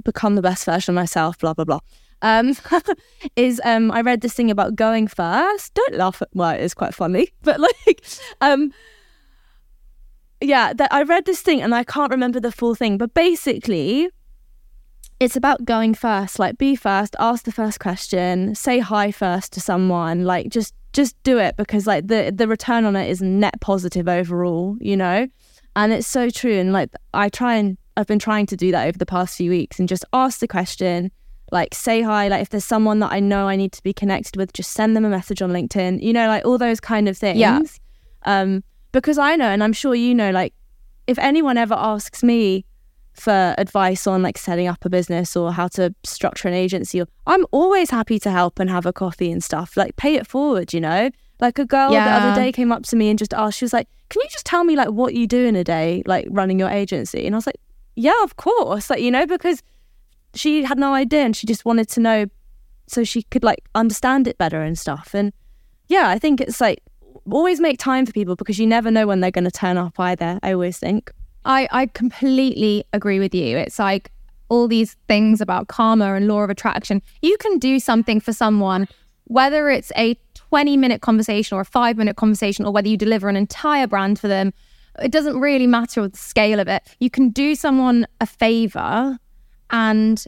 become 0.04 0.34
the 0.34 0.42
best 0.42 0.64
version 0.64 0.92
of 0.92 0.96
myself, 0.96 1.38
blah, 1.38 1.54
blah, 1.54 1.64
blah. 1.64 1.80
Um, 2.22 2.54
is 3.36 3.60
um, 3.64 3.90
I 3.90 4.00
read 4.02 4.20
this 4.20 4.34
thing 4.34 4.50
about 4.50 4.76
going 4.76 5.06
first. 5.06 5.74
Don't 5.74 5.94
laugh 5.94 6.20
at 6.22 6.28
well, 6.34 6.50
it 6.50 6.60
is 6.60 6.74
quite 6.74 6.94
funny, 6.94 7.28
but 7.42 7.60
like, 7.60 8.04
um, 8.40 8.72
yeah, 10.40 10.72
that 10.72 10.92
I 10.92 11.02
read 11.02 11.26
this 11.26 11.42
thing 11.42 11.60
and 11.60 11.74
I 11.74 11.84
can't 11.84 12.10
remember 12.10 12.40
the 12.40 12.52
full 12.52 12.74
thing, 12.74 12.98
but 12.98 13.12
basically, 13.14 14.08
it's 15.18 15.36
about 15.36 15.64
going 15.64 15.94
first. 15.94 16.38
Like, 16.38 16.56
be 16.56 16.74
first, 16.74 17.14
ask 17.18 17.44
the 17.44 17.52
first 17.52 17.78
question, 17.78 18.54
say 18.54 18.78
hi 18.78 19.12
first 19.12 19.52
to 19.52 19.60
someone. 19.60 20.24
Like, 20.24 20.48
just 20.48 20.74
just 20.92 21.22
do 21.22 21.38
it 21.38 21.56
because 21.56 21.86
like 21.86 22.08
the 22.08 22.32
the 22.34 22.48
return 22.48 22.84
on 22.84 22.96
it 22.96 23.08
is 23.08 23.22
net 23.22 23.60
positive 23.60 24.08
overall. 24.08 24.76
You 24.80 24.96
know, 24.96 25.28
and 25.76 25.92
it's 25.92 26.06
so 26.06 26.30
true. 26.30 26.54
And 26.54 26.72
like, 26.72 26.90
I 27.12 27.28
try 27.28 27.56
and 27.56 27.76
I've 27.96 28.06
been 28.06 28.18
trying 28.18 28.46
to 28.46 28.56
do 28.56 28.72
that 28.72 28.88
over 28.88 28.96
the 28.96 29.06
past 29.06 29.36
few 29.36 29.50
weeks 29.50 29.78
and 29.78 29.88
just 29.88 30.04
ask 30.12 30.40
the 30.40 30.48
question. 30.48 31.10
Like 31.52 31.74
say 31.74 32.00
hi, 32.00 32.28
like 32.28 32.42
if 32.42 32.50
there's 32.50 32.64
someone 32.64 33.00
that 33.00 33.10
I 33.12 33.18
know 33.18 33.48
I 33.48 33.56
need 33.56 33.72
to 33.72 33.82
be 33.82 33.92
connected 33.92 34.36
with, 34.36 34.52
just 34.52 34.70
send 34.70 34.96
them 34.96 35.04
a 35.04 35.10
message 35.10 35.42
on 35.42 35.50
LinkedIn. 35.50 36.00
You 36.00 36.12
know, 36.12 36.28
like 36.28 36.46
all 36.46 36.58
those 36.58 36.78
kind 36.78 37.08
of 37.08 37.18
things. 37.18 37.38
Yeah. 37.40 37.60
Um, 38.24 38.62
because 38.92 39.18
I 39.18 39.36
know, 39.36 39.46
and 39.46 39.62
I'm 39.62 39.72
sure 39.72 39.94
you 39.94 40.14
know, 40.14 40.30
like 40.30 40.54
if 41.06 41.18
anyone 41.18 41.56
ever 41.56 41.74
asks 41.74 42.22
me 42.22 42.64
for 43.14 43.54
advice 43.58 44.06
on 44.06 44.22
like 44.22 44.38
setting 44.38 44.68
up 44.68 44.84
a 44.84 44.88
business 44.88 45.36
or 45.36 45.52
how 45.52 45.68
to 45.68 45.94
structure 46.04 46.48
an 46.48 46.54
agency, 46.54 47.02
I'm 47.26 47.44
always 47.50 47.90
happy 47.90 48.18
to 48.20 48.30
help 48.30 48.58
and 48.58 48.70
have 48.70 48.86
a 48.86 48.92
coffee 48.92 49.30
and 49.30 49.42
stuff. 49.42 49.76
Like 49.76 49.96
pay 49.96 50.14
it 50.14 50.26
forward, 50.26 50.72
you 50.72 50.80
know. 50.80 51.10
Like 51.40 51.58
a 51.58 51.64
girl 51.64 51.90
the 51.90 51.96
other 51.98 52.40
day 52.40 52.52
came 52.52 52.70
up 52.70 52.82
to 52.84 52.96
me 52.96 53.08
and 53.08 53.18
just 53.18 53.32
asked, 53.32 53.58
she 53.58 53.64
was 53.64 53.72
like, 53.72 53.88
"Can 54.10 54.20
you 54.22 54.28
just 54.30 54.44
tell 54.44 54.62
me 54.62 54.76
like 54.76 54.90
what 54.90 55.14
you 55.14 55.26
do 55.26 55.46
in 55.46 55.56
a 55.56 55.64
day, 55.64 56.02
like 56.06 56.26
running 56.30 56.58
your 56.58 56.68
agency?" 56.68 57.24
And 57.24 57.34
I 57.34 57.38
was 57.38 57.46
like, 57.46 57.60
"Yeah, 57.96 58.22
of 58.22 58.36
course." 58.36 58.90
Like 58.90 59.00
you 59.00 59.10
know, 59.10 59.26
because 59.26 59.62
she 60.34 60.64
had 60.64 60.78
no 60.78 60.94
idea 60.94 61.24
and 61.24 61.34
she 61.34 61.46
just 61.46 61.64
wanted 61.64 61.88
to 61.90 62.00
know 62.00 62.26
so 62.86 63.04
she 63.04 63.22
could 63.22 63.44
like 63.44 63.64
understand 63.74 64.28
it 64.28 64.36
better 64.36 64.62
and 64.62 64.78
stuff. 64.78 65.14
And 65.14 65.32
yeah, 65.88 66.08
I 66.08 66.18
think 66.18 66.40
it's 66.40 66.60
like 66.60 66.82
always 67.32 67.60
make 67.60 67.78
time 67.78 68.06
for 68.06 68.12
people 68.12 68.36
because 68.36 68.58
you 68.58 68.66
never 68.66 68.90
know 68.90 69.06
when 69.06 69.20
they're 69.20 69.30
going 69.30 69.44
to 69.44 69.50
turn 69.50 69.76
up 69.76 69.98
either. 69.98 70.38
I 70.42 70.52
always 70.52 70.78
think. 70.78 71.12
I, 71.44 71.68
I 71.70 71.86
completely 71.86 72.84
agree 72.92 73.18
with 73.18 73.34
you. 73.34 73.56
It's 73.56 73.78
like 73.78 74.10
all 74.48 74.68
these 74.68 74.96
things 75.08 75.40
about 75.40 75.68
karma 75.68 76.14
and 76.14 76.28
law 76.28 76.40
of 76.40 76.50
attraction. 76.50 77.02
You 77.22 77.36
can 77.38 77.58
do 77.58 77.78
something 77.78 78.20
for 78.20 78.32
someone, 78.32 78.88
whether 79.24 79.70
it's 79.70 79.92
a 79.96 80.16
20 80.34 80.76
minute 80.76 81.00
conversation 81.00 81.56
or 81.56 81.60
a 81.60 81.64
five 81.64 81.96
minute 81.96 82.16
conversation, 82.16 82.66
or 82.66 82.72
whether 82.72 82.88
you 82.88 82.96
deliver 82.96 83.28
an 83.28 83.36
entire 83.36 83.86
brand 83.86 84.18
for 84.18 84.28
them. 84.28 84.52
It 85.00 85.12
doesn't 85.12 85.40
really 85.40 85.66
matter 85.66 86.06
the 86.06 86.18
scale 86.18 86.58
of 86.60 86.68
it. 86.68 86.82
You 86.98 87.10
can 87.10 87.30
do 87.30 87.54
someone 87.54 88.06
a 88.20 88.26
favor, 88.26 89.18
and 89.70 90.22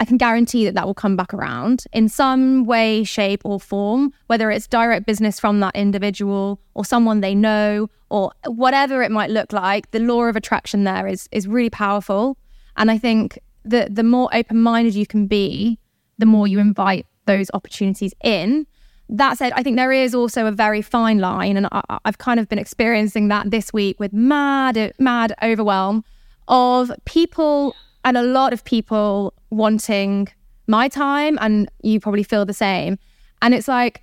I 0.00 0.04
can 0.04 0.16
guarantee 0.16 0.64
that 0.64 0.74
that 0.74 0.86
will 0.86 0.94
come 0.94 1.16
back 1.16 1.32
around 1.32 1.84
in 1.92 2.08
some 2.08 2.64
way, 2.64 3.04
shape, 3.04 3.42
or 3.44 3.60
form, 3.60 4.12
whether 4.26 4.50
it's 4.50 4.66
direct 4.66 5.06
business 5.06 5.38
from 5.38 5.60
that 5.60 5.74
individual 5.76 6.60
or 6.74 6.84
someone 6.84 7.20
they 7.20 7.34
know 7.34 7.88
or 8.10 8.32
whatever 8.46 9.02
it 9.02 9.10
might 9.10 9.30
look 9.30 9.52
like. 9.52 9.90
The 9.92 10.00
law 10.00 10.24
of 10.24 10.36
attraction 10.36 10.84
there 10.84 11.06
is 11.06 11.28
is 11.32 11.46
really 11.46 11.70
powerful, 11.70 12.36
and 12.76 12.90
I 12.90 12.98
think 12.98 13.38
that 13.64 13.94
the 13.94 14.02
more 14.02 14.28
open 14.32 14.60
minded 14.60 14.94
you 14.94 15.06
can 15.06 15.26
be, 15.26 15.78
the 16.18 16.26
more 16.26 16.46
you 16.46 16.58
invite 16.58 17.06
those 17.26 17.50
opportunities 17.54 18.12
in. 18.22 18.66
That 19.08 19.36
said, 19.36 19.52
I 19.54 19.62
think 19.62 19.76
there 19.76 19.92
is 19.92 20.14
also 20.14 20.46
a 20.46 20.52
very 20.52 20.80
fine 20.80 21.18
line, 21.18 21.56
and 21.56 21.68
I, 21.70 21.98
I've 22.04 22.18
kind 22.18 22.40
of 22.40 22.48
been 22.48 22.58
experiencing 22.58 23.28
that 23.28 23.50
this 23.50 23.72
week 23.72 24.00
with 24.00 24.12
mad, 24.12 24.92
mad 24.98 25.34
overwhelm 25.42 26.04
of 26.48 26.90
people 27.04 27.74
and 28.04 28.16
a 28.16 28.22
lot 28.22 28.52
of 28.52 28.64
people 28.64 29.33
wanting 29.54 30.28
my 30.66 30.88
time, 30.88 31.38
and 31.40 31.68
you 31.82 32.00
probably 32.00 32.22
feel 32.22 32.44
the 32.44 32.54
same. 32.54 32.98
And 33.42 33.54
it's 33.54 33.68
like 33.68 34.02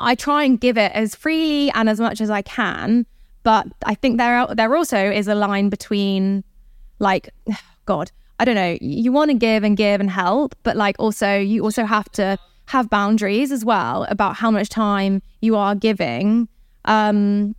I 0.00 0.14
try 0.14 0.44
and 0.44 0.58
give 0.60 0.78
it 0.78 0.92
as 0.92 1.14
freely 1.14 1.70
and 1.72 1.88
as 1.88 2.00
much 2.00 2.20
as 2.20 2.30
I 2.30 2.42
can, 2.42 3.06
but 3.42 3.66
I 3.84 3.94
think 3.94 4.18
there 4.18 4.46
there 4.54 4.74
also 4.74 4.98
is 4.98 5.28
a 5.28 5.34
line 5.34 5.68
between 5.68 6.42
like 6.98 7.30
God, 7.86 8.10
I 8.38 8.44
don't 8.44 8.54
know, 8.54 8.78
you 8.80 9.12
want 9.12 9.30
to 9.30 9.36
give 9.36 9.62
and 9.64 9.76
give 9.76 10.00
and 10.00 10.10
help, 10.10 10.54
but 10.62 10.76
like 10.76 10.96
also 10.98 11.38
you 11.38 11.62
also 11.62 11.84
have 11.84 12.10
to 12.12 12.38
have 12.66 12.88
boundaries 12.88 13.50
as 13.50 13.64
well 13.64 14.06
about 14.08 14.36
how 14.36 14.50
much 14.50 14.68
time 14.68 15.22
you 15.40 15.56
are 15.56 15.74
giving. 15.74 16.48
Um 16.86 17.54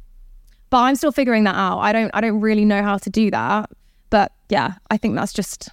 but 0.69 0.79
I'm 0.79 0.95
still 0.95 1.11
figuring 1.11 1.43
that 1.43 1.55
out. 1.55 1.79
I 1.79 1.91
don't 1.91 2.11
I 2.13 2.21
don't 2.21 2.39
really 2.41 2.65
know 2.65 2.81
how 2.81 2.97
to 2.97 3.09
do 3.09 3.29
that. 3.31 3.69
But 4.09 4.31
yeah, 4.49 4.73
I 4.89 4.97
think 4.97 5.15
that's 5.15 5.33
just 5.33 5.69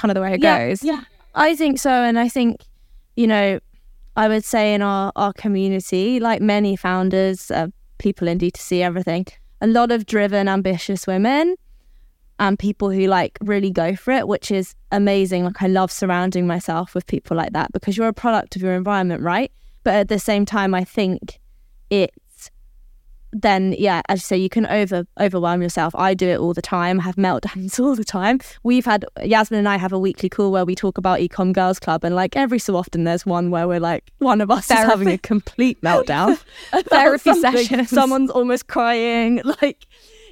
kind 0.00 0.10
of 0.10 0.14
the 0.14 0.22
way 0.22 0.34
it 0.34 0.38
goes. 0.38 0.82
Yeah, 0.82 1.02
I 1.34 1.54
think 1.54 1.78
so. 1.78 1.90
And 1.90 2.18
I 2.18 2.28
think, 2.28 2.64
you 3.16 3.26
know, 3.26 3.60
I 4.16 4.28
would 4.28 4.44
say 4.44 4.74
in 4.74 4.82
our, 4.82 5.12
our 5.14 5.32
community, 5.34 6.20
like 6.20 6.40
many 6.40 6.74
founders, 6.74 7.50
uh, 7.50 7.68
people 7.98 8.26
in 8.26 8.38
D2C, 8.38 8.80
everything, 8.80 9.26
a 9.60 9.66
lot 9.66 9.92
of 9.92 10.06
driven, 10.06 10.48
ambitious 10.48 11.06
women 11.06 11.54
and 12.38 12.58
people 12.58 12.90
who 12.90 13.06
like 13.06 13.36
really 13.42 13.70
go 13.70 13.94
for 13.94 14.12
it, 14.12 14.26
which 14.26 14.50
is 14.50 14.74
amazing. 14.90 15.44
Like, 15.44 15.62
I 15.62 15.66
love 15.66 15.92
surrounding 15.92 16.46
myself 16.46 16.94
with 16.94 17.06
people 17.06 17.36
like 17.36 17.52
that 17.52 17.70
because 17.72 17.98
you're 17.98 18.08
a 18.08 18.14
product 18.14 18.56
of 18.56 18.62
your 18.62 18.72
environment, 18.72 19.22
right? 19.22 19.52
But 19.84 19.94
at 19.94 20.08
the 20.08 20.18
same 20.18 20.46
time, 20.46 20.74
I 20.74 20.84
think 20.84 21.38
it's 21.90 22.16
then 23.32 23.74
yeah, 23.78 24.02
as 24.08 24.18
you 24.18 24.22
say, 24.22 24.36
you 24.36 24.48
can 24.48 24.66
over 24.66 25.06
overwhelm 25.18 25.62
yourself. 25.62 25.94
I 25.94 26.14
do 26.14 26.28
it 26.28 26.38
all 26.38 26.52
the 26.52 26.62
time, 26.62 26.98
have 26.98 27.16
meltdowns 27.16 27.78
all 27.84 27.94
the 27.94 28.04
time. 28.04 28.40
We've 28.62 28.84
had 28.84 29.04
Yasmine 29.22 29.58
and 29.58 29.68
I 29.68 29.76
have 29.76 29.92
a 29.92 29.98
weekly 29.98 30.28
call 30.28 30.50
where 30.50 30.64
we 30.64 30.74
talk 30.74 30.98
about 30.98 31.20
Ecomm 31.20 31.52
Girls 31.52 31.78
Club, 31.78 32.04
and 32.04 32.14
like 32.14 32.36
every 32.36 32.58
so 32.58 32.76
often 32.76 33.04
there's 33.04 33.24
one 33.24 33.50
where 33.50 33.68
we're 33.68 33.80
like, 33.80 34.10
one 34.18 34.40
of 34.40 34.50
us 34.50 34.66
Therapy. 34.66 34.82
is 34.82 34.88
having 34.90 35.08
a 35.08 35.18
complete 35.18 35.80
meltdown. 35.82 36.38
Therapy 36.72 37.34
session. 37.34 37.86
Someone's 37.86 38.30
almost 38.30 38.66
crying, 38.66 39.40
like, 39.62 39.86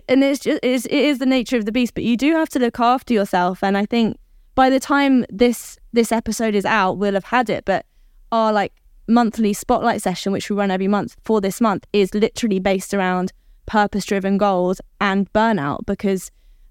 and 0.08 0.24
it's 0.24 0.40
just 0.40 0.60
it's, 0.62 0.86
it 0.86 0.92
is 0.92 1.18
the 1.18 1.26
nature 1.26 1.56
of 1.56 1.64
the 1.64 1.72
beast. 1.72 1.94
But 1.94 2.04
you 2.04 2.16
do 2.16 2.32
have 2.34 2.48
to 2.50 2.58
look 2.58 2.80
after 2.80 3.14
yourself, 3.14 3.62
and 3.62 3.76
I 3.76 3.86
think 3.86 4.18
by 4.54 4.70
the 4.70 4.80
time 4.80 5.24
this 5.30 5.78
this 5.92 6.10
episode 6.10 6.54
is 6.54 6.64
out, 6.64 6.98
we'll 6.98 7.14
have 7.14 7.24
had 7.24 7.48
it. 7.48 7.64
But 7.64 7.86
our 8.32 8.52
like 8.52 8.72
monthly 9.08 9.52
spotlight 9.52 10.02
session, 10.02 10.32
which 10.32 10.50
we 10.50 10.56
run 10.56 10.70
every 10.70 10.88
month 10.88 11.16
for 11.24 11.40
this 11.40 11.60
month, 11.60 11.86
is 11.92 12.14
literally 12.14 12.60
based 12.60 12.94
around 12.94 13.32
purpose 13.66 14.04
driven 14.04 14.38
goals 14.38 14.80
and 15.00 15.30
burnout 15.32 15.84
because 15.86 16.30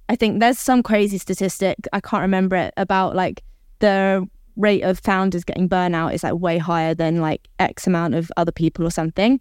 I 0.09 0.15
think 0.15 0.39
there's 0.39 0.57
some 0.57 0.81
crazy 0.83 1.17
statistic, 1.17 1.77
I 1.93 1.99
can't 1.99 2.21
remember 2.21 2.55
it, 2.55 2.73
about 2.77 3.15
like 3.15 3.43
the 3.79 4.27
rate 4.55 4.81
of 4.81 4.99
founders 4.99 5.43
getting 5.43 5.69
burnout 5.69 6.13
is 6.13 6.23
like 6.23 6.35
way 6.35 6.57
higher 6.57 6.93
than 6.93 7.21
like 7.21 7.47
X 7.59 7.87
amount 7.87 8.15
of 8.15 8.31
other 8.37 8.51
people 8.51 8.85
or 8.85 8.91
something. 8.91 9.39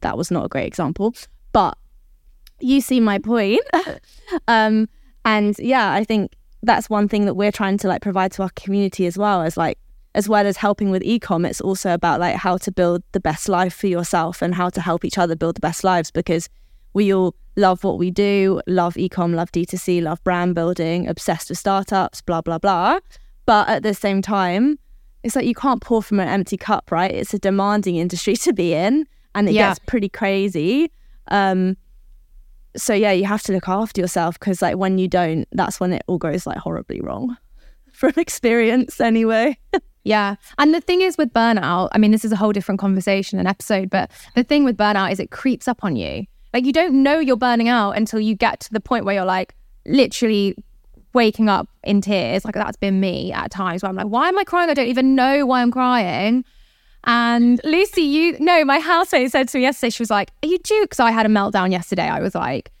That 0.00 0.16
was 0.16 0.30
not 0.30 0.44
a 0.44 0.48
great 0.48 0.66
example, 0.66 1.14
but 1.52 1.76
you 2.60 2.80
see 2.80 3.00
my 3.00 3.18
point. 3.18 3.60
um, 4.48 4.88
and 5.24 5.56
yeah, 5.58 5.92
I 5.92 6.04
think 6.04 6.32
that's 6.62 6.90
one 6.90 7.08
thing 7.08 7.24
that 7.26 7.34
we're 7.34 7.52
trying 7.52 7.78
to 7.78 7.88
like 7.88 8.02
provide 8.02 8.32
to 8.32 8.42
our 8.42 8.50
community 8.56 9.06
as 9.06 9.16
well 9.16 9.42
as 9.42 9.56
like 9.56 9.78
as 10.14 10.28
well 10.28 10.46
as 10.46 10.56
helping 10.56 10.90
with 10.90 11.02
ecom, 11.02 11.46
it's 11.46 11.60
also 11.60 11.92
about 11.92 12.20
like 12.20 12.36
how 12.36 12.56
to 12.56 12.72
build 12.72 13.02
the 13.12 13.20
best 13.20 13.48
life 13.48 13.74
for 13.74 13.86
yourself 13.86 14.42
and 14.42 14.54
how 14.54 14.68
to 14.70 14.80
help 14.80 15.04
each 15.04 15.18
other 15.18 15.36
build 15.36 15.56
the 15.56 15.60
best 15.60 15.84
lives 15.84 16.10
because 16.10 16.48
we 16.94 17.12
all 17.12 17.34
love 17.56 17.84
what 17.84 17.98
we 17.98 18.10
do, 18.10 18.60
love 18.66 18.94
ecom, 18.94 19.34
love 19.34 19.52
D2C, 19.52 20.02
love 20.02 20.22
brand 20.24 20.54
building, 20.54 21.06
obsessed 21.06 21.50
with 21.50 21.58
startups, 21.58 22.22
blah, 22.22 22.40
blah, 22.40 22.58
blah. 22.58 22.98
But 23.46 23.68
at 23.68 23.82
the 23.82 23.94
same 23.94 24.22
time, 24.22 24.78
it's 25.22 25.36
like 25.36 25.46
you 25.46 25.54
can't 25.54 25.82
pour 25.82 26.02
from 26.02 26.20
an 26.20 26.28
empty 26.28 26.56
cup, 26.56 26.90
right? 26.90 27.10
It's 27.10 27.34
a 27.34 27.38
demanding 27.38 27.96
industry 27.96 28.36
to 28.46 28.52
be 28.52 28.74
in 28.74 29.06
and 29.34 29.48
it 29.48 29.52
yeah. 29.52 29.70
gets 29.70 29.80
pretty 29.80 30.08
crazy. 30.08 30.90
Um, 31.28 31.76
so 32.76 32.94
yeah, 32.94 33.12
you 33.12 33.24
have 33.24 33.42
to 33.44 33.52
look 33.52 33.68
after 33.68 34.00
yourself 34.00 34.38
because 34.38 34.62
like 34.62 34.76
when 34.76 34.98
you 34.98 35.08
don't, 35.08 35.46
that's 35.52 35.80
when 35.80 35.92
it 35.92 36.02
all 36.06 36.18
goes 36.18 36.46
like 36.46 36.58
horribly 36.58 37.00
wrong 37.00 37.36
from 37.92 38.12
experience 38.16 39.00
anyway. 39.00 39.58
Yeah. 40.08 40.36
And 40.56 40.74
the 40.74 40.80
thing 40.80 41.02
is 41.02 41.18
with 41.18 41.34
burnout, 41.34 41.90
I 41.92 41.98
mean, 41.98 42.12
this 42.12 42.24
is 42.24 42.32
a 42.32 42.36
whole 42.36 42.52
different 42.52 42.80
conversation 42.80 43.38
and 43.38 43.46
episode, 43.46 43.90
but 43.90 44.10
the 44.34 44.42
thing 44.42 44.64
with 44.64 44.74
burnout 44.74 45.12
is 45.12 45.20
it 45.20 45.30
creeps 45.30 45.68
up 45.68 45.84
on 45.84 45.96
you. 45.96 46.24
Like 46.54 46.64
you 46.64 46.72
don't 46.72 47.02
know 47.02 47.18
you're 47.18 47.36
burning 47.36 47.68
out 47.68 47.90
until 47.90 48.18
you 48.18 48.34
get 48.34 48.58
to 48.60 48.72
the 48.72 48.80
point 48.80 49.04
where 49.04 49.16
you're 49.16 49.26
like 49.26 49.54
literally 49.84 50.56
waking 51.12 51.50
up 51.50 51.68
in 51.84 52.00
tears. 52.00 52.46
Like 52.46 52.54
that's 52.54 52.78
been 52.78 53.00
me 53.00 53.32
at 53.32 53.50
times 53.50 53.82
where 53.82 53.90
I'm 53.90 53.96
like, 53.96 54.06
why 54.06 54.28
am 54.28 54.38
I 54.38 54.44
crying? 54.44 54.70
I 54.70 54.74
don't 54.74 54.88
even 54.88 55.14
know 55.14 55.44
why 55.44 55.60
I'm 55.60 55.70
crying. 55.70 56.42
And 57.04 57.60
Lucy, 57.64 58.00
you 58.00 58.38
know, 58.40 58.64
my 58.64 58.78
housemate 58.78 59.30
said 59.30 59.48
to 59.48 59.58
me 59.58 59.62
yesterday, 59.62 59.90
she 59.90 60.02
was 60.02 60.10
like, 60.10 60.30
Are 60.42 60.48
you? 60.48 60.58
Because 60.58 61.00
I 61.00 61.10
had 61.10 61.26
a 61.26 61.28
meltdown 61.28 61.70
yesterday. 61.70 62.08
I 62.08 62.20
was 62.20 62.34
like, 62.34 62.72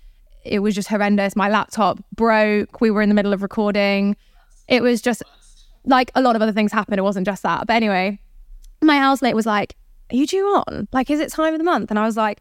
it 0.44 0.60
was 0.60 0.74
just 0.74 0.88
horrendous. 0.88 1.36
My 1.36 1.50
laptop 1.50 2.02
broke. 2.14 2.80
We 2.80 2.90
were 2.90 3.02
in 3.02 3.10
the 3.10 3.14
middle 3.14 3.34
of 3.34 3.42
recording. 3.42 4.16
It 4.66 4.82
was 4.82 5.02
just 5.02 5.22
like 5.88 6.10
a 6.14 6.22
lot 6.22 6.36
of 6.36 6.42
other 6.42 6.52
things 6.52 6.72
happened. 6.72 6.98
It 6.98 7.02
wasn't 7.02 7.26
just 7.26 7.42
that. 7.42 7.66
But 7.66 7.74
anyway, 7.74 8.20
my 8.80 8.98
housemate 8.98 9.34
was 9.34 9.46
like, 9.46 9.74
Are 10.12 10.16
you 10.16 10.26
due 10.26 10.46
on? 10.46 10.88
Like, 10.92 11.10
is 11.10 11.20
it 11.20 11.30
time 11.30 11.54
of 11.54 11.58
the 11.58 11.64
month? 11.64 11.90
And 11.90 11.98
I 11.98 12.06
was 12.06 12.16
like, 12.16 12.40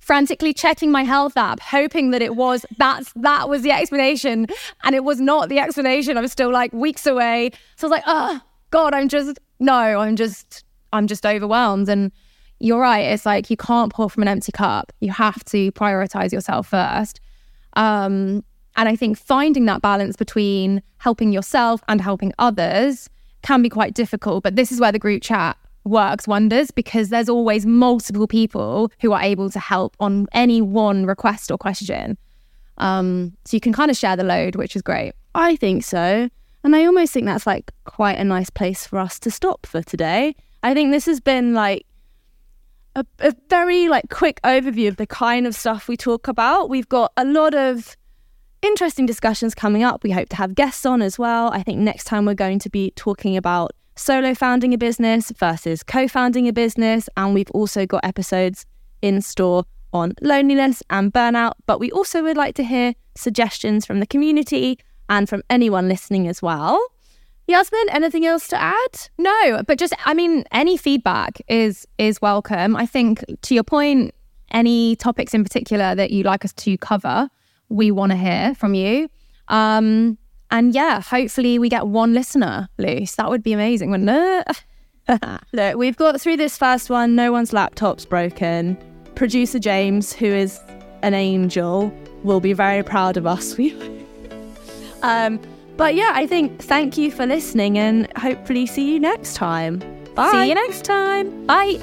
frantically 0.00 0.54
checking 0.54 0.90
my 0.90 1.02
health 1.02 1.36
app, 1.36 1.60
hoping 1.60 2.10
that 2.12 2.22
it 2.22 2.36
was 2.36 2.64
that's 2.76 3.12
that 3.14 3.48
was 3.48 3.62
the 3.62 3.70
explanation. 3.70 4.46
And 4.84 4.94
it 4.94 5.04
was 5.04 5.20
not 5.20 5.48
the 5.48 5.58
explanation. 5.58 6.16
I 6.16 6.20
was 6.20 6.32
still 6.32 6.52
like 6.52 6.72
weeks 6.72 7.06
away. 7.06 7.50
So 7.76 7.86
I 7.86 7.90
was 7.90 7.96
like, 7.96 8.04
oh 8.06 8.40
God, 8.70 8.94
I'm 8.94 9.08
just 9.08 9.38
no, 9.58 9.74
I'm 9.74 10.16
just 10.16 10.64
I'm 10.92 11.06
just 11.06 11.26
overwhelmed. 11.26 11.88
And 11.88 12.12
you're 12.60 12.80
right. 12.80 13.12
It's 13.12 13.26
like 13.26 13.50
you 13.50 13.56
can't 13.56 13.92
pour 13.92 14.10
from 14.10 14.22
an 14.22 14.28
empty 14.28 14.52
cup. 14.52 14.92
You 15.00 15.12
have 15.12 15.44
to 15.46 15.70
prioritize 15.72 16.32
yourself 16.32 16.68
first. 16.68 17.20
Um, 17.74 18.44
and 18.78 18.88
I 18.88 18.94
think 18.94 19.18
finding 19.18 19.66
that 19.66 19.82
balance 19.82 20.16
between 20.16 20.82
helping 20.98 21.32
yourself 21.32 21.82
and 21.88 22.00
helping 22.00 22.32
others 22.38 23.10
can 23.42 23.60
be 23.60 23.68
quite 23.68 23.92
difficult. 23.92 24.44
But 24.44 24.54
this 24.54 24.70
is 24.70 24.80
where 24.80 24.92
the 24.92 25.00
group 25.00 25.20
chat 25.20 25.58
works 25.84 26.28
wonders 26.28 26.70
because 26.70 27.08
there's 27.08 27.28
always 27.28 27.66
multiple 27.66 28.28
people 28.28 28.92
who 29.00 29.12
are 29.12 29.20
able 29.20 29.50
to 29.50 29.58
help 29.58 29.96
on 29.98 30.28
any 30.32 30.62
one 30.62 31.06
request 31.06 31.50
or 31.50 31.58
question. 31.58 32.16
Um, 32.78 33.36
so 33.44 33.56
you 33.56 33.60
can 33.60 33.72
kind 33.72 33.90
of 33.90 33.96
share 33.96 34.14
the 34.14 34.22
load, 34.22 34.54
which 34.54 34.76
is 34.76 34.82
great. 34.82 35.12
I 35.34 35.56
think 35.56 35.82
so. 35.82 36.30
And 36.62 36.76
I 36.76 36.84
almost 36.84 37.12
think 37.12 37.26
that's 37.26 37.48
like 37.48 37.72
quite 37.84 38.18
a 38.18 38.24
nice 38.24 38.50
place 38.50 38.86
for 38.86 39.00
us 39.00 39.18
to 39.20 39.30
stop 39.30 39.66
for 39.66 39.82
today. 39.82 40.36
I 40.62 40.72
think 40.72 40.92
this 40.92 41.06
has 41.06 41.18
been 41.18 41.52
like 41.52 41.84
a, 42.94 43.04
a 43.18 43.34
very 43.48 43.88
like 43.88 44.08
quick 44.08 44.40
overview 44.42 44.86
of 44.86 44.96
the 44.96 45.06
kind 45.06 45.48
of 45.48 45.56
stuff 45.56 45.88
we 45.88 45.96
talk 45.96 46.28
about. 46.28 46.70
We've 46.70 46.88
got 46.88 47.12
a 47.16 47.24
lot 47.24 47.54
of 47.54 47.96
interesting 48.62 49.06
discussions 49.06 49.54
coming 49.54 49.82
up. 49.82 50.02
We 50.02 50.10
hope 50.10 50.28
to 50.30 50.36
have 50.36 50.54
guests 50.54 50.84
on 50.86 51.02
as 51.02 51.18
well. 51.18 51.50
I 51.52 51.62
think 51.62 51.78
next 51.78 52.04
time 52.04 52.24
we're 52.24 52.34
going 52.34 52.58
to 52.60 52.70
be 52.70 52.92
talking 52.96 53.36
about 53.36 53.72
solo 53.96 54.34
founding 54.34 54.72
a 54.72 54.78
business 54.78 55.30
versus 55.32 55.82
co 55.82 56.08
founding 56.08 56.48
a 56.48 56.52
business. 56.52 57.08
And 57.16 57.34
we've 57.34 57.50
also 57.50 57.86
got 57.86 58.04
episodes 58.04 58.66
in 59.02 59.20
store 59.20 59.64
on 59.92 60.14
loneliness 60.20 60.82
and 60.90 61.12
burnout. 61.12 61.52
But 61.66 61.80
we 61.80 61.90
also 61.90 62.22
would 62.22 62.36
like 62.36 62.54
to 62.56 62.64
hear 62.64 62.94
suggestions 63.16 63.86
from 63.86 64.00
the 64.00 64.06
community 64.06 64.78
and 65.08 65.28
from 65.28 65.42
anyone 65.50 65.88
listening 65.88 66.28
as 66.28 66.42
well. 66.42 66.80
Yasmine, 67.46 67.88
anything 67.90 68.26
else 68.26 68.46
to 68.48 68.60
add? 68.60 69.08
No, 69.16 69.62
but 69.66 69.78
just 69.78 69.94
I 70.04 70.12
mean, 70.12 70.44
any 70.52 70.76
feedback 70.76 71.40
is 71.48 71.86
is 71.96 72.20
welcome. 72.20 72.76
I 72.76 72.84
think 72.84 73.24
to 73.42 73.54
your 73.54 73.64
point, 73.64 74.14
any 74.50 74.96
topics 74.96 75.32
in 75.32 75.44
particular 75.44 75.94
that 75.94 76.10
you'd 76.10 76.26
like 76.26 76.44
us 76.44 76.52
to 76.52 76.76
cover, 76.76 77.30
we 77.68 77.90
want 77.90 78.12
to 78.12 78.16
hear 78.16 78.54
from 78.54 78.74
you. 78.74 79.08
Um, 79.48 80.18
and 80.50 80.74
yeah, 80.74 81.00
hopefully 81.00 81.58
we 81.58 81.68
get 81.68 81.86
one 81.86 82.14
listener 82.14 82.68
loose. 82.78 83.14
That 83.16 83.28
would 83.28 83.42
be 83.42 83.52
amazing, 83.52 83.90
wouldn't 83.90 84.10
it? 84.10 84.64
Look, 85.52 85.76
we've 85.76 85.96
got 85.96 86.20
through 86.20 86.36
this 86.36 86.56
first 86.56 86.90
one. 86.90 87.14
No 87.14 87.32
one's 87.32 87.52
laptop's 87.52 88.04
broken. 88.04 88.76
Producer 89.14 89.58
James, 89.58 90.12
who 90.12 90.26
is 90.26 90.60
an 91.02 91.14
angel, 91.14 91.92
will 92.24 92.40
be 92.40 92.52
very 92.52 92.82
proud 92.82 93.16
of 93.16 93.26
us. 93.26 93.58
um, 95.02 95.40
but 95.76 95.94
yeah, 95.94 96.12
I 96.14 96.26
think 96.26 96.60
thank 96.62 96.98
you 96.98 97.10
for 97.10 97.26
listening 97.26 97.78
and 97.78 98.10
hopefully 98.16 98.66
see 98.66 98.92
you 98.92 99.00
next 99.00 99.34
time. 99.34 99.82
Bye. 100.14 100.30
See 100.32 100.48
you 100.48 100.54
next 100.54 100.84
time. 100.84 101.46
Bye. 101.46 101.78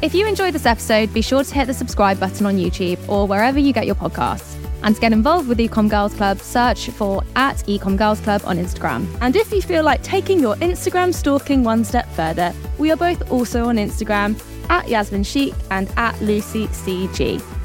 If 0.00 0.14
you 0.14 0.28
enjoyed 0.28 0.54
this 0.54 0.64
episode, 0.64 1.12
be 1.12 1.22
sure 1.22 1.42
to 1.42 1.54
hit 1.54 1.66
the 1.66 1.74
subscribe 1.74 2.20
button 2.20 2.46
on 2.46 2.56
YouTube 2.56 3.00
or 3.08 3.26
wherever 3.26 3.58
you 3.58 3.72
get 3.72 3.84
your 3.84 3.96
podcasts. 3.96 4.54
And 4.84 4.94
to 4.94 5.00
get 5.00 5.12
involved 5.12 5.48
with 5.48 5.58
Ecomm 5.58 5.90
Girls 5.90 6.14
Club, 6.14 6.38
search 6.38 6.88
for 6.90 7.24
at 7.34 7.56
Ecomm 7.66 7.96
Girls 7.98 8.20
Club 8.20 8.42
on 8.44 8.58
Instagram. 8.58 9.08
And 9.20 9.34
if 9.34 9.52
you 9.52 9.60
feel 9.60 9.82
like 9.82 10.04
taking 10.04 10.38
your 10.38 10.54
Instagram 10.56 11.12
stalking 11.12 11.64
one 11.64 11.82
step 11.82 12.08
further, 12.10 12.54
we 12.78 12.92
are 12.92 12.96
both 12.96 13.28
also 13.32 13.64
on 13.64 13.76
Instagram 13.76 14.40
at 14.70 14.88
Yasmine 14.88 15.24
Cheikh 15.24 15.54
and 15.72 15.92
at 15.96 16.20
Lucy 16.22 16.68
CG. 16.68 17.57